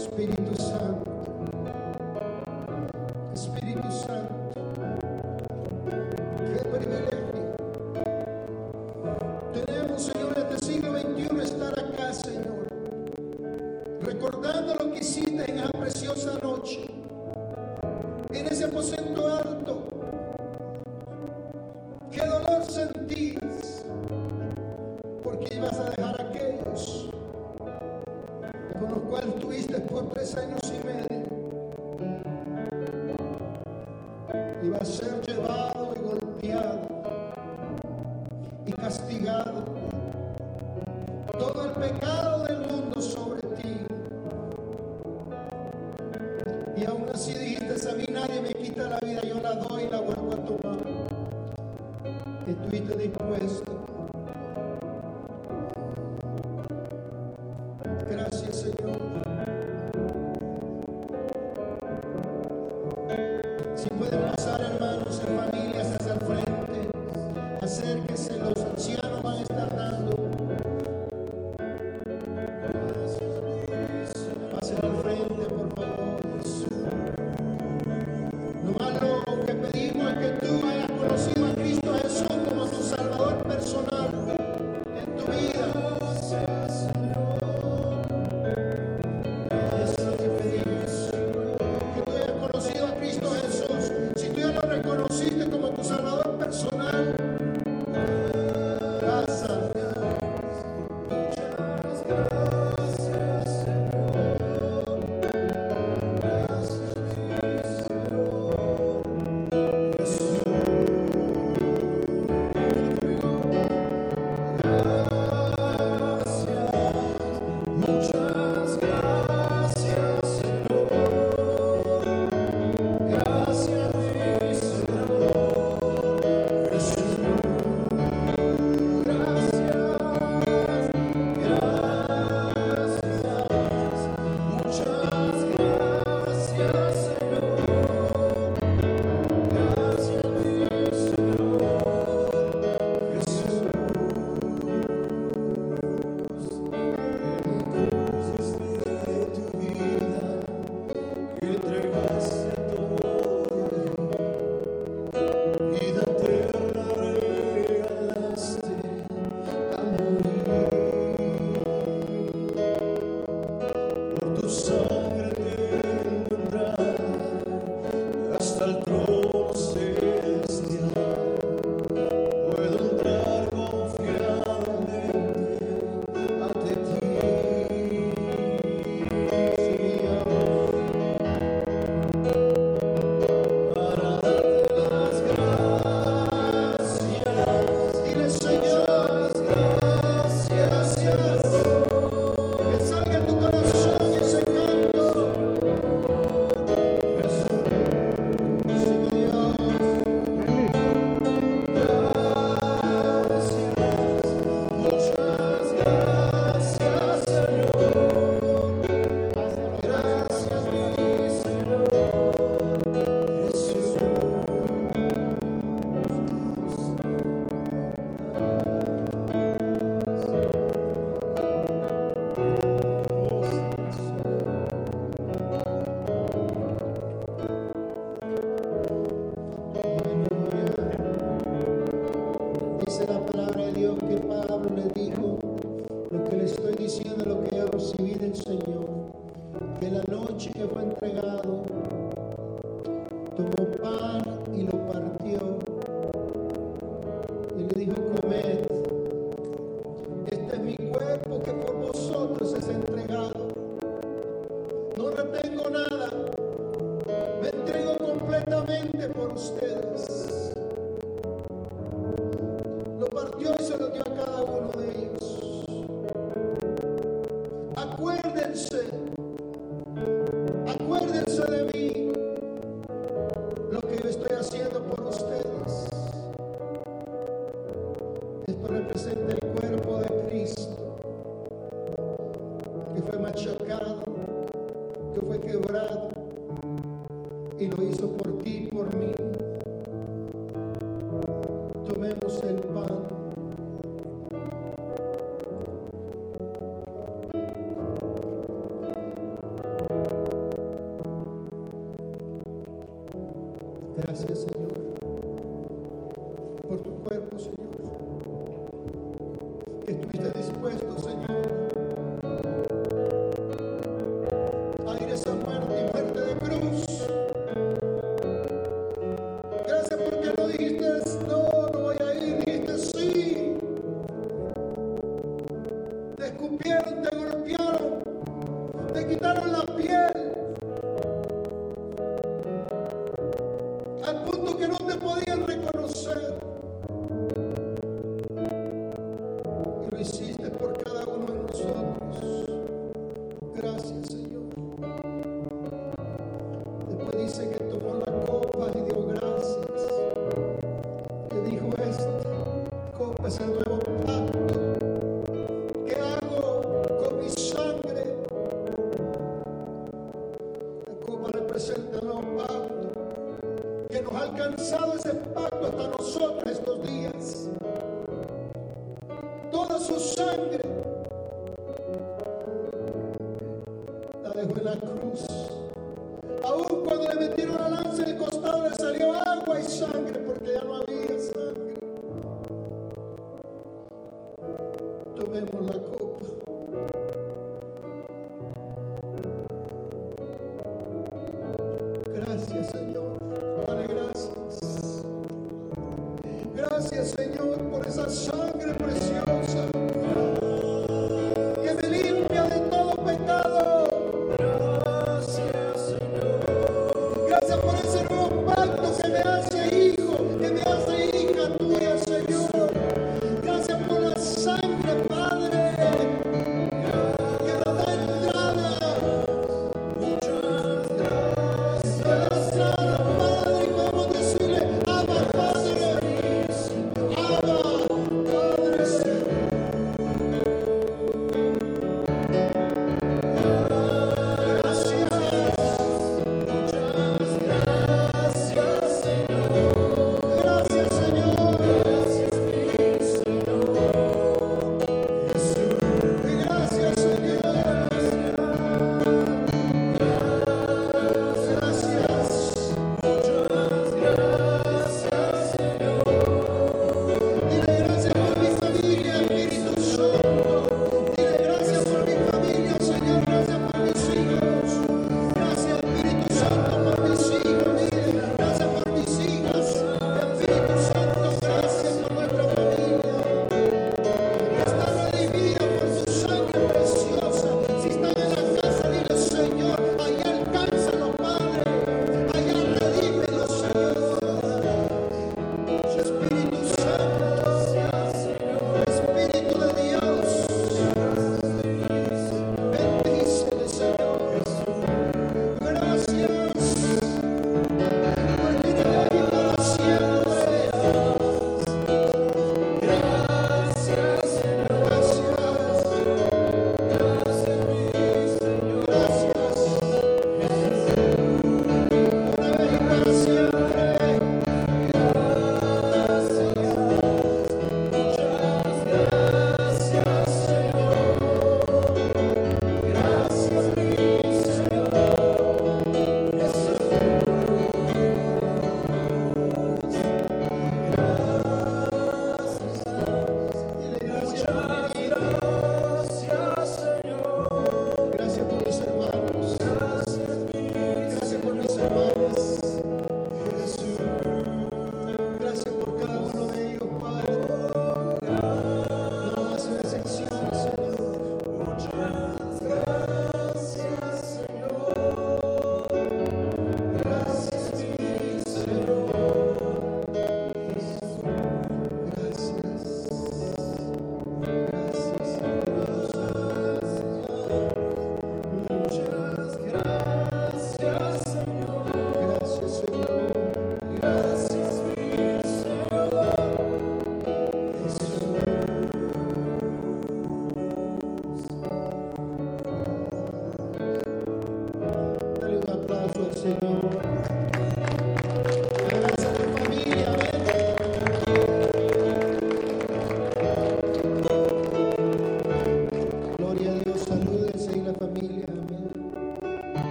Espíritu 0.00 0.56
Santo. 0.56 0.89